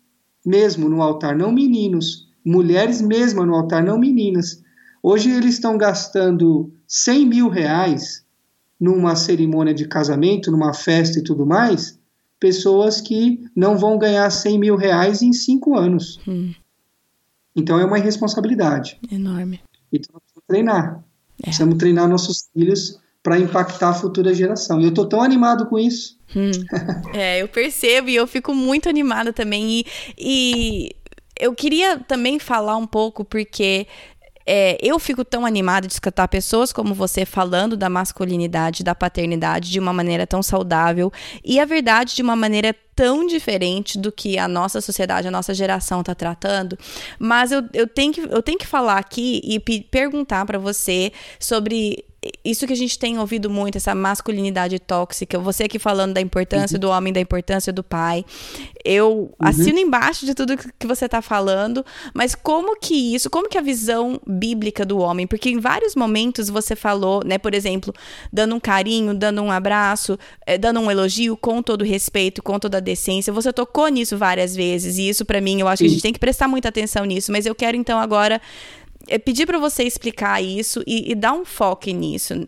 mesmo 0.45 0.89
no 0.89 1.01
altar, 1.01 1.35
não 1.35 1.51
meninos, 1.51 2.27
mulheres 2.45 3.01
mesmo 3.01 3.45
no 3.45 3.55
altar, 3.55 3.83
não 3.83 3.97
meninas. 3.97 4.61
Hoje 5.01 5.31
eles 5.31 5.55
estão 5.55 5.77
gastando 5.77 6.71
100 6.87 7.25
mil 7.25 7.49
reais 7.49 8.23
numa 8.79 9.15
cerimônia 9.15 9.73
de 9.73 9.87
casamento, 9.87 10.51
numa 10.51 10.73
festa 10.73 11.19
e 11.19 11.23
tudo 11.23 11.45
mais, 11.45 11.99
pessoas 12.39 12.99
que 12.99 13.49
não 13.55 13.77
vão 13.77 13.97
ganhar 13.97 14.29
100 14.29 14.59
mil 14.59 14.75
reais 14.75 15.21
em 15.21 15.31
cinco 15.31 15.77
anos. 15.77 16.19
Hum. 16.27 16.53
Então 17.55 17.79
é 17.79 17.85
uma 17.85 17.99
irresponsabilidade. 17.99 18.99
Enorme. 19.09 19.61
Então 19.91 20.21
treinar. 20.47 21.03
É. 21.39 21.43
Precisamos 21.43 21.77
treinar 21.77 22.07
nossos 22.07 22.49
filhos 22.53 22.99
para 23.23 23.39
impactar 23.39 23.89
a 23.89 23.93
futura 23.93 24.33
geração. 24.33 24.81
E 24.81 24.83
eu 24.83 24.89
estou 24.89 25.05
tão 25.05 25.21
animado 25.21 25.65
com 25.67 25.79
isso. 25.79 26.19
Hum. 26.35 26.51
é, 27.15 27.41
eu 27.41 27.47
percebo 27.47 28.09
e 28.09 28.15
eu 28.15 28.27
fico 28.27 28.53
muito 28.53 28.89
animada 28.89 29.31
também. 29.31 29.79
E, 29.79 29.85
e 30.17 30.95
eu 31.39 31.55
queria 31.55 31.97
também 31.99 32.37
falar 32.37 32.75
um 32.75 32.85
pouco, 32.85 33.23
porque 33.23 33.87
é, 34.45 34.77
eu 34.81 34.99
fico 34.99 35.23
tão 35.23 35.45
animada 35.45 35.87
de 35.87 35.93
escutar 35.93 36.27
pessoas 36.27 36.73
como 36.73 36.93
você 36.93 37.25
falando 37.25 37.77
da 37.77 37.89
masculinidade, 37.89 38.83
da 38.83 38.93
paternidade 38.93 39.71
de 39.71 39.79
uma 39.79 39.93
maneira 39.93 40.27
tão 40.27 40.43
saudável 40.43 41.11
e 41.45 41.61
a 41.61 41.65
verdade 41.65 42.15
de 42.15 42.21
uma 42.21 42.35
maneira 42.35 42.75
tão 42.93 43.25
diferente 43.25 43.97
do 43.97 44.11
que 44.11 44.37
a 44.37 44.47
nossa 44.47 44.81
sociedade, 44.81 45.29
a 45.29 45.31
nossa 45.31 45.53
geração 45.53 46.01
está 46.01 46.13
tratando. 46.13 46.77
Mas 47.17 47.53
eu, 47.53 47.63
eu, 47.73 47.87
tenho 47.87 48.11
que, 48.11 48.21
eu 48.21 48.43
tenho 48.43 48.57
que 48.57 48.67
falar 48.67 48.97
aqui 48.97 49.41
e 49.45 49.59
perguntar 49.59 50.45
para 50.45 50.59
você 50.59 51.13
sobre 51.39 52.03
isso 52.43 52.67
que 52.67 52.73
a 52.73 52.75
gente 52.75 52.97
tem 52.97 53.17
ouvido 53.19 53.49
muito, 53.49 53.77
essa 53.77 53.95
masculinidade 53.95 54.79
tóxica, 54.79 55.39
você 55.39 55.63
aqui 55.63 55.79
falando 55.79 56.13
da 56.13 56.21
importância 56.21 56.75
uhum. 56.75 56.81
do 56.81 56.89
homem, 56.89 57.13
da 57.13 57.19
importância 57.19 57.71
do 57.71 57.83
pai. 57.83 58.25
Eu 58.83 59.11
uhum. 59.11 59.29
assino 59.39 59.79
embaixo 59.79 60.25
de 60.25 60.33
tudo 60.33 60.57
que 60.57 60.87
você 60.87 61.05
está 61.05 61.21
falando, 61.21 61.85
mas 62.13 62.35
como 62.35 62.77
que 62.79 63.15
isso, 63.15 63.29
como 63.29 63.49
que 63.49 63.57
a 63.57 63.61
visão 63.61 64.19
bíblica 64.27 64.85
do 64.85 64.97
homem, 64.99 65.25
porque 65.25 65.49
em 65.49 65.59
vários 65.59 65.95
momentos 65.95 66.49
você 66.49 66.75
falou, 66.75 67.21
né, 67.25 67.37
por 67.37 67.53
exemplo, 67.53 67.93
dando 68.31 68.55
um 68.55 68.59
carinho, 68.59 69.13
dando 69.13 69.41
um 69.41 69.51
abraço, 69.51 70.17
é, 70.45 70.57
dando 70.57 70.79
um 70.79 70.91
elogio 70.91 71.35
com 71.37 71.61
todo 71.61 71.83
respeito, 71.83 72.41
com 72.43 72.59
toda 72.59 72.77
a 72.77 72.81
decência, 72.81 73.31
você 73.31 73.51
tocou 73.51 73.87
nisso 73.87 74.17
várias 74.17 74.55
vezes, 74.55 74.97
e 74.97 75.09
isso 75.09 75.25
para 75.25 75.39
mim, 75.41 75.61
eu 75.61 75.67
acho 75.67 75.81
que 75.81 75.87
a 75.87 75.91
gente 75.91 76.01
tem 76.01 76.13
que 76.13 76.19
prestar 76.19 76.47
muita 76.47 76.69
atenção 76.69 77.05
nisso, 77.05 77.31
mas 77.31 77.45
eu 77.45 77.55
quero 77.55 77.77
então 77.77 77.99
agora 77.99 78.41
é 79.07 79.17
pedir 79.17 79.45
para 79.45 79.59
você 79.59 79.83
explicar 79.83 80.41
isso 80.41 80.83
e, 80.87 81.11
e, 81.11 81.15
dar 81.15 81.33
um 81.33 81.45
foco 81.45 81.89
nisso. 81.89 82.47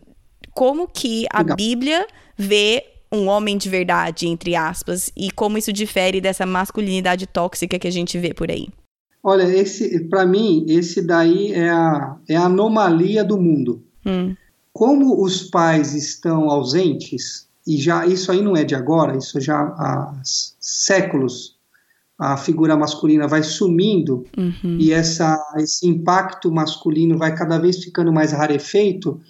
Como 0.52 0.88
que 0.88 1.26
a 1.30 1.38
Legal. 1.38 1.56
Bíblia 1.56 2.06
vê 2.36 2.84
um 3.12 3.26
homem 3.28 3.56
de 3.56 3.68
verdade, 3.68 4.26
entre 4.26 4.54
aspas, 4.54 5.10
e 5.16 5.30
como 5.30 5.58
isso 5.58 5.72
difere 5.72 6.20
dessa 6.20 6.44
masculinidade 6.44 7.26
tóxica 7.26 7.78
que 7.78 7.86
a 7.86 7.92
gente 7.92 8.18
vê 8.18 8.34
por 8.34 8.50
aí? 8.50 8.68
Olha, 9.22 9.42
esse, 9.42 10.04
para 10.04 10.24
mim, 10.24 10.64
esse 10.68 11.02
daí 11.02 11.52
é 11.52 11.68
a, 11.68 12.16
é 12.28 12.36
a 12.36 12.44
anomalia 12.44 13.24
do 13.24 13.36
mundo. 13.36 13.82
Hum. 14.04 14.34
Como 14.72 15.22
os 15.22 15.42
pais 15.42 15.94
estão 15.94 16.48
ausentes, 16.50 17.48
e 17.66 17.76
já 17.76 18.06
isso 18.06 18.30
aí 18.30 18.40
não 18.40 18.56
é 18.56 18.62
de 18.62 18.74
agora, 18.74 19.16
isso 19.16 19.40
já 19.40 19.58
há 19.58 20.14
séculos 20.22 21.55
a 22.18 22.36
figura 22.36 22.76
masculina 22.76 23.28
vai 23.28 23.42
sumindo 23.42 24.24
uhum. 24.36 24.78
e 24.78 24.92
essa, 24.92 25.38
esse 25.58 25.86
impacto 25.86 26.50
masculino 26.50 27.18
vai 27.18 27.34
cada 27.34 27.58
vez 27.58 27.84
ficando 27.84 28.12
mais 28.12 28.32
rarefeito, 28.32 29.20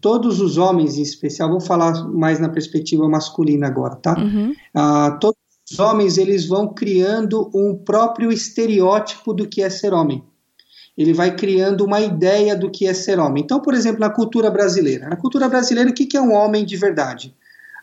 todos 0.00 0.40
os 0.40 0.56
homens 0.56 0.96
em 0.96 1.02
especial, 1.02 1.50
vou 1.50 1.60
falar 1.60 2.06
mais 2.08 2.38
na 2.38 2.48
perspectiva 2.48 3.08
masculina 3.08 3.66
agora, 3.66 3.96
tá? 3.96 4.16
Uhum. 4.16 4.52
Uh, 4.52 5.18
todos 5.18 5.38
os 5.70 5.78
homens 5.78 6.16
eles 6.16 6.46
vão 6.46 6.72
criando 6.72 7.50
um 7.54 7.74
próprio 7.76 8.30
estereótipo 8.30 9.32
do 9.32 9.48
que 9.48 9.62
é 9.62 9.68
ser 9.68 9.92
homem. 9.92 10.22
Ele 10.96 11.12
vai 11.12 11.34
criando 11.34 11.84
uma 11.84 12.00
ideia 12.00 12.56
do 12.56 12.70
que 12.70 12.86
é 12.86 12.94
ser 12.94 13.18
homem. 13.18 13.42
Então, 13.42 13.60
por 13.60 13.72
exemplo, 13.72 14.00
na 14.00 14.10
cultura 14.10 14.50
brasileira. 14.50 15.08
Na 15.08 15.16
cultura 15.16 15.48
brasileira, 15.48 15.90
o 15.90 15.92
que 15.92 16.16
é 16.16 16.20
um 16.20 16.32
homem 16.32 16.64
de 16.64 16.76
verdade? 16.76 17.34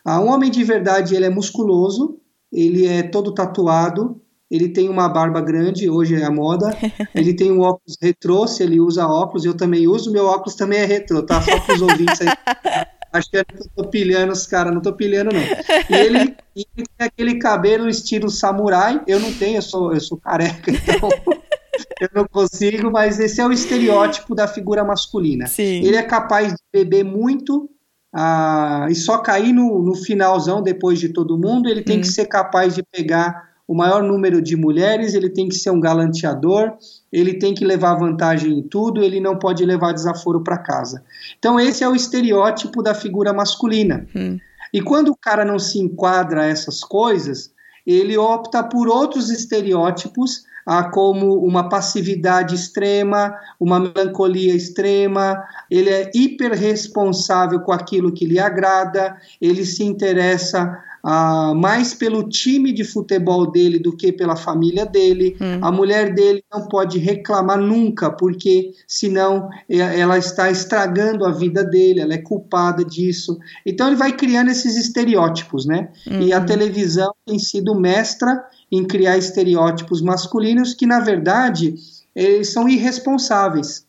Uh, 0.06 0.20
um 0.20 0.30
homem 0.30 0.50
de 0.50 0.62
verdade 0.64 1.14
ele 1.14 1.26
é 1.26 1.30
musculoso, 1.30 2.18
ele 2.52 2.86
é 2.86 3.02
todo 3.02 3.34
tatuado, 3.34 4.20
ele 4.50 4.68
tem 4.68 4.88
uma 4.88 5.08
barba 5.08 5.40
grande, 5.40 5.90
hoje 5.90 6.14
é 6.14 6.24
a 6.24 6.30
moda. 6.30 6.76
Ele 7.14 7.34
tem 7.34 7.50
um 7.50 7.60
óculos 7.60 7.96
retrô, 8.00 8.46
se 8.46 8.62
ele 8.62 8.78
usa 8.78 9.06
óculos, 9.06 9.44
eu 9.44 9.56
também 9.56 9.88
uso. 9.88 10.12
Meu 10.12 10.26
óculos 10.26 10.54
também 10.54 10.78
é 10.78 10.84
retrô, 10.84 11.22
tá? 11.22 11.42
Só 11.42 11.58
para 11.60 11.74
os 11.74 11.82
ouvintes 11.82 12.20
aí. 12.20 12.28
Acho 13.12 13.30
que 13.30 13.38
eu 13.38 13.44
tô 13.74 13.88
pilhando 13.88 14.32
os 14.32 14.46
caras, 14.46 14.74
não 14.74 14.80
tô 14.82 14.92
pilhando, 14.92 15.30
não. 15.32 15.40
E 15.40 15.94
ele, 15.94 16.18
ele, 16.54 16.66
tem 16.76 17.06
aquele 17.06 17.38
cabelo 17.38 17.88
estilo 17.88 18.28
samurai. 18.28 19.02
Eu 19.06 19.18
não 19.18 19.32
tenho, 19.32 19.56
eu 19.56 19.62
sou, 19.62 19.92
eu 19.92 20.00
sou 20.00 20.18
careca, 20.18 20.70
então 20.70 21.08
eu 22.00 22.08
não 22.14 22.26
consigo, 22.26 22.90
mas 22.90 23.18
esse 23.18 23.40
é 23.40 23.46
o 23.46 23.52
estereótipo 23.52 24.34
da 24.34 24.46
figura 24.46 24.84
masculina. 24.84 25.46
Sim. 25.46 25.82
Ele 25.84 25.96
é 25.96 26.02
capaz 26.02 26.52
de 26.52 26.58
beber 26.72 27.04
muito. 27.04 27.70
Ah, 28.12 28.86
e 28.90 28.94
só 28.94 29.18
cair 29.18 29.52
no, 29.52 29.82
no 29.82 29.94
finalzão 29.94 30.62
depois 30.62 30.98
de 30.98 31.10
todo 31.10 31.38
mundo, 31.38 31.68
ele 31.68 31.82
tem 31.82 31.98
hum. 31.98 32.00
que 32.00 32.06
ser 32.06 32.26
capaz 32.26 32.74
de 32.74 32.82
pegar 32.82 33.55
o 33.68 33.74
maior 33.74 34.02
número 34.02 34.40
de 34.40 34.56
mulheres, 34.56 35.14
ele 35.14 35.28
tem 35.28 35.48
que 35.48 35.56
ser 35.56 35.70
um 35.70 35.80
galanteador, 35.80 36.72
ele 37.12 37.34
tem 37.34 37.52
que 37.52 37.64
levar 37.64 37.94
vantagem 37.94 38.58
em 38.58 38.62
tudo, 38.62 39.02
ele 39.02 39.18
não 39.20 39.36
pode 39.38 39.64
levar 39.64 39.92
desaforo 39.92 40.42
para 40.42 40.58
casa. 40.58 41.02
Então, 41.38 41.58
esse 41.58 41.82
é 41.82 41.88
o 41.88 41.94
estereótipo 41.96 42.82
da 42.82 42.94
figura 42.94 43.32
masculina. 43.32 44.06
Hum. 44.14 44.38
E 44.72 44.80
quando 44.80 45.08
o 45.08 45.16
cara 45.16 45.44
não 45.44 45.58
se 45.58 45.80
enquadra 45.80 46.42
a 46.42 46.46
essas 46.46 46.80
coisas, 46.80 47.50
ele 47.86 48.16
opta 48.16 48.62
por 48.62 48.88
outros 48.88 49.30
estereótipos, 49.30 50.44
ah, 50.66 50.84
como 50.84 51.34
uma 51.44 51.68
passividade 51.68 52.54
extrema, 52.54 53.32
uma 53.58 53.78
melancolia 53.78 54.54
extrema, 54.54 55.42
ele 55.70 55.90
é 55.90 56.10
hiperresponsável 56.12 57.60
com 57.60 57.72
aquilo 57.72 58.12
que 58.12 58.26
lhe 58.26 58.40
agrada, 58.40 59.16
ele 59.40 59.64
se 59.64 59.84
interessa 59.84 60.76
ah, 61.02 61.52
mais 61.54 61.94
pelo 61.94 62.28
time 62.28 62.72
de 62.72 62.82
futebol 62.84 63.50
dele 63.50 63.78
do 63.78 63.96
que 63.96 64.12
pela 64.12 64.36
família 64.36 64.84
dele. 64.84 65.36
Hum. 65.40 65.58
A 65.62 65.70
mulher 65.70 66.14
dele 66.14 66.42
não 66.52 66.66
pode 66.68 66.98
reclamar 66.98 67.58
nunca, 67.58 68.10
porque 68.10 68.72
senão 68.88 69.48
ela 69.68 70.18
está 70.18 70.50
estragando 70.50 71.24
a 71.24 71.30
vida 71.30 71.64
dele, 71.64 72.00
ela 72.00 72.14
é 72.14 72.18
culpada 72.18 72.84
disso. 72.84 73.38
Então 73.64 73.86
ele 73.86 73.96
vai 73.96 74.12
criando 74.12 74.50
esses 74.50 74.76
estereótipos, 74.76 75.66
né? 75.66 75.90
Hum. 76.06 76.22
E 76.22 76.32
a 76.32 76.40
uhum. 76.40 76.46
televisão 76.46 77.14
tem 77.24 77.38
sido 77.38 77.74
mestra 77.74 78.44
em 78.70 78.84
criar 78.84 79.16
estereótipos 79.16 80.02
masculinos 80.02 80.74
que, 80.74 80.86
na 80.86 81.00
verdade, 81.00 81.74
eles 82.14 82.52
são 82.52 82.68
irresponsáveis. 82.68 83.86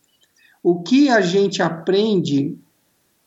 O 0.62 0.82
que 0.82 1.08
a 1.08 1.20
gente 1.20 1.62
aprende 1.62 2.56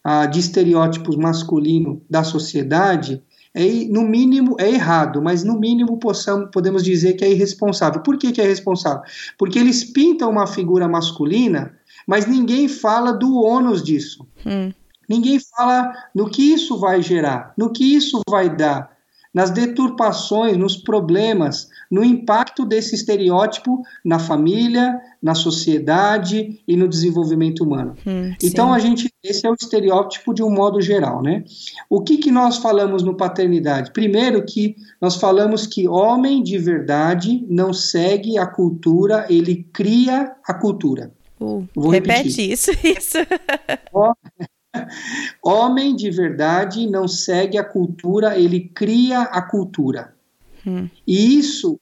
ah, 0.04 0.26
de 0.26 0.40
estereótipos 0.40 1.16
masculinos 1.16 2.00
da 2.10 2.24
sociedade 2.24 3.22
é, 3.54 3.64
no 3.89 4.04
mínimo, 4.04 4.56
é 4.60 4.70
errado, 4.70 5.22
mas 5.22 5.43
no 5.43 5.60
mínimo 5.60 5.97
possamos, 5.97 6.49
podemos 6.52 6.84
dizer 6.84 7.14
que 7.14 7.26
é 7.26 7.32
irresponsável. 7.32 8.02
Por 8.02 8.18
que, 8.18 8.32
que 8.32 8.41
é 8.41 8.45
irresponsável? 8.45 9.04
Porque 9.38 9.60
eles 9.60 9.84
pintam 9.84 10.30
uma 10.30 10.47
figura 10.47 10.88
masculina, 10.88 11.74
mas 12.08 12.26
ninguém 12.26 12.68
fala 12.68 13.12
do 13.12 13.36
ônus 13.41 13.84
disso. 13.84 14.26
Hum. 14.45 14.72
Ninguém 15.08 15.39
fala 15.39 15.91
no 16.16 16.30
que 16.30 16.41
isso 16.41 16.80
vai 16.80 17.02
gerar, 17.02 17.54
no 17.58 17.72
que 17.72 17.84
isso 17.84 18.22
vai 18.30 18.56
dar, 18.56 18.89
nas 19.34 19.49
deturpações, 19.49 20.58
nos 20.58 20.78
problemas, 20.78 21.70
no 21.92 22.04
impacto 22.06 22.66
desse 22.66 22.96
estereótipo 22.96 23.84
na 24.04 24.18
família, 24.18 24.98
na 25.22 25.36
sociedade 25.36 26.64
e 26.66 26.78
no 26.78 26.88
desenvolvimento 26.88 27.64
humano. 27.64 27.96
Hum, 28.08 28.34
então 28.42 28.74
a 28.74 28.80
gente 28.80 29.12
esse 29.24 29.46
é 29.46 29.52
o 29.52 29.54
estereótipo 29.54 30.34
de 30.34 30.42
um 30.42 30.50
modo 30.50 30.82
geral, 30.82 31.22
né? 31.22 31.44
O 31.88 32.02
que 32.02 32.18
que 32.18 32.32
nós 32.32 32.58
falamos 32.58 33.04
no 33.04 33.16
paternidade? 33.16 33.92
Primeiro 33.92 34.44
que 34.44 34.76
nós 35.00 35.16
falamos 35.16 35.68
que 35.68 35.88
homem 35.88 36.42
de 36.42 36.58
verdade 36.58 37.46
não 37.48 37.72
segue 37.72 38.39
a 38.39 38.48
cultura, 38.48 39.28
ele 39.30 39.68
cria 39.72 40.36
a 40.44 40.54
cultura. 40.56 41.12
Uh, 41.39 41.68
Vou 41.76 41.89
repete 41.89 42.30
repetir. 42.30 42.52
isso, 42.52 42.72
isso. 42.84 43.18
Homem 45.44 45.96
de 45.96 46.10
verdade 46.10 46.88
não 46.88 47.08
segue 47.08 47.58
a 47.58 47.64
cultura, 47.64 48.39
ele 48.39 48.72
cria 48.74 49.22
a 49.22 49.42
cultura. 49.42 50.16
Hum. 50.66 50.89
E 51.07 51.38
isso 51.38 51.80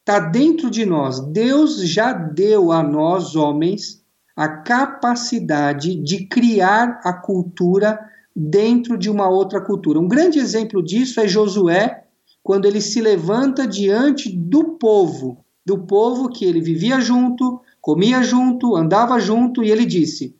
está 0.00 0.18
dentro 0.18 0.70
de 0.70 0.84
nós. 0.84 1.20
Deus 1.20 1.80
já 1.88 2.12
deu 2.12 2.72
a 2.72 2.82
nós, 2.82 3.36
homens, 3.36 4.02
a 4.34 4.48
capacidade 4.48 5.94
de 5.96 6.26
criar 6.26 7.00
a 7.04 7.12
cultura 7.12 7.98
dentro 8.34 8.96
de 8.96 9.10
uma 9.10 9.28
outra 9.28 9.60
cultura. 9.60 9.98
Um 9.98 10.08
grande 10.08 10.38
exemplo 10.38 10.82
disso 10.82 11.20
é 11.20 11.28
Josué, 11.28 12.04
quando 12.42 12.66
ele 12.66 12.80
se 12.80 13.00
levanta 13.00 13.66
diante 13.66 14.30
do 14.34 14.78
povo, 14.78 15.44
do 15.64 15.78
povo 15.78 16.28
que 16.28 16.44
ele 16.44 16.60
vivia 16.60 17.00
junto, 17.00 17.60
comia 17.80 18.22
junto, 18.22 18.76
andava 18.76 19.20
junto, 19.20 19.62
e 19.62 19.70
ele 19.70 19.84
disse: 19.84 20.34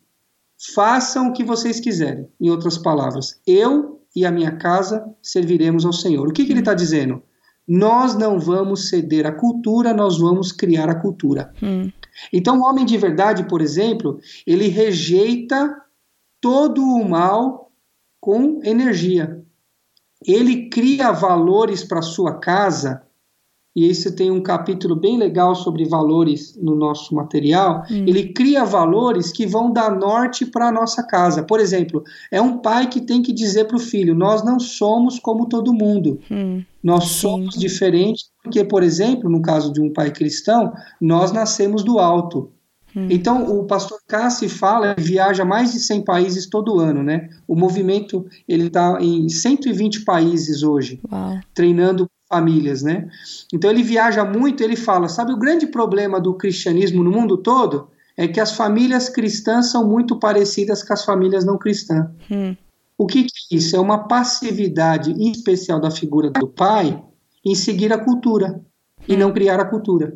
Façam 0.74 1.28
o 1.28 1.32
que 1.32 1.44
vocês 1.44 1.78
quiserem. 1.78 2.26
Em 2.40 2.50
outras 2.50 2.78
palavras, 2.78 3.40
eu 3.46 4.00
e 4.14 4.24
a 4.24 4.32
minha 4.32 4.56
casa 4.56 5.04
serviremos 5.22 5.84
ao 5.84 5.92
Senhor. 5.92 6.26
O 6.26 6.32
que, 6.32 6.44
que 6.44 6.52
ele 6.52 6.60
está 6.60 6.74
dizendo? 6.74 7.22
Nós 7.72 8.16
não 8.16 8.40
vamos 8.40 8.88
ceder 8.88 9.24
à 9.24 9.30
cultura, 9.30 9.94
nós 9.94 10.18
vamos 10.18 10.50
criar 10.50 10.90
a 10.90 10.94
cultura. 10.96 11.54
Hum. 11.62 11.88
Então, 12.32 12.58
o 12.58 12.64
homem 12.64 12.84
de 12.84 12.98
verdade, 12.98 13.44
por 13.44 13.60
exemplo, 13.60 14.18
ele 14.44 14.66
rejeita 14.66 15.80
todo 16.40 16.82
o 16.82 17.08
mal 17.08 17.70
com 18.20 18.60
energia. 18.64 19.40
Ele 20.26 20.68
cria 20.68 21.12
valores 21.12 21.84
para 21.84 22.02
sua 22.02 22.40
casa 22.40 23.02
e 23.74 23.86
esse 23.86 24.10
tem 24.12 24.30
um 24.30 24.42
capítulo 24.42 24.96
bem 24.96 25.16
legal 25.16 25.54
sobre 25.54 25.84
valores 25.84 26.58
no 26.60 26.74
nosso 26.74 27.14
material. 27.14 27.84
Hum. 27.90 28.04
Ele 28.06 28.32
cria 28.32 28.64
valores 28.64 29.30
que 29.30 29.46
vão 29.46 29.72
dar 29.72 29.96
norte 29.96 30.44
para 30.44 30.68
a 30.68 30.72
nossa 30.72 31.04
casa. 31.04 31.44
Por 31.44 31.60
exemplo, 31.60 32.02
é 32.32 32.42
um 32.42 32.58
pai 32.58 32.88
que 32.88 33.00
tem 33.00 33.22
que 33.22 33.32
dizer 33.32 33.66
para 33.66 33.76
o 33.76 33.80
filho: 33.80 34.14
Nós 34.14 34.44
não 34.44 34.58
somos 34.58 35.20
como 35.20 35.48
todo 35.48 35.72
mundo. 35.72 36.18
Hum. 36.30 36.64
Nós 36.82 37.04
Sim. 37.04 37.20
somos 37.20 37.54
diferentes, 37.54 38.30
porque, 38.42 38.64
por 38.64 38.82
exemplo, 38.82 39.30
no 39.30 39.40
caso 39.40 39.72
de 39.72 39.80
um 39.80 39.92
pai 39.92 40.10
cristão, 40.10 40.72
nós 41.00 41.30
nascemos 41.30 41.84
do 41.84 41.98
alto. 41.98 42.50
Hum. 42.96 43.06
Então, 43.08 43.56
o 43.56 43.64
pastor 43.64 44.00
Cassi 44.08 44.48
fala, 44.48 44.92
ele 44.96 45.06
viaja 45.06 45.44
mais 45.44 45.72
de 45.72 45.78
100 45.78 46.02
países 46.02 46.46
todo 46.48 46.80
ano, 46.80 47.04
né? 47.04 47.28
O 47.46 47.54
movimento, 47.54 48.26
ele 48.48 48.66
está 48.66 48.98
em 49.00 49.28
120 49.28 50.04
países 50.04 50.64
hoje, 50.64 51.00
Uau. 51.10 51.38
treinando 51.54 52.10
famílias, 52.30 52.82
né? 52.82 53.08
Então 53.52 53.68
ele 53.68 53.82
viaja 53.82 54.24
muito, 54.24 54.62
ele 54.62 54.76
fala, 54.76 55.08
sabe 55.08 55.32
o 55.32 55.36
grande 55.36 55.66
problema 55.66 56.20
do 56.20 56.34
cristianismo 56.34 57.02
no 57.02 57.10
mundo 57.10 57.36
todo 57.36 57.88
é 58.16 58.28
que 58.28 58.38
as 58.38 58.52
famílias 58.52 59.08
cristãs 59.08 59.70
são 59.70 59.86
muito 59.88 60.18
parecidas 60.18 60.82
com 60.82 60.92
as 60.92 61.04
famílias 61.04 61.44
não 61.44 61.58
cristãs. 61.58 62.06
Hum. 62.30 62.54
O 62.96 63.06
que, 63.06 63.24
que 63.24 63.32
é 63.50 63.56
isso? 63.56 63.74
É 63.74 63.80
uma 63.80 64.06
passividade 64.06 65.10
em 65.10 65.32
especial 65.32 65.80
da 65.80 65.90
figura 65.90 66.30
do 66.30 66.46
pai 66.46 67.02
em 67.44 67.54
seguir 67.54 67.92
a 67.92 67.98
cultura 67.98 68.60
hum. 68.60 69.04
e 69.08 69.16
não 69.16 69.32
criar 69.32 69.58
a 69.58 69.64
cultura. 69.64 70.14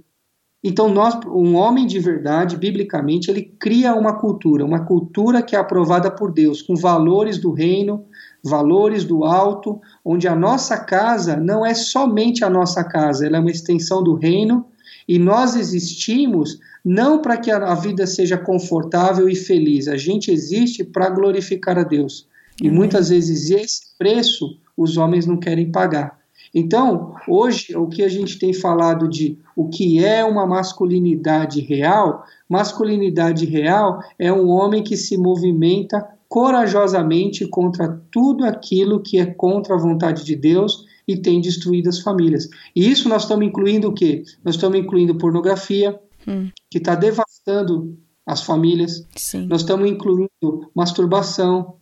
Então 0.63 0.89
nós, 0.89 1.19
um 1.27 1.57
homem 1.57 1.87
de 1.87 1.99
verdade, 1.99 2.57
biblicamente, 2.57 3.31
ele 3.31 3.43
cria 3.43 3.95
uma 3.95 4.19
cultura, 4.19 4.65
uma 4.65 4.85
cultura 4.85 5.43
que 5.43 5.57
é 5.57 5.59
aprovada 5.59 6.11
por 6.11 6.33
Deus, 6.33 6.63
com 6.63 6.75
valores 6.75 7.39
do 7.39 7.53
reino, 7.53 8.05
valores 8.45 9.05
do 9.05 9.25
alto, 9.25 9.81
onde 10.05 10.29
a 10.29 10.37
nossa 10.37 10.77
casa 10.77 11.37
não 11.37 11.65
é 11.65 11.75
somente 11.75 12.45
a 12.45 12.51
nossa 12.51 12.85
casa, 12.85 13.27
ela 13.27 13.39
é 13.39 13.41
uma 13.41 13.51
extensão 13.51 14.03
do 14.03 14.15
reino 14.15 14.67
e 15.09 15.19
nós 15.19 15.57
existimos 15.57 16.59
não 16.85 17.21
para 17.21 17.37
que 17.37 17.51
a 17.51 17.75
vida 17.75 18.07
seja 18.07 18.37
confortável 18.37 19.29
e 19.29 19.35
feliz, 19.35 19.89
a 19.89 19.97
gente 19.97 20.31
existe 20.31 20.85
para 20.85 21.09
glorificar 21.09 21.79
a 21.79 21.83
Deus. 21.83 22.29
E 22.63 22.69
uhum. 22.69 22.75
muitas 22.75 23.09
vezes 23.09 23.51
esse 23.51 23.97
preço 23.99 24.59
os 24.77 24.97
homens 24.97 25.27
não 25.27 25.37
querem 25.37 25.71
pagar. 25.71 26.19
Então, 26.55 27.15
hoje, 27.27 27.77
o 27.77 27.89
que 27.89 28.03
a 28.03 28.09
gente 28.09 28.39
tem 28.39 28.53
falado 28.53 29.09
de 29.09 29.37
o 29.57 29.69
que 29.69 30.05
é 30.05 30.25
uma 30.25 30.47
masculinidade 30.47 31.61
real, 31.61 32.25
masculinidade 32.49 33.45
real 33.45 34.01
é 34.19 34.33
um 34.33 34.49
homem 34.49 34.83
que 34.83 34.97
se 34.97 35.17
movimenta 35.17 36.07
corajosamente 36.35 37.47
contra 37.47 38.03
tudo 38.11 38.45
aquilo 38.45 39.01
que 39.01 39.21
é 39.21 39.25
contra 39.25 39.77
a 39.77 39.79
vontade 39.79 40.25
de 40.25 40.35
Deus 40.35 40.85
e 41.07 41.17
tem 41.17 41.41
destruído 41.41 41.89
as 41.89 42.01
famílias. 42.01 42.49
E 42.75 42.91
isso 42.91 43.09
nós 43.09 43.23
estamos 43.23 43.47
incluindo 43.47 43.87
o 43.87 43.95
quê? 43.95 44.25
Nós 44.45 44.57
estamos 44.57 44.77
incluindo 44.77 45.17
pornografia, 45.17 45.97
hum. 46.27 46.51
que 46.69 46.79
está 46.79 46.97
devastando 46.97 47.97
as 48.27 48.43
famílias. 48.43 49.07
Sim. 49.15 49.47
Nós 49.47 49.61
estamos 49.61 49.89
incluindo 49.89 50.69
masturbação. 50.75 51.77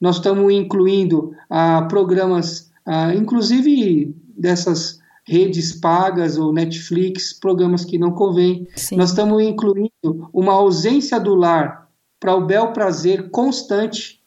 Nós 0.00 0.16
estamos 0.16 0.50
incluindo 0.50 1.34
ah, 1.50 1.82
programas, 1.82 2.72
ah, 2.86 3.14
inclusive 3.14 4.16
dessas 4.34 5.00
redes 5.26 5.70
pagas 5.70 6.38
ou 6.38 6.50
Netflix, 6.50 7.34
programas 7.34 7.84
que 7.84 7.98
não 7.98 8.12
convêm. 8.12 8.66
Nós 8.92 9.10
estamos 9.10 9.42
incluindo 9.42 10.30
uma 10.32 10.54
ausência 10.54 11.20
do 11.20 11.34
lar 11.34 11.81
para 12.22 12.36
o 12.36 12.46
bel 12.46 12.72
prazer 12.72 13.30
constante, 13.30 14.22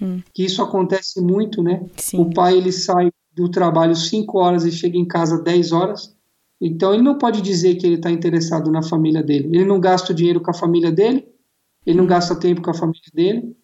hum. 0.00 0.20
que 0.32 0.44
isso 0.44 0.62
acontece 0.62 1.20
muito, 1.20 1.64
né? 1.64 1.84
Sim. 1.96 2.20
O 2.20 2.30
pai 2.32 2.56
ele 2.56 2.70
sai 2.70 3.10
do 3.34 3.48
trabalho 3.48 3.96
5 3.96 4.38
horas 4.38 4.64
e 4.64 4.70
chega 4.70 4.96
em 4.96 5.04
casa 5.04 5.42
10 5.42 5.72
horas. 5.72 6.14
Então 6.60 6.94
ele 6.94 7.02
não 7.02 7.18
pode 7.18 7.42
dizer 7.42 7.74
que 7.74 7.84
ele 7.84 7.96
está 7.96 8.08
interessado 8.08 8.70
na 8.70 8.84
família 8.84 9.20
dele. 9.20 9.48
Ele 9.52 9.64
não 9.64 9.80
gasta 9.80 10.14
dinheiro 10.14 10.40
com 10.40 10.52
a 10.52 10.54
família 10.54 10.92
dele, 10.92 11.26
ele 11.84 11.98
não 11.98 12.06
gasta 12.06 12.36
tempo 12.36 12.62
com 12.62 12.70
a 12.70 12.74
família 12.74 13.10
dele, 13.12 13.56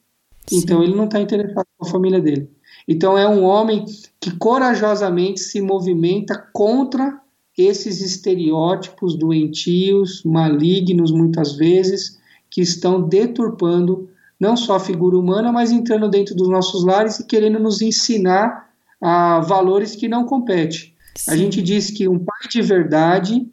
Sim. 0.48 0.56
então 0.58 0.82
ele 0.82 0.96
não 0.96 1.04
está 1.04 1.20
interessado 1.20 1.66
com 1.78 1.86
a 1.86 1.88
família 1.88 2.20
dele. 2.20 2.50
Então 2.88 3.16
é 3.16 3.28
um 3.28 3.44
homem 3.44 3.84
que 4.20 4.36
corajosamente 4.36 5.38
se 5.38 5.60
movimenta 5.60 6.36
contra 6.52 7.20
esses 7.56 8.00
estereótipos 8.00 9.16
doentios, 9.16 10.24
malignos 10.24 11.12
muitas 11.12 11.54
vezes, 11.54 12.18
que 12.50 12.60
estão 12.60 13.02
deturpando 13.02 14.08
não 14.38 14.56
só 14.56 14.76
a 14.76 14.80
figura 14.80 15.18
humana, 15.18 15.50
mas 15.50 15.72
entrando 15.72 16.08
dentro 16.08 16.34
dos 16.34 16.48
nossos 16.48 16.84
lares 16.84 17.18
e 17.18 17.26
querendo 17.26 17.58
nos 17.58 17.80
ensinar 17.80 18.70
a 19.00 19.40
valores 19.40 19.96
que 19.96 20.08
não 20.08 20.24
competem. 20.24 20.94
Sim. 21.16 21.30
A 21.30 21.36
gente 21.36 21.62
diz 21.62 21.90
que 21.90 22.06
um 22.06 22.18
pai 22.18 22.48
de 22.50 22.60
verdade, 22.60 23.46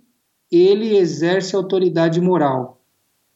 ele 0.52 0.98
exerce 0.98 1.56
autoridade 1.56 2.20
moral. 2.20 2.82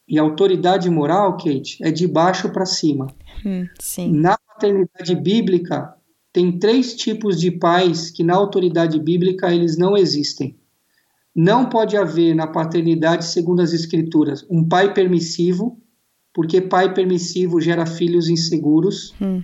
E 0.08 0.18
autoridade 0.18 0.90
moral, 0.90 1.38
Kate, 1.38 1.78
é 1.82 1.92
de 1.92 2.08
baixo 2.08 2.50
para 2.50 2.66
cima. 2.66 3.08
Hum, 3.46 3.66
na 4.10 4.38
paternidade 4.38 5.16
bíblica, 5.16 5.94
tem 6.32 6.58
três 6.58 6.96
tipos 6.96 7.40
de 7.40 7.52
pais 7.52 8.10
que 8.10 8.24
na 8.24 8.36
autoridade 8.36 9.00
bíblica 9.00 9.54
eles 9.54 9.78
não 9.78 9.98
existem. 9.98 10.56
Não 11.38 11.70
pode 11.70 11.96
haver 11.96 12.34
na 12.34 12.48
paternidade, 12.48 13.24
segundo 13.24 13.62
as 13.62 13.72
escrituras, 13.72 14.44
um 14.50 14.68
pai 14.68 14.92
permissivo, 14.92 15.80
porque 16.34 16.60
pai 16.60 16.92
permissivo 16.92 17.62
gera 17.62 17.86
filhos 17.86 18.28
inseguros. 18.28 19.14
Hum. 19.22 19.44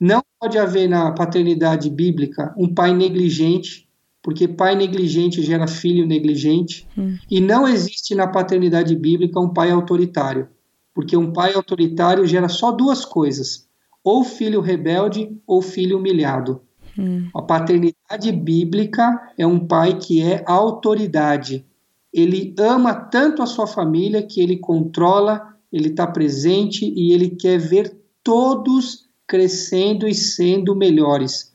Não 0.00 0.22
pode 0.38 0.56
haver 0.56 0.88
na 0.88 1.10
paternidade 1.10 1.90
bíblica 1.90 2.54
um 2.56 2.72
pai 2.72 2.94
negligente, 2.94 3.88
porque 4.22 4.46
pai 4.46 4.76
negligente 4.76 5.42
gera 5.42 5.66
filho 5.66 6.06
negligente. 6.06 6.86
Hum. 6.96 7.18
E 7.28 7.40
não 7.40 7.66
existe 7.66 8.14
na 8.14 8.28
paternidade 8.28 8.94
bíblica 8.94 9.40
um 9.40 9.52
pai 9.52 9.72
autoritário, 9.72 10.46
porque 10.94 11.16
um 11.16 11.32
pai 11.32 11.54
autoritário 11.54 12.24
gera 12.24 12.48
só 12.48 12.70
duas 12.70 13.04
coisas: 13.04 13.66
ou 14.04 14.22
filho 14.22 14.60
rebelde 14.60 15.36
ou 15.44 15.60
filho 15.60 15.98
humilhado. 15.98 16.62
Hum. 16.98 17.28
A 17.34 17.42
paternidade 17.42 18.30
bíblica 18.32 19.32
é 19.38 19.46
um 19.46 19.66
pai 19.66 19.98
que 19.98 20.20
é 20.20 20.44
autoridade. 20.46 21.64
Ele 22.12 22.54
ama 22.58 22.94
tanto 22.94 23.42
a 23.42 23.46
sua 23.46 23.66
família 23.66 24.22
que 24.22 24.40
ele 24.40 24.58
controla, 24.58 25.56
ele 25.72 25.88
está 25.88 26.06
presente 26.06 26.84
e 26.84 27.12
ele 27.12 27.30
quer 27.30 27.58
ver 27.58 27.96
todos 28.22 29.08
crescendo 29.26 30.06
e 30.06 30.14
sendo 30.14 30.76
melhores. 30.76 31.52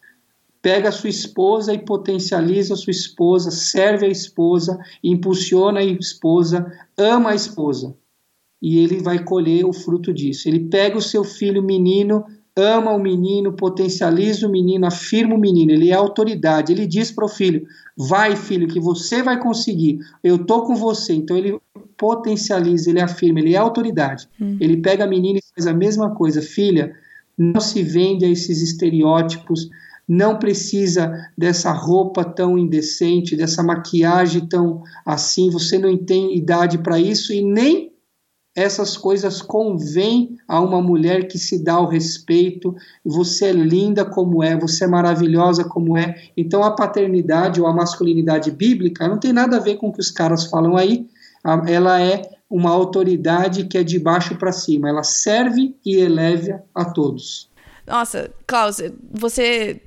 Pega 0.62 0.90
a 0.90 0.92
sua 0.92 1.10
esposa 1.10 1.74
e 1.74 1.78
potencializa 1.78 2.74
a 2.74 2.78
sua 2.78 2.92
esposa, 2.92 3.52
serve 3.52 4.08
a 4.08 4.10
esposa, 4.10 4.80
impulsiona 5.04 5.80
a 5.80 5.84
esposa, 5.84 6.66
ama 6.98 7.30
a 7.30 7.36
esposa. 7.36 7.96
E 8.60 8.80
ele 8.80 9.00
vai 9.00 9.24
colher 9.24 9.64
o 9.64 9.72
fruto 9.72 10.12
disso. 10.12 10.50
Ele 10.50 10.68
pega 10.68 10.98
o 10.98 11.02
seu 11.02 11.24
filho 11.24 11.62
menino, 11.62 12.26
ama 12.58 12.92
o 12.92 13.00
menino, 13.00 13.54
potencializa 13.54 14.48
o 14.48 14.52
menino, 14.52 14.88
afirma 14.88 15.36
o 15.36 15.40
menino, 15.40 15.72
ele 15.72 15.92
é 15.92 15.94
autoridade. 15.94 16.74
Ele 16.74 16.88
diz 16.88 17.12
para 17.12 17.26
o 17.26 17.30
filho: 17.30 17.66
vai, 17.96 18.36
filho, 18.36 18.68
que 18.68 18.80
você 18.80 19.22
vai 19.22 19.40
conseguir, 19.40 20.00
eu 20.24 20.40
tô 20.40 20.64
com 20.64 20.76
você. 20.76 21.14
Então 21.14 21.38
ele 21.38 21.60
potencializa, 21.96 22.90
ele 22.90 23.00
afirma, 23.00 23.40
ele 23.40 23.54
é 23.54 23.58
autoridade. 23.58 24.28
Hum. 24.42 24.58
Ele 24.60 24.78
pega 24.78 25.04
a 25.04 25.08
menina 25.08 25.40
e 25.40 25.54
faz 25.56 25.68
a 25.68 25.74
mesma 25.74 26.16
coisa: 26.16 26.42
filha, 26.42 26.96
não 27.38 27.62
se 27.62 27.84
vende 27.84 28.26
a 28.26 28.30
esses 28.30 28.62
estereótipos, 28.62 29.70
não 30.08 30.40
precisa 30.40 31.14
dessa 31.38 31.72
roupa 31.72 32.24
tão 32.24 32.58
indecente, 32.58 33.36
dessa 33.36 33.62
maquiagem 33.62 34.48
tão 34.48 34.82
assim, 35.06 35.50
você 35.50 35.78
não 35.78 35.96
tem 35.98 36.36
idade 36.36 36.78
para 36.78 37.00
isso 37.00 37.32
e 37.34 37.42
nem 37.42 37.87
essas 38.58 38.98
coisas 38.98 39.40
convêm 39.40 40.36
a 40.48 40.60
uma 40.60 40.82
mulher 40.82 41.28
que 41.28 41.38
se 41.38 41.64
dá 41.64 41.80
o 41.80 41.86
respeito. 41.86 42.76
Você 43.06 43.46
é 43.46 43.52
linda 43.52 44.04
como 44.04 44.44
é, 44.44 44.58
você 44.58 44.86
é 44.86 44.88
maravilhosa 44.88 45.64
como 45.64 45.96
é. 45.96 46.20
Então 46.36 46.64
a 46.64 46.76
paternidade 46.76 47.62
ou 47.62 47.68
a 47.68 47.74
masculinidade 47.74 48.50
bíblica 48.50 49.08
não 49.08 49.20
tem 49.20 49.32
nada 49.32 49.58
a 49.58 49.60
ver 49.60 49.76
com 49.76 49.90
o 49.90 49.94
que 49.94 50.00
os 50.00 50.10
caras 50.10 50.48
falam 50.48 50.76
aí. 50.76 51.06
Ela 51.68 52.02
é 52.02 52.24
uma 52.50 52.72
autoridade 52.72 53.66
que 53.66 53.78
é 53.78 53.84
de 53.84 54.00
baixo 54.00 54.36
para 54.38 54.52
cima. 54.52 54.90
Ela 54.90 55.04
serve 55.04 55.76
e 55.86 55.98
eleva 55.98 56.64
a 56.74 56.84
todos. 56.84 57.52
Nossa, 57.86 58.32
Klaus, 58.48 58.82
você 59.12 59.80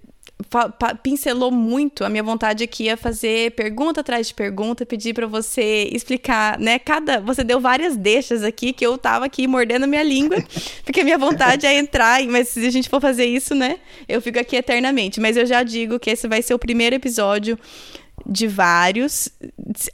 pincelou 1.03 1.51
muito 1.51 2.05
a 2.05 2.09
minha 2.09 2.23
vontade 2.23 2.65
aqui 2.65 2.89
a 2.89 2.97
fazer 2.97 3.53
pergunta 3.53 4.01
atrás 4.01 4.29
de 4.29 4.35
pergunta, 4.35 4.87
pedir 4.87 5.15
para 5.15 5.27
você 5.27 5.89
explicar, 5.93 6.59
né? 6.59 6.79
Cada, 6.79 7.21
você 7.21 7.45
deu 7.45 7.61
várias 7.61 7.97
deixas 7.97 8.43
aqui 8.43 8.73
que 8.73 8.85
eu 8.85 8.97
tava 8.97 9.25
aqui 9.25 9.47
mordendo 9.47 9.85
a 9.85 9.87
minha 9.87 10.03
língua, 10.03 10.43
porque 10.85 11.01
a 11.01 11.05
minha 11.05 11.19
vontade 11.19 11.67
é 11.67 11.75
entrar, 11.75 12.23
mas 12.25 12.49
se 12.49 12.67
a 12.67 12.71
gente 12.71 12.89
for 12.89 13.01
fazer 13.01 13.25
isso, 13.25 13.55
né? 13.55 13.77
Eu 14.09 14.21
fico 14.21 14.39
aqui 14.39 14.57
eternamente, 14.57 15.21
mas 15.21 15.37
eu 15.37 15.47
já 15.47 15.63
digo 15.63 15.99
que 15.99 16.11
esse 16.11 16.27
vai 16.29 16.43
ser 16.43 16.55
o 16.55 16.59
primeiro 16.59 16.97
episódio 16.97 17.59
de 18.27 18.47
vários. 18.47 19.29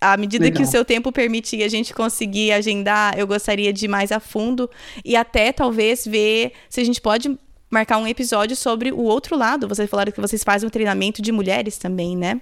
À 0.01 0.17
medida 0.17 0.45
Legal. 0.45 0.63
que 0.63 0.69
o 0.69 0.71
seu 0.71 0.85
tempo 0.85 1.13
permitir 1.13 1.63
a 1.63 1.69
gente 1.69 1.95
conseguir 1.95 2.53
agendar, 2.53 3.19
eu 3.19 3.27
gostaria 3.27 3.73
de 3.73 3.85
ir 3.85 3.89
mais 3.89 4.11
a 4.13 4.21
fundo 4.21 4.71
e 5.05 5.17
até 5.17 5.53
talvez 5.53 6.07
ver 6.07 6.53
se 6.69 6.81
a 6.81 6.85
gente 6.85 7.01
pode 7.01 7.37
marcar 7.71 7.99
um 7.99 8.07
episódio 8.07 8.57
sobre 8.57 8.93
o 8.93 9.03
outro 9.03 9.37
lado. 9.37 9.69
Vocês 9.69 9.89
falaram 9.89 10.13
que 10.13 10.21
vocês 10.21 10.43
fazem 10.45 10.67
um 10.67 10.71
treinamento 10.71 11.21
de 11.21 11.33
mulheres 11.33 11.79
também, 11.79 12.17
né? 12.17 12.41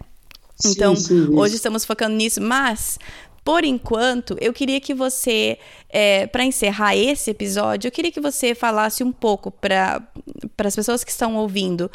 Sim, 0.56 0.70
então, 0.70 0.94
sim, 0.94 1.28
hoje 1.34 1.56
estamos 1.56 1.84
focando 1.84 2.14
nisso, 2.14 2.40
mas 2.40 2.98
por 3.44 3.62
enquanto, 3.62 4.38
eu 4.40 4.54
queria 4.54 4.80
que 4.80 4.94
você, 4.94 5.58
é, 5.90 6.26
para 6.26 6.44
encerrar 6.44 6.96
esse 6.96 7.30
episódio, 7.30 7.88
eu 7.88 7.92
queria 7.92 8.10
que 8.10 8.20
você 8.20 8.54
falasse 8.54 9.04
um 9.04 9.12
pouco 9.12 9.50
para 9.50 10.02
as 10.58 10.74
pessoas 10.74 11.04
que 11.04 11.10
estão 11.10 11.36
ouvindo 11.36 11.90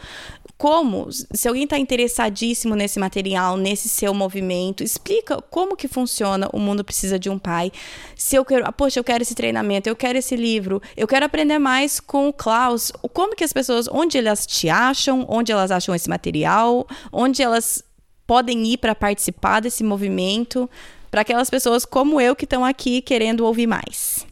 como, 0.60 1.08
se 1.10 1.48
alguém 1.48 1.64
está 1.64 1.78
interessadíssimo 1.78 2.76
nesse 2.76 3.00
material, 3.00 3.56
nesse 3.56 3.88
seu 3.88 4.14
movimento, 4.14 4.84
explica 4.84 5.42
como 5.42 5.74
que 5.74 5.88
funciona 5.88 6.50
o 6.52 6.60
mundo 6.60 6.84
precisa 6.84 7.18
de 7.18 7.30
um 7.30 7.40
pai. 7.40 7.72
Se 8.14 8.36
eu 8.36 8.44
quero, 8.44 8.66
ah, 8.68 8.72
poxa, 8.74 9.00
eu 9.00 9.04
quero 9.06 9.24
esse 9.24 9.34
treinamento, 9.34 9.88
eu 9.88 9.96
quero 9.96 10.18
esse 10.18 10.36
livro, 10.36 10.82
eu 10.98 11.08
quero 11.08 11.26
aprender 11.26 11.60
mais 11.60 12.02
com 12.02 12.28
o 12.28 12.34
Klaus. 12.34 12.92
Como 13.14 13.38
que 13.38 13.44
as 13.46 13.54
pessoas, 13.54 13.88
onde 13.90 14.18
elas 14.18 14.46
te 14.46 14.68
acham, 14.68 15.26
onde 15.30 15.50
elas 15.50 15.72
acham 15.72 15.96
esse 15.96 16.10
material, 16.10 16.86
onde 17.10 17.42
elas 17.42 17.82
podem 18.28 18.68
ir 18.68 18.80
para 18.80 18.94
participar 18.94 19.62
desse 19.62 19.82
movimento, 19.82 20.70
para 21.10 21.22
aquelas 21.22 21.50
pessoas 21.50 21.86
como 21.86 22.20
eu 22.20 22.36
que 22.36 22.44
estão 22.44 22.66
aqui 22.66 23.02
querendo 23.02 23.46
ouvir 23.46 23.66
mais. 23.66 24.28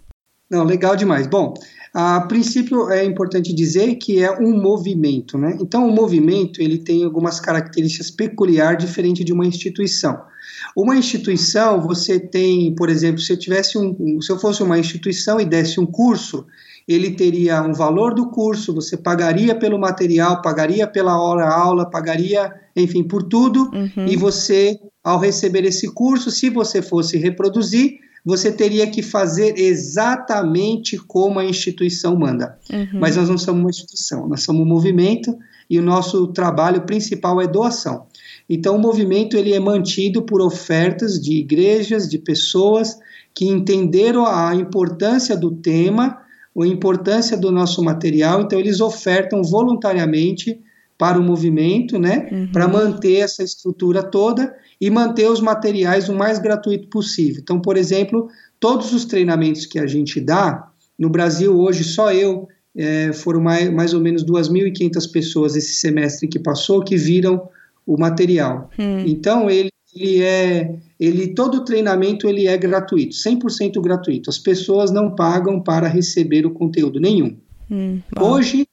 Não, 0.49 0.65
legal 0.65 0.97
demais. 0.97 1.25
Bom, 1.25 1.53
a 1.99 2.21
princípio 2.21 2.91
é 2.91 3.03
importante 3.03 3.51
dizer 3.51 3.95
que 3.95 4.23
é 4.23 4.31
um 4.39 4.55
movimento, 4.61 5.35
né? 5.35 5.57
Então 5.59 5.89
o 5.89 5.91
movimento 5.91 6.61
ele 6.61 6.77
tem 6.77 7.03
algumas 7.03 7.39
características 7.39 8.11
peculiares 8.11 8.85
diferente 8.85 9.23
de 9.23 9.33
uma 9.33 9.47
instituição. 9.47 10.21
Uma 10.75 10.95
instituição, 10.95 11.81
você 11.81 12.19
tem, 12.19 12.75
por 12.75 12.87
exemplo, 12.87 13.19
se 13.19 13.33
eu 13.33 13.39
tivesse 13.39 13.79
um, 13.79 14.21
se 14.21 14.31
eu 14.31 14.37
fosse 14.37 14.61
uma 14.61 14.77
instituição 14.77 15.41
e 15.41 15.45
desse 15.45 15.79
um 15.79 15.87
curso, 15.87 16.45
ele 16.87 17.15
teria 17.15 17.63
um 17.63 17.73
valor 17.73 18.13
do 18.13 18.29
curso, 18.29 18.75
você 18.75 18.95
pagaria 18.95 19.55
pelo 19.55 19.79
material, 19.79 20.39
pagaria 20.43 20.85
pela 20.85 21.19
hora 21.19 21.49
aula, 21.49 21.89
pagaria, 21.89 22.53
enfim, 22.75 23.03
por 23.03 23.23
tudo, 23.23 23.71
uhum. 23.73 24.05
e 24.07 24.15
você, 24.15 24.79
ao 25.03 25.17
receber 25.17 25.65
esse 25.65 25.91
curso, 25.91 26.29
se 26.29 26.47
você 26.51 26.79
fosse 26.79 27.17
reproduzir, 27.17 27.97
você 28.27 28.51
teria 28.51 28.85
que 28.87 29.01
fazer 29.01 29.57
exatamente 29.57 30.97
como 30.97 31.39
a 31.39 31.45
instituição 31.45 32.13
manda. 32.17 32.59
Uhum. 32.69 32.99
Mas 32.99 33.15
nós 33.15 33.29
não 33.29 33.37
somos 33.37 33.61
uma 33.61 33.69
instituição, 33.69 34.27
nós 34.27 34.43
somos 34.43 34.63
um 34.63 34.65
movimento 34.65 35.33
e 35.69 35.79
o 35.79 35.81
nosso 35.81 36.27
trabalho 36.27 36.81
principal 36.81 37.39
é 37.39 37.47
doação. 37.47 38.05
Então 38.49 38.75
o 38.75 38.79
movimento 38.79 39.37
ele 39.37 39.53
é 39.53 39.59
mantido 39.61 40.23
por 40.23 40.41
ofertas 40.41 41.21
de 41.21 41.37
igrejas, 41.37 42.09
de 42.09 42.17
pessoas 42.17 42.97
que 43.33 43.45
entenderam 43.45 44.25
a 44.25 44.53
importância 44.53 45.37
do 45.37 45.51
tema, 45.51 46.17
a 46.59 46.67
importância 46.67 47.37
do 47.37 47.49
nosso 47.49 47.81
material, 47.81 48.41
então 48.41 48.59
eles 48.59 48.81
ofertam 48.81 49.41
voluntariamente 49.41 50.59
para 50.97 51.19
o 51.19 51.23
movimento, 51.23 51.99
né, 51.99 52.27
uhum. 52.31 52.51
para 52.51 52.67
manter 52.67 53.17
essa 53.17 53.43
estrutura 53.43 54.01
toda 54.01 54.55
e 54.81 54.89
manter 54.89 55.29
os 55.29 55.39
materiais 55.39 56.09
o 56.09 56.15
mais 56.15 56.39
gratuito 56.39 56.87
possível. 56.87 57.41
Então, 57.41 57.59
por 57.59 57.77
exemplo, 57.77 58.29
todos 58.59 58.93
os 58.93 59.05
treinamentos 59.05 59.65
que 59.65 59.79
a 59.79 59.85
gente 59.85 60.19
dá, 60.19 60.71
no 60.97 61.09
Brasil 61.09 61.55
hoje 61.59 61.83
só 61.83 62.11
eu, 62.11 62.47
é, 62.75 63.11
foram 63.13 63.41
mais, 63.41 63.71
mais 63.71 63.93
ou 63.93 63.99
menos 63.99 64.23
2.500 64.23 65.11
pessoas 65.11 65.55
esse 65.55 65.73
semestre 65.73 66.27
que 66.27 66.39
passou 66.39 66.83
que 66.83 66.95
viram 66.95 67.47
o 67.85 67.97
material. 67.97 68.69
Hum. 68.77 69.03
Então, 69.05 69.49
ele, 69.49 69.71
ele 69.95 70.21
é, 70.21 70.75
ele, 70.99 71.33
todo 71.33 71.59
o 71.59 71.65
treinamento 71.65 72.27
ele 72.27 72.47
é 72.47 72.57
gratuito, 72.57 73.15
100% 73.15 73.81
gratuito. 73.81 74.29
As 74.29 74.37
pessoas 74.37 74.91
não 74.91 75.15
pagam 75.15 75.59
para 75.59 75.87
receber 75.87 76.45
o 76.45 76.51
conteúdo 76.51 76.99
nenhum. 76.99 77.35
Hum, 77.69 77.99
Hoje, 78.19 78.67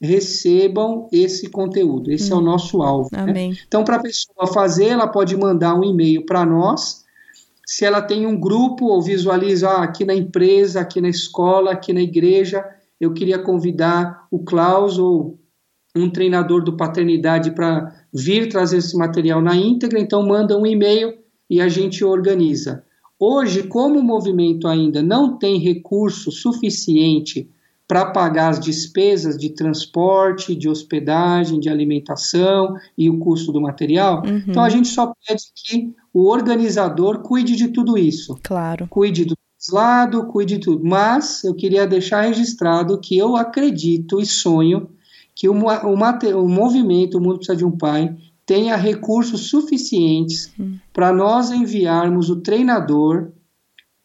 recebam 0.00 1.08
esse 1.12 1.48
conteúdo. 1.50 2.10
Esse 2.10 2.32
hum. 2.32 2.36
é 2.36 2.38
o 2.38 2.42
hum. 2.42 2.44
nosso 2.44 2.82
alvo. 2.82 3.10
Né? 3.12 3.52
Então, 3.66 3.84
para 3.84 3.96
a 3.96 4.02
pessoa 4.02 4.46
fazer, 4.46 4.86
ela 4.86 5.06
pode 5.06 5.36
mandar 5.36 5.74
um 5.74 5.84
e-mail 5.84 6.24
para 6.24 6.44
nós. 6.46 7.04
Se 7.66 7.84
ela 7.84 8.00
tem 8.00 8.26
um 8.26 8.38
grupo 8.38 8.86
ou 8.86 9.02
visualiza 9.02 9.68
ah, 9.68 9.84
aqui 9.84 10.04
na 10.04 10.14
empresa, 10.14 10.80
aqui 10.80 11.00
na 11.00 11.08
escola, 11.08 11.72
aqui 11.72 11.92
na 11.92 12.00
igreja, 12.00 12.64
eu 13.00 13.12
queria 13.12 13.38
convidar 13.38 14.26
o 14.30 14.40
Klaus 14.40 14.98
ou 14.98 15.38
um 15.94 16.08
treinador 16.08 16.62
do 16.62 16.76
paternidade 16.76 17.50
para 17.52 17.94
vir 18.12 18.48
trazer 18.48 18.78
esse 18.78 18.96
material 18.96 19.40
na 19.40 19.56
íntegra, 19.56 19.98
então 19.98 20.26
manda 20.26 20.56
um 20.56 20.66
e-mail 20.66 21.14
e 21.48 21.60
a 21.60 21.68
gente 21.68 22.04
organiza. 22.04 22.84
Hoje, 23.18 23.64
como 23.64 23.98
o 23.98 24.02
movimento 24.02 24.66
ainda 24.66 25.02
não 25.02 25.36
tem 25.36 25.58
recurso 25.58 26.30
suficiente 26.30 27.50
para 27.90 28.06
pagar 28.06 28.50
as 28.50 28.60
despesas 28.60 29.36
de 29.36 29.48
transporte, 29.48 30.54
de 30.54 30.68
hospedagem, 30.68 31.58
de 31.58 31.68
alimentação 31.68 32.76
e 32.96 33.10
o 33.10 33.18
custo 33.18 33.50
do 33.50 33.60
material, 33.60 34.22
uhum. 34.24 34.44
então 34.46 34.62
a 34.62 34.68
gente 34.68 34.86
só 34.86 35.12
pede 35.26 35.42
que 35.56 35.92
o 36.14 36.28
organizador 36.28 37.18
cuide 37.18 37.56
de 37.56 37.66
tudo 37.66 37.98
isso. 37.98 38.38
Claro. 38.44 38.86
Cuide 38.88 39.24
do 39.24 39.34
lado, 39.72 40.24
cuide 40.28 40.58
de 40.58 40.60
tudo. 40.60 40.84
Mas 40.84 41.42
eu 41.42 41.52
queria 41.52 41.84
deixar 41.84 42.20
registrado 42.20 43.00
que 43.00 43.18
eu 43.18 43.34
acredito 43.34 44.20
e 44.20 44.24
sonho 44.24 44.88
que 45.34 45.48
o, 45.48 45.52
o, 45.52 46.44
o 46.44 46.48
movimento 46.48 47.18
O 47.18 47.20
Mundo 47.20 47.38
Precisa 47.38 47.56
de 47.56 47.64
um 47.64 47.76
Pai 47.76 48.16
tenha 48.46 48.76
recursos 48.76 49.50
suficientes 49.50 50.52
hum. 50.56 50.76
para 50.92 51.12
nós 51.12 51.50
enviarmos 51.50 52.30
o 52.30 52.36
treinador, 52.36 53.32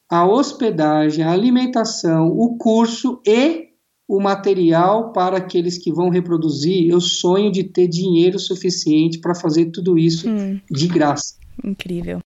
a 0.09 0.25
hospedagem, 0.25 1.23
a 1.23 1.31
alimentação, 1.31 2.29
o 2.35 2.57
curso 2.57 3.21
e 3.23 3.64
o 4.07 4.19
material 4.19 5.11
para 5.11 5.37
aqueles 5.37 5.77
que 5.77 5.91
vão 5.91 6.09
reproduzir. 6.09 6.89
Eu 6.89 7.01
sonho 7.01 7.51
de 7.51 7.63
ter 7.63 7.87
dinheiro 7.87 8.37
suficiente 8.39 9.19
para 9.19 9.33
fazer 9.33 9.65
tudo 9.65 9.97
isso 9.97 10.29
hum. 10.29 10.59
de 10.69 10.87
graça. 10.87 11.35
Incrível. 11.63 12.19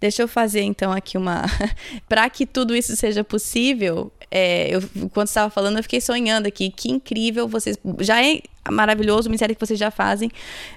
Deixa 0.00 0.22
eu 0.22 0.28
fazer 0.28 0.62
então 0.62 0.92
aqui 0.92 1.18
uma. 1.18 1.44
para 2.08 2.28
que 2.30 2.46
tudo 2.46 2.74
isso 2.74 2.96
seja 2.96 3.22
possível, 3.22 4.10
é, 4.30 4.74
eu, 4.74 4.82
quando 5.10 5.28
estava 5.28 5.50
falando, 5.50 5.76
eu 5.76 5.82
fiquei 5.82 6.00
sonhando 6.00 6.46
aqui. 6.46 6.70
Que 6.70 6.90
incrível 6.90 7.46
vocês. 7.46 7.76
Já 8.00 8.24
é 8.24 8.40
maravilhoso 8.70 9.28
o 9.28 9.30
ministério 9.30 9.54
que 9.54 9.66
vocês 9.66 9.78
já 9.78 9.90
fazem, 9.90 10.30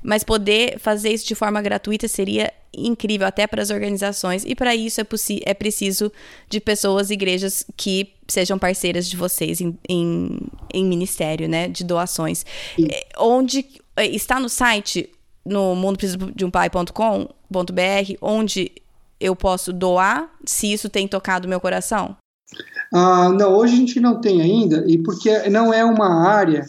mas 0.03 0.23
poder 0.23 0.79
fazer 0.79 1.09
isso 1.09 1.25
de 1.25 1.35
forma 1.35 1.61
gratuita 1.61 2.07
seria 2.07 2.51
incrível 2.73 3.27
até 3.27 3.45
para 3.47 3.61
as 3.61 3.69
organizações. 3.69 4.43
E 4.45 4.55
para 4.55 4.75
isso 4.75 5.01
é, 5.01 5.05
é 5.45 5.53
preciso 5.53 6.11
de 6.49 6.59
pessoas, 6.59 7.09
igrejas 7.09 7.65
que 7.75 8.13
sejam 8.31 8.57
parceiras 8.57 9.07
de 9.07 9.17
vocês 9.17 9.61
em, 9.61 9.77
em, 9.87 10.39
em 10.73 10.85
ministério, 10.85 11.47
né? 11.47 11.67
De 11.67 11.83
doações. 11.83 12.45
É, 12.79 13.07
onde 13.17 13.65
é, 13.95 14.07
está 14.07 14.39
no 14.39 14.49
site 14.49 15.09
no 15.45 15.75
mundo 15.75 15.97
de 16.35 16.45
um 16.45 16.51
pai.com.br, 16.51 18.13
onde 18.21 18.71
eu 19.19 19.35
posso 19.35 19.71
doar, 19.73 20.29
se 20.45 20.71
isso 20.71 20.89
tem 20.89 21.07
tocado 21.07 21.47
meu 21.47 21.59
coração? 21.59 22.15
Ah, 22.93 23.29
não, 23.29 23.53
hoje 23.55 23.73
a 23.73 23.77
gente 23.77 23.99
não 23.99 24.19
tem 24.19 24.41
ainda, 24.41 24.83
e 24.87 24.97
porque 24.97 25.49
não 25.49 25.73
é 25.73 25.83
uma 25.83 26.27
área 26.27 26.67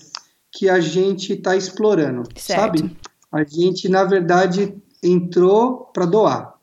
que 0.50 0.68
a 0.68 0.80
gente 0.80 1.32
está 1.32 1.56
explorando, 1.56 2.28
certo. 2.36 2.60
sabe? 2.60 2.96
A 3.30 3.42
gente, 3.42 3.88
na 3.88 4.04
verdade, 4.04 4.74
entrou 5.02 5.90
para 5.92 6.04
doar. 6.04 6.54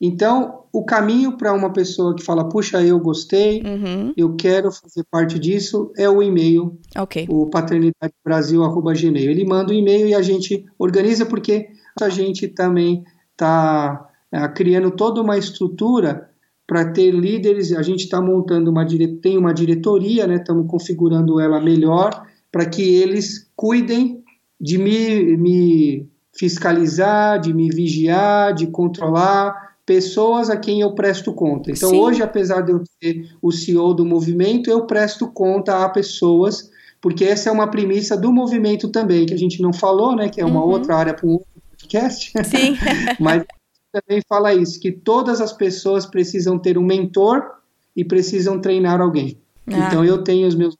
Então, 0.00 0.61
o 0.72 0.82
caminho 0.84 1.36
para 1.36 1.52
uma 1.52 1.70
pessoa 1.70 2.16
que 2.16 2.24
fala, 2.24 2.48
puxa, 2.48 2.82
eu 2.82 2.98
gostei, 2.98 3.62
uhum. 3.62 4.14
eu 4.16 4.34
quero 4.36 4.72
fazer 4.72 5.04
parte 5.10 5.38
disso, 5.38 5.92
é 5.98 6.08
o 6.08 6.22
e-mail, 6.22 6.78
okay. 6.98 7.26
o 7.28 7.46
paternidadebrasil.gmail. 7.46 9.30
Ele 9.30 9.44
manda 9.44 9.70
o 9.70 9.74
um 9.74 9.78
e-mail 9.78 10.08
e 10.08 10.14
a 10.14 10.22
gente 10.22 10.64
organiza, 10.78 11.26
porque 11.26 11.68
a 12.00 12.08
gente 12.08 12.48
também 12.48 13.04
está 13.32 14.08
é, 14.32 14.48
criando 14.48 14.90
toda 14.90 15.20
uma 15.20 15.36
estrutura 15.36 16.30
para 16.66 16.90
ter 16.90 17.10
líderes. 17.10 17.72
A 17.74 17.82
gente 17.82 18.04
está 18.04 18.22
montando 18.22 18.70
uma 18.70 18.86
tem 19.20 19.36
uma 19.36 19.52
diretoria, 19.52 20.26
né? 20.26 20.36
Estamos 20.36 20.66
configurando 20.66 21.38
ela 21.38 21.60
melhor 21.60 22.26
para 22.50 22.64
que 22.64 22.82
eles 22.82 23.50
cuidem 23.54 24.22
de 24.58 24.78
me, 24.78 25.36
me 25.36 26.08
fiscalizar, 26.34 27.38
de 27.38 27.52
me 27.52 27.68
vigiar, 27.68 28.54
de 28.54 28.68
controlar 28.68 29.71
pessoas 29.84 30.48
a 30.48 30.56
quem 30.56 30.80
eu 30.80 30.94
presto 30.94 31.32
conta. 31.32 31.70
Então, 31.70 31.90
Sim. 31.90 31.98
hoje, 31.98 32.22
apesar 32.22 32.62
de 32.62 32.72
eu 32.72 32.82
ser 33.02 33.36
o 33.40 33.50
CEO 33.50 33.94
do 33.94 34.04
movimento, 34.04 34.70
eu 34.70 34.86
presto 34.86 35.26
conta 35.28 35.84
a 35.84 35.88
pessoas, 35.88 36.70
porque 37.00 37.24
essa 37.24 37.48
é 37.48 37.52
uma 37.52 37.68
premissa 37.68 38.16
do 38.16 38.32
movimento 38.32 38.88
também, 38.88 39.26
que 39.26 39.34
a 39.34 39.38
gente 39.38 39.60
não 39.60 39.72
falou, 39.72 40.14
né? 40.14 40.28
Que 40.28 40.40
é 40.40 40.44
uma 40.44 40.64
uhum. 40.64 40.70
outra 40.70 40.96
área 40.96 41.14
para 41.14 41.26
um 41.26 41.32
outro 41.32 41.48
podcast. 41.70 42.32
Sim. 42.44 42.76
Mas 43.18 43.44
também 43.92 44.22
fala 44.28 44.54
isso, 44.54 44.80
que 44.80 44.90
todas 44.90 45.40
as 45.40 45.52
pessoas 45.52 46.06
precisam 46.06 46.58
ter 46.58 46.78
um 46.78 46.84
mentor 46.84 47.44
e 47.94 48.04
precisam 48.04 48.60
treinar 48.60 49.00
alguém. 49.00 49.38
Ah. 49.66 49.86
Então 49.86 50.04
eu 50.04 50.22
tenho 50.22 50.46
os 50.46 50.54
meus 50.54 50.76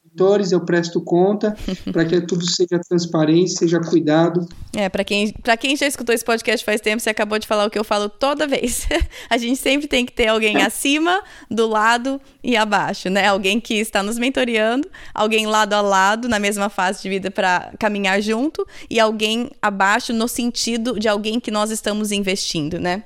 eu 0.53 0.61
presto 0.61 1.01
conta 1.01 1.57
para 1.93 2.05
que 2.05 2.21
tudo 2.21 2.45
seja 2.47 2.81
transparente, 2.89 3.51
seja 3.51 3.81
cuidado. 3.81 4.47
É, 4.75 4.89
para 4.89 5.05
quem, 5.05 5.35
quem 5.61 5.77
já 5.77 5.87
escutou 5.87 6.15
esse 6.15 6.25
podcast 6.25 6.65
faz 6.65 6.81
tempo, 6.81 7.01
você 7.01 7.11
acabou 7.11 7.39
de 7.39 7.47
falar 7.47 7.67
o 7.67 7.71
que 7.71 7.79
eu 7.79 7.85
falo 7.85 8.09
toda 8.09 8.47
vez. 8.47 8.87
a 9.29 9.37
gente 9.39 9.57
sempre 9.57 9.87
tem 9.87 10.07
que 10.07 10.13
ter 10.13 10.29
alguém 10.29 10.63
acima, 10.63 11.23
do 11.51 11.67
lado 11.67 12.21
e 12.43 12.57
abaixo, 12.57 13.11
né? 13.11 13.27
Alguém 13.27 13.61
que 13.61 13.75
está 13.75 14.03
nos 14.03 14.19
mentoreando, 14.19 14.89
alguém 15.15 15.47
lado 15.47 15.75
a 15.75 15.81
lado 15.81 16.29
na 16.29 16.39
mesma 16.39 16.69
fase 16.69 17.03
de 17.03 17.09
vida 17.09 17.31
para 17.31 17.73
caminhar 17.79 18.21
junto 18.21 18.67
e 18.89 18.99
alguém 18.99 19.51
abaixo 19.61 20.13
no 20.13 20.29
sentido 20.29 20.99
de 20.99 21.09
alguém 21.09 21.41
que 21.41 21.51
nós 21.51 21.71
estamos 21.71 22.13
investindo, 22.13 22.79
né? 22.79 23.05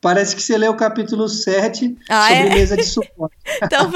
Parece 0.00 0.34
que 0.34 0.42
você 0.42 0.56
leu 0.56 0.72
o 0.72 0.76
capítulo 0.76 1.28
7 1.28 1.96
ah, 2.08 2.28
sobre 2.28 2.48
é? 2.48 2.54
mesa 2.54 2.76
de 2.76 2.84
suporte. 2.84 3.36
então, 3.62 3.90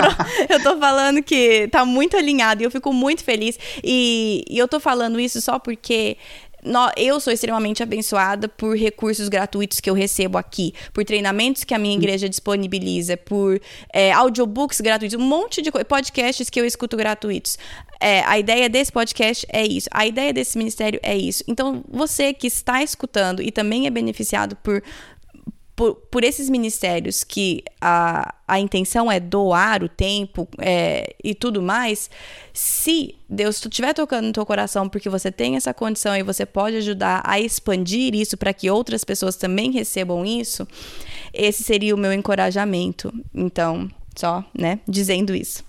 eu 0.48 0.62
tô 0.62 0.78
falando 0.78 1.22
que 1.22 1.68
tá 1.68 1.84
muito 1.84 2.16
alinhado 2.16 2.62
e 2.62 2.64
eu 2.64 2.70
fico 2.70 2.92
muito 2.92 3.24
feliz. 3.24 3.58
E, 3.82 4.44
e 4.48 4.58
eu 4.58 4.68
tô 4.68 4.80
falando 4.80 5.18
isso 5.18 5.40
só 5.40 5.58
porque 5.58 6.16
eu 6.96 7.20
sou 7.20 7.32
extremamente 7.32 7.82
abençoada 7.82 8.48
por 8.48 8.76
recursos 8.76 9.28
gratuitos 9.28 9.78
que 9.78 9.88
eu 9.88 9.94
recebo 9.94 10.36
aqui, 10.36 10.74
por 10.92 11.04
treinamentos 11.04 11.64
que 11.64 11.74
a 11.74 11.78
minha 11.78 11.96
igreja 11.96 12.28
disponibiliza, 12.28 13.16
por 13.16 13.60
é, 13.92 14.12
audiobooks 14.12 14.80
gratuitos, 14.80 15.18
um 15.18 15.24
monte 15.24 15.62
de 15.62 15.70
podcasts 15.70 16.50
que 16.50 16.60
eu 16.60 16.64
escuto 16.64 16.96
gratuitos. 16.96 17.58
É, 18.00 18.20
a 18.24 18.38
ideia 18.38 18.68
desse 18.68 18.90
podcast 18.90 19.46
é 19.48 19.64
isso, 19.64 19.88
a 19.92 20.06
ideia 20.06 20.32
desse 20.32 20.58
ministério 20.58 20.98
é 21.02 21.16
isso. 21.16 21.44
Então, 21.46 21.84
você 21.88 22.34
que 22.34 22.46
está 22.46 22.82
escutando 22.82 23.40
e 23.40 23.50
também 23.50 23.86
é 23.86 23.90
beneficiado 23.90 24.56
por 24.56 24.82
por, 25.76 25.94
por 25.94 26.24
esses 26.24 26.48
ministérios 26.48 27.22
que 27.22 27.62
a, 27.78 28.34
a 28.48 28.58
intenção 28.58 29.12
é 29.12 29.20
doar 29.20 29.84
o 29.84 29.88
tempo 29.88 30.48
é, 30.58 31.14
e 31.22 31.34
tudo 31.34 31.60
mais, 31.60 32.10
se 32.54 33.14
Deus 33.28 33.62
estiver 33.62 33.92
tocando 33.92 34.26
no 34.26 34.32
teu 34.32 34.46
coração 34.46 34.88
porque 34.88 35.10
você 35.10 35.30
tem 35.30 35.54
essa 35.54 35.74
condição 35.74 36.16
e 36.16 36.22
você 36.22 36.46
pode 36.46 36.76
ajudar 36.78 37.20
a 37.24 37.38
expandir 37.38 38.14
isso 38.14 38.38
para 38.38 38.54
que 38.54 38.70
outras 38.70 39.04
pessoas 39.04 39.36
também 39.36 39.70
recebam 39.70 40.24
isso, 40.24 40.66
esse 41.32 41.62
seria 41.62 41.94
o 41.94 41.98
meu 41.98 42.12
encorajamento. 42.12 43.12
Então, 43.34 43.90
só, 44.16 44.42
né, 44.58 44.80
dizendo 44.88 45.34
isso. 45.34 45.62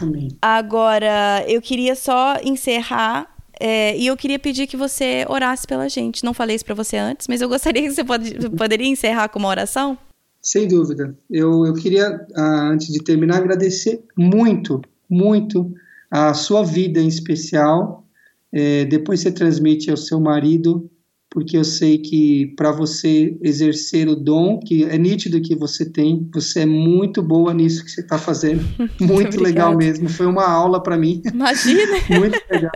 Amém. 0.00 0.28
Agora, 0.40 1.44
eu 1.46 1.60
queria 1.60 1.94
só 1.94 2.36
encerrar 2.42 3.37
é, 3.60 3.96
e 3.96 4.06
eu 4.06 4.16
queria 4.16 4.38
pedir 4.38 4.66
que 4.66 4.76
você 4.76 5.24
orasse 5.28 5.66
pela 5.66 5.88
gente. 5.88 6.24
Não 6.24 6.32
falei 6.32 6.56
isso 6.56 6.64
para 6.64 6.74
você 6.74 6.96
antes, 6.96 7.26
mas 7.28 7.40
eu 7.40 7.48
gostaria 7.48 7.82
que 7.82 7.90
você 7.90 8.04
pode, 8.04 8.34
poderia 8.56 8.86
encerrar 8.86 9.28
com 9.28 9.38
uma 9.38 9.48
oração? 9.48 9.98
Sem 10.40 10.68
dúvida. 10.68 11.16
Eu, 11.30 11.66
eu 11.66 11.74
queria, 11.74 12.24
ah, 12.34 12.68
antes 12.70 12.88
de 12.88 13.02
terminar, 13.02 13.38
agradecer 13.38 14.04
muito, 14.16 14.80
muito 15.10 15.72
a 16.10 16.32
sua 16.34 16.62
vida 16.62 17.00
em 17.00 17.08
especial. 17.08 18.06
É, 18.52 18.84
depois 18.84 19.20
você 19.20 19.32
transmite 19.32 19.90
ao 19.90 19.96
seu 19.96 20.20
marido, 20.20 20.88
porque 21.30 21.56
eu 21.56 21.64
sei 21.64 21.98
que 21.98 22.54
para 22.56 22.72
você 22.72 23.36
exercer 23.42 24.08
o 24.08 24.16
dom, 24.16 24.58
que 24.58 24.84
é 24.84 24.96
nítido 24.96 25.40
que 25.40 25.54
você 25.54 25.84
tem, 25.84 26.26
você 26.32 26.60
é 26.60 26.66
muito 26.66 27.22
boa 27.22 27.52
nisso 27.52 27.84
que 27.84 27.90
você 27.90 28.00
está 28.00 28.16
fazendo. 28.16 28.64
Muito, 28.78 29.04
muito 29.12 29.40
legal 29.40 29.76
mesmo. 29.76 30.08
Foi 30.08 30.26
uma 30.26 30.48
aula 30.48 30.82
para 30.82 30.96
mim. 30.96 31.20
Imagina! 31.30 31.92
muito 32.18 32.40
legal. 32.50 32.72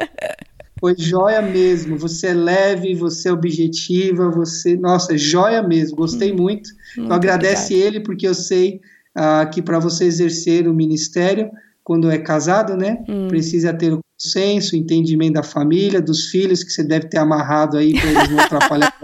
Foi 0.83 0.97
joia 0.99 1.41
mesmo. 1.41 1.97
Você 1.97 2.27
é 2.27 2.35
leve, 2.35 2.93
você 2.97 3.29
é 3.29 3.33
objetiva, 3.33 4.29
você. 4.29 4.77
Nossa, 4.77 5.17
joia 5.17 5.63
mesmo. 5.63 5.97
Gostei 5.97 6.33
hum, 6.33 6.39
muito. 6.39 6.71
então, 6.99 7.13
agradece 7.13 7.73
obrigada. 7.73 7.87
ele, 7.87 8.01
porque 8.01 8.27
eu 8.27 8.35
sei 8.35 8.81
ah, 9.15 9.47
que 9.47 9.63
para 9.63 9.79
você 9.79 10.07
exercer 10.07 10.67
o 10.67 10.75
ministério, 10.75 11.49
quando 11.85 12.11
é 12.11 12.19
casado, 12.19 12.77
né? 12.77 12.99
Hum. 13.09 13.29
Precisa 13.29 13.73
ter 13.73 13.93
o 13.93 14.01
consenso, 14.21 14.75
o 14.75 14.79
entendimento 14.79 15.35
da 15.35 15.45
família, 15.45 16.03
dos 16.03 16.27
filhos, 16.27 16.65
que 16.65 16.73
você 16.73 16.83
deve 16.83 17.09
ter 17.09 17.19
amarrado 17.19 17.79
aí 17.79 17.93
para 17.93 18.11
eles 18.11 18.31
não 18.31 18.41
atrapalhar. 18.41 18.93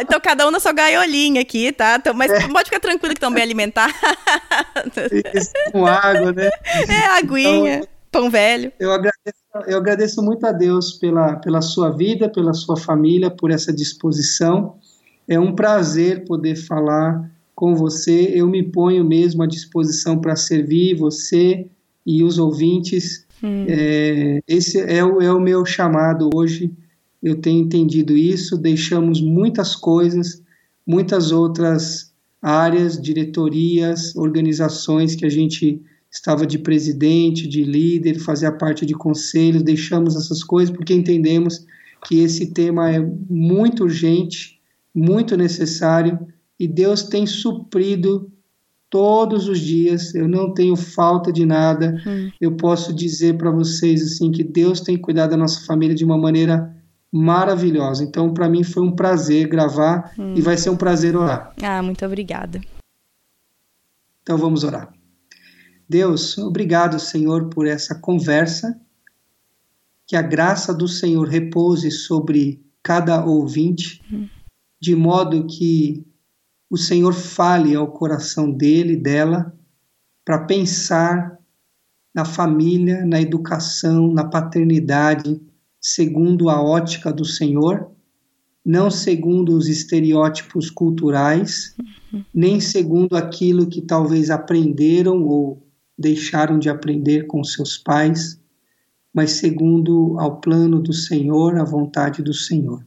Então 0.00 0.20
cada 0.20 0.46
um 0.46 0.50
na 0.50 0.60
sua 0.60 0.72
gaiolinha 0.72 1.40
aqui, 1.40 1.72
tá? 1.72 1.96
Então, 1.98 2.12
mas 2.12 2.30
é. 2.30 2.46
pode 2.48 2.66
ficar 2.66 2.78
tranquilo 2.78 3.14
que 3.14 3.18
estão 3.18 3.32
bem 3.32 3.42
alimentados. 3.42 3.94
com 5.72 5.86
água, 5.86 6.30
né? 6.30 6.50
É, 6.86 7.18
aguinha. 7.18 7.76
Então, 7.76 7.97
Pão 8.10 8.30
velho. 8.30 8.72
Eu 8.78 8.90
agradeço, 8.92 9.38
eu 9.66 9.76
agradeço 9.76 10.22
muito 10.22 10.46
a 10.46 10.52
Deus 10.52 10.94
pela, 10.94 11.36
pela 11.36 11.60
sua 11.60 11.90
vida, 11.90 12.28
pela 12.28 12.54
sua 12.54 12.76
família, 12.76 13.30
por 13.30 13.50
essa 13.50 13.72
disposição. 13.72 14.76
É 15.26 15.38
um 15.38 15.54
prazer 15.54 16.24
poder 16.24 16.56
falar 16.56 17.30
com 17.54 17.74
você. 17.74 18.30
Eu 18.34 18.46
me 18.48 18.62
ponho 18.62 19.04
mesmo 19.04 19.42
à 19.42 19.46
disposição 19.46 20.18
para 20.18 20.36
servir 20.36 20.94
você 20.94 21.66
e 22.06 22.22
os 22.22 22.38
ouvintes. 22.38 23.26
Hum. 23.42 23.66
É, 23.68 24.40
esse 24.48 24.80
é 24.80 25.04
o, 25.04 25.20
é 25.20 25.32
o 25.32 25.40
meu 25.40 25.66
chamado 25.66 26.30
hoje. 26.34 26.72
Eu 27.22 27.36
tenho 27.40 27.60
entendido 27.60 28.16
isso. 28.16 28.56
Deixamos 28.56 29.20
muitas 29.20 29.76
coisas, 29.76 30.42
muitas 30.86 31.30
outras 31.32 32.12
áreas, 32.40 33.00
diretorias, 33.00 34.14
organizações 34.16 35.14
que 35.14 35.26
a 35.26 35.28
gente 35.28 35.82
estava 36.10 36.46
de 36.46 36.58
presidente, 36.58 37.46
de 37.46 37.62
líder, 37.62 38.18
fazia 38.18 38.50
parte 38.50 38.86
de 38.86 38.94
conselhos, 38.94 39.62
deixamos 39.62 40.16
essas 40.16 40.42
coisas 40.42 40.74
porque 40.74 40.94
entendemos 40.94 41.66
que 42.06 42.20
esse 42.20 42.52
tema 42.52 42.90
é 42.90 43.00
muito 43.28 43.84
urgente, 43.84 44.60
muito 44.94 45.36
necessário 45.36 46.18
e 46.58 46.66
Deus 46.66 47.04
tem 47.04 47.26
suprido 47.26 48.30
todos 48.90 49.48
os 49.48 49.60
dias. 49.60 50.14
Eu 50.14 50.26
não 50.26 50.52
tenho 50.52 50.76
falta 50.76 51.32
de 51.32 51.44
nada. 51.44 52.00
Hum. 52.06 52.30
Eu 52.40 52.56
posso 52.56 52.92
dizer 52.92 53.36
para 53.36 53.50
vocês 53.50 54.02
assim 54.02 54.32
que 54.32 54.42
Deus 54.42 54.80
tem 54.80 54.96
cuidado 54.96 55.30
da 55.30 55.36
nossa 55.36 55.64
família 55.64 55.94
de 55.94 56.04
uma 56.04 56.18
maneira 56.18 56.74
maravilhosa. 57.12 58.04
Então, 58.04 58.32
para 58.32 58.48
mim 58.48 58.62
foi 58.62 58.82
um 58.82 58.92
prazer 58.92 59.48
gravar 59.48 60.12
hum. 60.18 60.34
e 60.36 60.40
vai 60.40 60.56
ser 60.56 60.70
um 60.70 60.76
prazer 60.76 61.16
orar. 61.16 61.54
Ah, 61.62 61.82
muito 61.82 62.04
obrigada. 62.04 62.60
Então 64.22 64.36
vamos 64.36 64.64
orar. 64.64 64.92
Deus, 65.88 66.36
obrigado, 66.36 67.00
Senhor, 67.00 67.48
por 67.48 67.66
essa 67.66 67.94
conversa. 67.94 68.78
Que 70.06 70.16
a 70.16 70.22
graça 70.22 70.74
do 70.74 70.86
Senhor 70.86 71.26
repouse 71.26 71.90
sobre 71.90 72.62
cada 72.82 73.24
ouvinte, 73.24 74.02
de 74.80 74.94
modo 74.94 75.46
que 75.46 76.06
o 76.70 76.76
Senhor 76.76 77.14
fale 77.14 77.74
ao 77.74 77.90
coração 77.90 78.50
dele, 78.50 78.96
dela, 78.96 79.54
para 80.24 80.44
pensar 80.44 81.38
na 82.14 82.24
família, 82.24 83.06
na 83.06 83.20
educação, 83.20 84.12
na 84.12 84.24
paternidade, 84.24 85.40
segundo 85.80 86.50
a 86.50 86.60
ótica 86.60 87.12
do 87.12 87.24
Senhor, 87.24 87.90
não 88.64 88.90
segundo 88.90 89.56
os 89.56 89.68
estereótipos 89.68 90.70
culturais, 90.70 91.74
nem 92.34 92.60
segundo 92.60 93.16
aquilo 93.16 93.66
que 93.66 93.80
talvez 93.80 94.30
aprenderam 94.30 95.24
ou 95.24 95.67
deixaram 95.98 96.58
de 96.58 96.68
aprender 96.68 97.26
com 97.26 97.42
seus 97.42 97.76
pais, 97.76 98.40
mas 99.12 99.32
segundo 99.32 100.16
ao 100.18 100.40
plano 100.40 100.80
do 100.80 100.92
Senhor, 100.92 101.58
a 101.58 101.64
vontade 101.64 102.22
do 102.22 102.32
Senhor. 102.32 102.86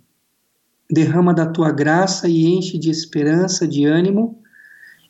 Derrama 0.90 1.34
da 1.34 1.46
tua 1.46 1.72
graça 1.72 2.30
e 2.30 2.46
enche 2.46 2.78
de 2.78 2.90
esperança, 2.90 3.68
de 3.68 3.86
ânimo, 3.86 4.40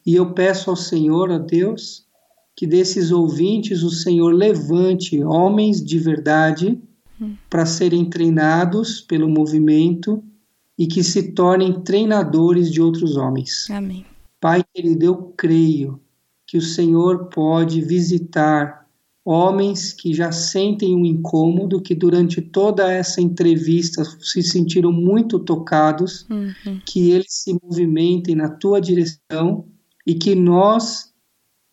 e 0.06 0.16
eu 0.16 0.34
peço 0.34 0.70
ao 0.70 0.76
Senhor, 0.76 1.32
a 1.32 1.38
Deus, 1.38 2.08
que 2.56 2.66
desses 2.66 3.12
ouvintes 3.12 3.84
o 3.84 3.92
Senhor 3.92 4.34
levante 4.34 5.24
homens 5.24 5.84
de 5.84 6.00
verdade 6.00 6.82
para 7.50 7.68
serem 7.68 8.10
treinados 8.10 9.00
pelo 9.00 9.30
movimento 9.30 10.24
e 10.78 10.88
que 10.88 11.04
se 11.04 11.34
tornem 11.34 11.82
treinadores 11.82 12.72
de 12.72 12.82
outros 12.82 13.16
homens. 13.16 13.70
Amém. 13.70 14.06
Pai 14.40 14.64
querido, 14.74 15.06
eu 15.06 15.16
creio 15.38 16.00
que 16.52 16.58
o 16.58 16.62
Senhor 16.62 17.30
pode 17.30 17.80
visitar 17.80 18.86
homens 19.24 19.94
que 19.94 20.14
já 20.14 20.34
sentem 20.34 20.94
um 20.94 21.06
incômodo, 21.06 21.82
que 21.82 21.96
durante 21.96 22.42
toda 22.42 22.92
essa 22.92 23.22
entrevista 23.22 24.04
se 24.20 24.44
sentiram 24.44 24.92
muito 24.92 25.40
tocados, 25.40 26.28
uhum. 26.30 26.82
que 26.86 27.10
eles 27.12 27.28
se 27.30 27.58
movimentem 27.64 28.36
na 28.36 28.50
tua 28.50 28.82
direção 28.82 29.64
e 30.06 30.14
que 30.14 30.36
nós, 30.36 31.14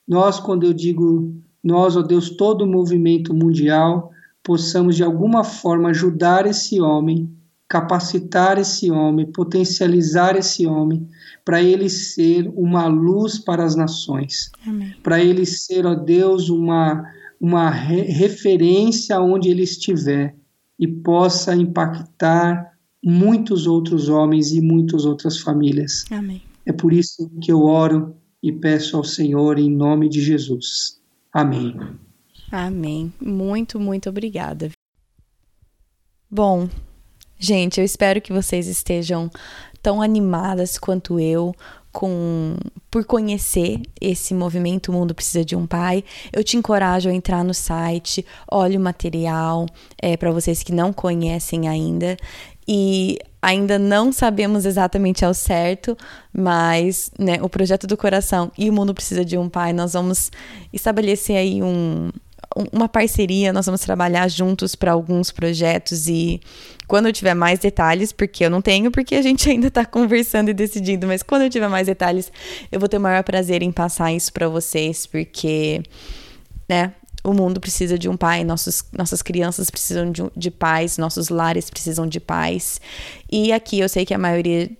nós, 0.07 0.39
quando 0.39 0.62
eu 0.62 0.72
digo 0.72 1.35
nós, 1.61 1.97
ó 1.97 2.03
Deus, 2.03 2.31
todo 2.31 2.62
o 2.62 2.68
movimento 2.68 3.35
mundial, 3.35 4.12
possamos 4.45 4.95
de 4.95 5.03
alguma 5.03 5.43
forma 5.43 5.89
ajudar 5.89 6.47
esse 6.47 6.81
homem, 6.81 7.29
capacitar 7.68 8.59
esse 8.59 8.93
homem, 8.93 9.26
potencializar 9.26 10.37
esse 10.37 10.68
homem 10.68 11.09
para 11.49 11.63
ele 11.63 11.89
ser 11.89 12.47
uma 12.55 12.87
luz 12.89 13.39
para 13.39 13.65
as 13.65 13.75
nações, 13.75 14.51
para 15.03 15.19
ele 15.19 15.47
ser, 15.47 15.87
ó 15.87 15.95
Deus, 15.95 16.51
uma, 16.51 17.11
uma 17.41 17.71
re 17.71 18.03
referência 18.03 19.19
onde 19.19 19.49
ele 19.49 19.63
estiver 19.63 20.37
e 20.79 20.87
possa 20.87 21.57
impactar 21.57 22.79
muitos 23.03 23.67
outros 23.67 24.11
homens 24.11 24.53
e 24.53 24.61
muitas 24.61 25.07
outras 25.07 25.41
famílias. 25.41 26.05
Amém. 26.11 26.43
É 26.67 26.73
por 26.75 26.93
isso 26.93 27.31
que 27.41 27.51
eu 27.51 27.63
oro 27.63 28.15
e 28.43 28.53
peço 28.53 28.99
ao 28.99 29.05
Senhor 29.05 29.59
em 29.59 29.71
nome 29.71 30.11
de 30.11 30.21
Jesus. 30.21 31.01
Amém. 31.33 31.75
Amém. 32.53 33.11
Muito, 33.19 33.81
muito 33.81 34.11
obrigada. 34.11 34.71
Bom, 36.31 36.69
gente, 37.39 37.81
eu 37.81 37.85
espero 37.87 38.21
que 38.21 38.35
vocês 38.35 38.67
estejam 38.67 39.31
tão 39.83 40.03
animadas 40.03 40.79
quanto 40.79 41.18
eu 41.18 41.55
com 41.93 42.57
por 42.91 43.05
conhecer 43.05 43.81
esse 44.01 44.33
movimento 44.35 44.89
o 44.89 44.93
Mundo 44.93 45.14
Precisa 45.14 45.45
de 45.45 45.57
um 45.57 45.66
Pai. 45.66 46.05
Eu 46.33 46.45
te 46.45 46.57
encorajo 46.57 47.09
a 47.09 47.12
entrar 47.12 47.45
no 47.45 47.55
site, 47.55 48.24
olhe 48.51 48.76
o 48.76 48.81
material 48.81 49.66
é, 50.01 50.16
para 50.16 50.31
vocês 50.31 50.62
que 50.62 50.72
não 50.72 50.93
conhecem 50.93 51.68
ainda. 51.68 52.16
E 52.66 53.18
ainda 53.41 53.79
não 53.79 54.12
sabemos 54.12 54.64
exatamente 54.66 55.24
ao 55.24 55.33
certo, 55.33 55.97
mas 56.33 57.11
né, 57.18 57.39
o 57.41 57.49
projeto 57.49 57.87
do 57.87 57.97
coração 57.97 58.53
e 58.59 58.68
o 58.68 58.72
mundo 58.72 58.93
precisa 58.95 59.24
de 59.24 59.39
um 59.39 59.49
pai. 59.49 59.72
Nós 59.72 59.95
vamos 59.95 60.31
estabelecer 60.72 61.37
aí 61.37 61.62
um, 61.62 62.11
uma 62.72 62.89
parceria, 62.89 63.53
nós 63.53 63.66
vamos 63.66 63.81
trabalhar 63.81 64.29
juntos 64.29 64.74
para 64.74 64.93
alguns 64.93 65.31
projetos 65.31 66.09
e 66.09 66.41
quando 66.89 67.07
eu 67.07 67.12
tiver 67.12 67.34
mais 67.34 67.59
detalhes, 67.59 68.11
porque 68.11 68.45
eu 68.45 68.51
não 68.51 68.62
tenho, 68.62 68.91
porque 68.91 69.14
a 69.14 69.22
gente 69.22 69.49
ainda 69.51 69.68
está 69.68 69.84
conversando 69.84 70.49
e 70.49 70.55
decidindo, 70.55 71.07
mas 71.07 71.22
quando 71.22 71.43
eu 71.43 71.51
tiver 71.51 71.68
mais 71.68 71.86
detalhes, 71.86 72.32
eu 72.72 72.80
vou 72.80 72.89
ter 72.89 72.97
o 72.97 73.01
maior 73.01 73.22
prazer 73.22 73.62
em 73.62 73.70
passar 73.70 74.11
isso 74.11 74.32
para 74.32 74.49
vocês, 74.49 75.07
porque, 75.07 75.82
né, 76.68 76.95
o 77.22 77.34
mundo 77.34 77.61
precisa 77.61 77.99
de 77.99 78.09
um 78.09 78.16
pai, 78.16 78.43
nossos, 78.43 78.82
nossas 78.91 79.20
crianças 79.20 79.70
precisam 79.70 80.11
de, 80.11 80.22
de 80.34 80.51
pais, 80.51 80.97
nossos 80.97 81.28
lares 81.28 81.68
precisam 81.68 82.07
de 82.07 82.18
pais. 82.18 82.80
E 83.30 83.53
aqui 83.53 83.78
eu 83.78 83.89
sei 83.89 84.07
que 84.07 84.14
a 84.14 84.18
maioria 84.18 84.70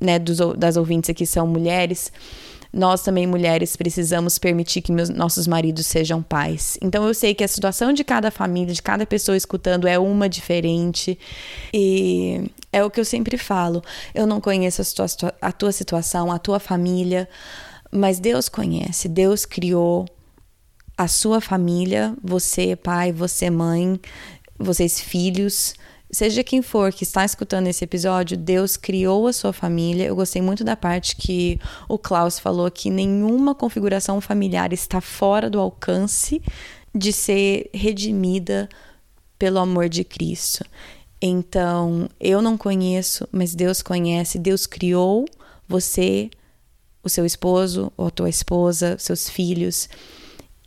né, 0.00 0.18
dos, 0.18 0.38
das 0.56 0.76
ouvintes 0.76 1.10
aqui 1.10 1.24
são 1.24 1.46
mulheres 1.46 2.10
nós 2.74 3.02
também, 3.02 3.26
mulheres, 3.26 3.76
precisamos 3.76 4.38
permitir 4.38 4.82
que 4.82 4.90
meus, 4.90 5.08
nossos 5.08 5.46
maridos 5.46 5.86
sejam 5.86 6.20
pais. 6.20 6.76
Então 6.82 7.06
eu 7.06 7.14
sei 7.14 7.32
que 7.34 7.44
a 7.44 7.48
situação 7.48 7.92
de 7.92 8.02
cada 8.02 8.30
família, 8.30 8.74
de 8.74 8.82
cada 8.82 9.06
pessoa 9.06 9.36
escutando 9.36 9.86
é 9.86 9.96
uma 9.98 10.28
diferente. 10.28 11.16
E 11.72 12.50
é 12.72 12.84
o 12.84 12.90
que 12.90 12.98
eu 12.98 13.04
sempre 13.04 13.38
falo. 13.38 13.82
Eu 14.12 14.26
não 14.26 14.40
conheço 14.40 14.82
a 14.82 14.84
a 15.40 15.52
tua 15.52 15.70
situação, 15.70 16.32
a 16.32 16.38
tua 16.38 16.58
família, 16.58 17.28
mas 17.92 18.18
Deus 18.18 18.48
conhece. 18.48 19.08
Deus 19.08 19.46
criou 19.46 20.06
a 20.98 21.06
sua 21.06 21.40
família, 21.40 22.14
você 22.22 22.74
pai, 22.74 23.12
você 23.12 23.50
mãe, 23.50 24.00
vocês 24.58 25.00
filhos 25.00 25.74
seja 26.10 26.44
quem 26.44 26.62
for 26.62 26.92
que 26.92 27.04
está 27.04 27.24
escutando 27.24 27.66
esse 27.66 27.84
episódio, 27.84 28.36
Deus 28.36 28.76
criou 28.76 29.26
a 29.26 29.32
sua 29.32 29.52
família. 29.52 30.04
Eu 30.06 30.16
gostei 30.16 30.40
muito 30.40 30.62
da 30.62 30.76
parte 30.76 31.16
que 31.16 31.58
o 31.88 31.98
Klaus 31.98 32.38
falou 32.38 32.70
que 32.70 32.90
nenhuma 32.90 33.54
configuração 33.54 34.20
familiar 34.20 34.72
está 34.72 35.00
fora 35.00 35.50
do 35.50 35.60
alcance 35.60 36.42
de 36.94 37.12
ser 37.12 37.68
redimida 37.74 38.68
pelo 39.38 39.58
amor 39.58 39.88
de 39.88 40.04
Cristo. 40.04 40.64
Então, 41.20 42.08
eu 42.20 42.40
não 42.40 42.56
conheço, 42.56 43.26
mas 43.32 43.54
Deus 43.54 43.82
conhece. 43.82 44.38
Deus 44.38 44.66
criou 44.66 45.24
você, 45.66 46.30
o 47.02 47.08
seu 47.08 47.24
esposo 47.24 47.90
ou 47.96 48.06
a 48.06 48.10
tua 48.10 48.28
esposa, 48.28 48.96
seus 48.98 49.28
filhos, 49.28 49.88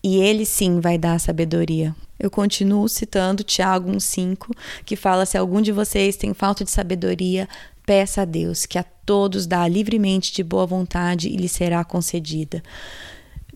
e 0.07 0.21
ele 0.21 0.45
sim 0.45 0.79
vai 0.79 0.97
dar 0.97 1.19
sabedoria. 1.19 1.93
Eu 2.17 2.31
continuo 2.31 2.87
citando 2.87 3.43
Tiago 3.43 3.91
1,5, 3.91 4.55
que 4.85 4.95
fala: 4.95 5.25
se 5.25 5.37
algum 5.37 5.61
de 5.61 5.73
vocês 5.73 6.15
tem 6.15 6.33
falta 6.33 6.63
de 6.63 6.71
sabedoria, 6.71 7.47
peça 7.85 8.21
a 8.21 8.25
Deus, 8.25 8.65
que 8.65 8.79
a 8.79 8.85
todos 9.05 9.45
dá 9.45 9.67
livremente 9.67 10.31
de 10.31 10.45
boa 10.45 10.65
vontade 10.65 11.27
e 11.27 11.35
lhe 11.35 11.49
será 11.49 11.83
concedida. 11.83 12.63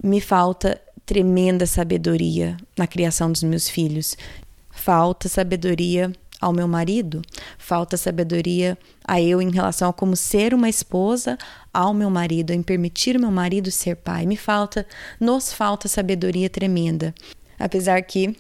Me 0.04 0.20
falta 0.20 0.78
tremenda 1.06 1.66
sabedoria 1.66 2.58
na 2.78 2.86
criação 2.86 3.32
dos 3.32 3.44
meus 3.44 3.70
filhos. 3.70 4.18
Falta 4.72 5.30
sabedoria 5.30 6.12
ao 6.42 6.52
meu 6.52 6.68
marido, 6.68 7.22
falta 7.58 7.96
sabedoria 7.96 8.78
a 9.08 9.22
eu 9.22 9.42
em 9.42 9.52
relação 9.52 9.90
a 9.90 9.94
como 9.94 10.16
ser 10.16 10.54
uma 10.54 10.68
esposa 10.68 11.38
ao 11.72 11.94
meu 11.94 12.10
marido, 12.10 12.52
em 12.52 12.64
permitir 12.64 13.20
meu 13.20 13.32
marido 13.32 13.70
ser 13.70 13.98
pai. 13.98 14.26
Me 14.26 14.36
falta, 14.36 14.86
nos 15.20 15.54
falta 15.54 15.88
sabedoria 15.88 16.50
tremenda. 16.50 17.14
Apesar 17.60 18.02
que 18.02 18.36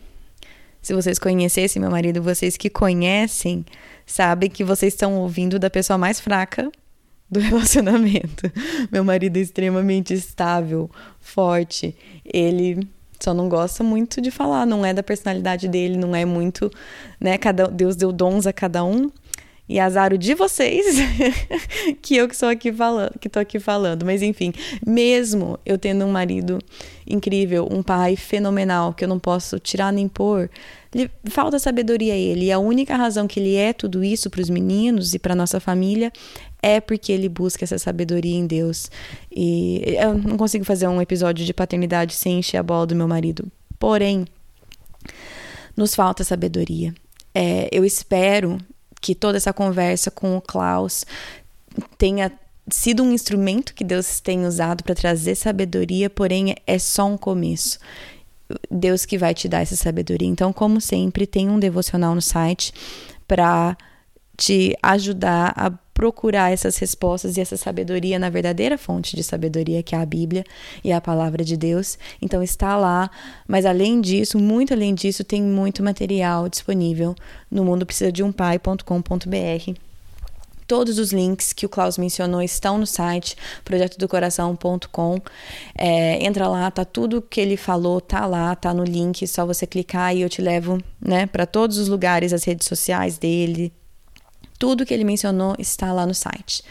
se 0.81 0.95
vocês 0.95 1.19
conhecessem 1.19 1.79
meu 1.79 1.91
marido, 1.91 2.23
vocês 2.23 2.57
que 2.57 2.69
conhecem, 2.69 3.63
sabem 4.05 4.49
que 4.49 4.63
vocês 4.63 4.93
estão 4.93 5.15
ouvindo 5.15 5.59
da 5.59 5.69
pessoa 5.69 5.97
mais 5.97 6.19
fraca 6.19 6.71
do 7.29 7.39
relacionamento. 7.39 8.51
Meu 8.91 9.03
marido 9.03 9.37
é 9.37 9.41
extremamente 9.41 10.13
estável, 10.13 10.89
forte. 11.19 11.95
Ele 12.25 12.89
só 13.23 13.33
não 13.33 13.47
gosta 13.47 13.83
muito 13.83 14.21
de 14.21 14.31
falar, 14.31 14.65
não 14.65 14.85
é 14.85 14.93
da 14.93 15.03
personalidade 15.03 15.67
dele, 15.67 15.97
não 15.97 16.15
é 16.15 16.25
muito, 16.25 16.71
né? 17.19 17.37
Cada 17.37 17.67
Deus 17.67 17.95
deu 17.95 18.11
dons 18.11 18.47
a 18.47 18.53
cada 18.53 18.83
um. 18.83 19.09
E 19.69 19.79
azar 19.79 20.13
o 20.13 20.17
de 20.17 20.33
vocês 20.33 20.97
que 22.01 22.17
eu 22.17 22.27
que 22.27 22.35
sou 22.35 22.49
aqui 22.49 22.73
falando, 22.73 23.17
que 23.17 23.29
tô 23.29 23.39
aqui 23.39 23.57
falando. 23.57 24.05
Mas 24.05 24.21
enfim, 24.21 24.51
mesmo 24.85 25.57
eu 25.65 25.77
tendo 25.77 26.03
um 26.03 26.11
marido 26.11 26.59
incrível, 27.07 27.69
um 27.71 27.81
pai 27.81 28.17
fenomenal, 28.17 28.93
que 28.93 29.05
eu 29.05 29.07
não 29.07 29.17
posso 29.17 29.59
tirar 29.59 29.93
nem 29.93 30.09
pôr, 30.09 30.49
falta 31.29 31.57
sabedoria 31.57 32.13
a 32.13 32.17
ele. 32.17 32.47
E 32.47 32.51
a 32.51 32.59
única 32.59 32.97
razão 32.97 33.27
que 33.27 33.39
ele 33.39 33.55
é 33.55 33.71
tudo 33.71 34.03
isso 34.03 34.29
para 34.29 34.41
os 34.41 34.49
meninos 34.49 35.13
e 35.13 35.19
para 35.19 35.33
nossa 35.33 35.59
família 35.59 36.11
é 36.61 36.79
porque 36.79 37.11
ele 37.11 37.27
busca 37.27 37.63
essa 37.63 37.77
sabedoria 37.77 38.35
em 38.35 38.45
Deus. 38.45 38.89
E 39.31 39.81
eu 39.97 40.17
não 40.17 40.37
consigo 40.37 40.63
fazer 40.63 40.87
um 40.87 41.01
episódio 41.01 41.45
de 41.45 41.53
paternidade 41.53 42.13
sem 42.13 42.39
encher 42.39 42.57
a 42.57 42.63
bola 42.63 42.85
do 42.85 42.95
meu 42.95 43.07
marido. 43.07 43.47
Porém, 43.79 44.25
nos 45.75 45.95
falta 45.95 46.23
sabedoria. 46.23 46.93
É, 47.33 47.67
eu 47.71 47.83
espero 47.83 48.57
que 48.99 49.15
toda 49.15 49.37
essa 49.37 49.51
conversa 49.51 50.11
com 50.11 50.37
o 50.37 50.41
Klaus 50.41 51.05
tenha 51.97 52.31
sido 52.69 53.03
um 53.03 53.11
instrumento 53.11 53.73
que 53.73 53.83
Deus 53.83 54.19
tem 54.19 54.45
usado 54.45 54.83
para 54.83 54.93
trazer 54.93 55.35
sabedoria, 55.35 56.09
porém 56.09 56.55
é 56.67 56.77
só 56.77 57.05
um 57.05 57.17
começo. 57.17 57.79
Deus 58.69 59.05
que 59.05 59.17
vai 59.17 59.33
te 59.33 59.47
dar 59.47 59.61
essa 59.61 59.75
sabedoria. 59.75 60.27
Então, 60.27 60.51
como 60.53 60.79
sempre, 60.79 61.25
tem 61.25 61.49
um 61.49 61.57
devocional 61.59 62.13
no 62.13 62.21
site 62.21 62.73
para 63.27 63.77
te 64.37 64.75
ajudar 64.83 65.53
a 65.55 65.71
procurar 65.93 66.51
essas 66.51 66.77
respostas 66.77 67.37
e 67.37 67.41
essa 67.41 67.57
sabedoria 67.57 68.17
na 68.17 68.29
verdadeira 68.29 68.77
fonte 68.77 69.15
de 69.15 69.23
sabedoria, 69.23 69.83
que 69.83 69.95
é 69.95 69.97
a 69.97 70.05
Bíblia 70.05 70.43
e 70.83 70.91
a 70.91 71.01
palavra 71.01 71.43
de 71.43 71.57
Deus. 71.57 71.97
Então 72.21 72.41
está 72.41 72.77
lá, 72.77 73.09
mas 73.47 73.65
além 73.65 74.01
disso, 74.01 74.39
muito 74.39 74.73
além 74.73 74.93
disso, 74.93 75.23
tem 75.23 75.41
muito 75.41 75.83
material 75.83 76.49
disponível 76.49 77.15
no 77.49 77.65
mundo 77.65 77.85
precisa 77.85 78.11
de 78.11 78.23
um 78.23 78.31
pai.com.br. 78.31 79.73
Todos 80.65 80.97
os 80.97 81.11
links 81.11 81.51
que 81.51 81.65
o 81.65 81.69
Klaus 81.69 81.97
mencionou 81.97 82.41
estão 82.41 82.77
no 82.77 82.87
site 82.87 83.35
projetodocoração.com. 83.65 85.19
É, 85.77 86.23
entra 86.23 86.47
lá, 86.47 86.71
tá 86.71 86.85
tudo 86.85 87.21
que 87.21 87.41
ele 87.41 87.57
falou, 87.57 87.99
tá 87.99 88.25
lá, 88.25 88.55
tá 88.55 88.73
no 88.73 88.85
link, 88.85 89.27
só 89.27 89.45
você 89.45 89.67
clicar 89.67 90.15
e 90.15 90.21
eu 90.21 90.29
te 90.29 90.41
levo, 90.41 90.81
né, 91.01 91.25
para 91.25 91.45
todos 91.45 91.77
os 91.77 91.89
lugares, 91.89 92.31
as 92.31 92.45
redes 92.45 92.67
sociais 92.67 93.17
dele, 93.17 93.73
tudo 94.61 94.85
que 94.85 94.93
ele 94.93 95.03
mencionou 95.03 95.55
está 95.57 95.91
lá 95.91 96.05
no 96.05 96.13
site. 96.13 96.63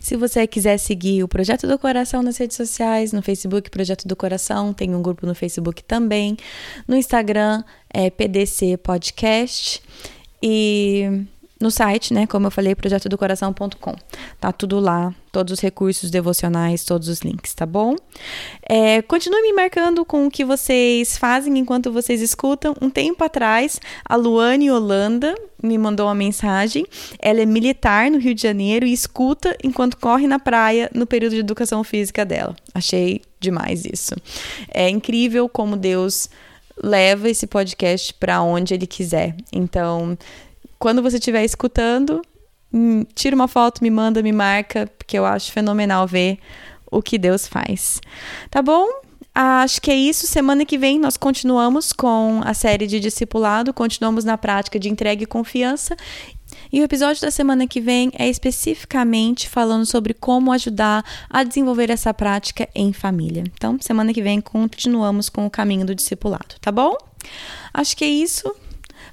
Se 0.00 0.16
você 0.16 0.44
quiser 0.44 0.76
seguir 0.76 1.22
o 1.22 1.28
Projeto 1.28 1.68
do 1.68 1.78
Coração 1.78 2.20
nas 2.20 2.36
redes 2.36 2.56
sociais, 2.56 3.12
no 3.12 3.22
Facebook 3.22 3.70
Projeto 3.70 4.08
do 4.08 4.16
Coração, 4.16 4.72
tem 4.72 4.92
um 4.92 5.00
grupo 5.00 5.24
no 5.24 5.32
Facebook 5.32 5.84
também. 5.84 6.36
No 6.88 6.96
Instagram 6.96 7.62
é 7.88 8.10
PDC 8.10 8.76
Podcast. 8.78 9.80
E 10.42 11.26
no 11.60 11.70
site, 11.70 12.14
né? 12.14 12.26
Como 12.26 12.46
eu 12.46 12.50
falei, 12.50 12.74
projetodocoração.com. 12.74 13.94
Tá 14.40 14.50
tudo 14.50 14.80
lá, 14.80 15.14
todos 15.30 15.52
os 15.52 15.60
recursos 15.60 16.10
devocionais, 16.10 16.84
todos 16.84 17.06
os 17.08 17.20
links, 17.20 17.52
tá 17.52 17.66
bom? 17.66 17.94
É, 18.66 19.02
continue 19.02 19.42
me 19.42 19.52
marcando 19.52 20.04
com 20.04 20.26
o 20.26 20.30
que 20.30 20.42
vocês 20.44 21.18
fazem 21.18 21.58
enquanto 21.58 21.92
vocês 21.92 22.22
escutam. 22.22 22.74
Um 22.80 22.88
tempo 22.88 23.22
atrás, 23.22 23.78
a 24.04 24.16
Luane 24.16 24.70
Holanda 24.70 25.34
me 25.62 25.76
mandou 25.76 26.06
uma 26.06 26.14
mensagem. 26.14 26.86
Ela 27.18 27.42
é 27.42 27.46
militar 27.46 28.10
no 28.10 28.18
Rio 28.18 28.34
de 28.34 28.42
Janeiro 28.42 28.86
e 28.86 28.92
escuta 28.92 29.54
enquanto 29.62 29.98
corre 29.98 30.26
na 30.26 30.38
praia 30.38 30.90
no 30.94 31.06
período 31.06 31.34
de 31.34 31.40
educação 31.40 31.84
física 31.84 32.24
dela. 32.24 32.56
Achei 32.74 33.20
demais 33.38 33.84
isso. 33.84 34.14
É 34.72 34.88
incrível 34.88 35.46
como 35.46 35.76
Deus 35.76 36.30
leva 36.82 37.28
esse 37.28 37.46
podcast 37.46 38.14
para 38.14 38.40
onde 38.40 38.72
ele 38.72 38.86
quiser. 38.86 39.36
Então, 39.52 40.16
quando 40.80 41.02
você 41.02 41.18
estiver 41.18 41.44
escutando, 41.44 42.22
hum, 42.72 43.04
tira 43.14 43.36
uma 43.36 43.46
foto, 43.46 43.82
me 43.82 43.90
manda, 43.90 44.22
me 44.22 44.32
marca, 44.32 44.90
porque 44.98 45.16
eu 45.16 45.26
acho 45.26 45.52
fenomenal 45.52 46.06
ver 46.06 46.38
o 46.90 47.02
que 47.02 47.18
Deus 47.18 47.46
faz. 47.46 48.00
Tá 48.50 48.62
bom? 48.62 48.88
Acho 49.34 49.80
que 49.80 49.90
é 49.90 49.94
isso. 49.94 50.26
Semana 50.26 50.64
que 50.64 50.78
vem 50.78 50.98
nós 50.98 51.18
continuamos 51.18 51.92
com 51.92 52.40
a 52.42 52.54
série 52.54 52.86
de 52.86 52.98
discipulado, 52.98 53.74
continuamos 53.74 54.24
na 54.24 54.38
prática 54.38 54.78
de 54.78 54.88
entrega 54.88 55.22
e 55.22 55.26
confiança. 55.26 55.94
E 56.72 56.80
o 56.80 56.84
episódio 56.84 57.20
da 57.20 57.30
semana 57.30 57.66
que 57.66 57.80
vem 57.80 58.10
é 58.18 58.28
especificamente 58.28 59.50
falando 59.50 59.84
sobre 59.84 60.14
como 60.14 60.50
ajudar 60.50 61.04
a 61.28 61.44
desenvolver 61.44 61.90
essa 61.90 62.14
prática 62.14 62.66
em 62.74 62.92
família. 62.92 63.44
Então, 63.54 63.76
semana 63.80 64.14
que 64.14 64.22
vem 64.22 64.40
continuamos 64.40 65.28
com 65.28 65.44
o 65.44 65.50
caminho 65.50 65.84
do 65.84 65.94
discipulado, 65.94 66.56
tá 66.58 66.72
bom? 66.72 66.96
Acho 67.74 67.94
que 67.96 68.04
é 68.04 68.08
isso. 68.08 68.50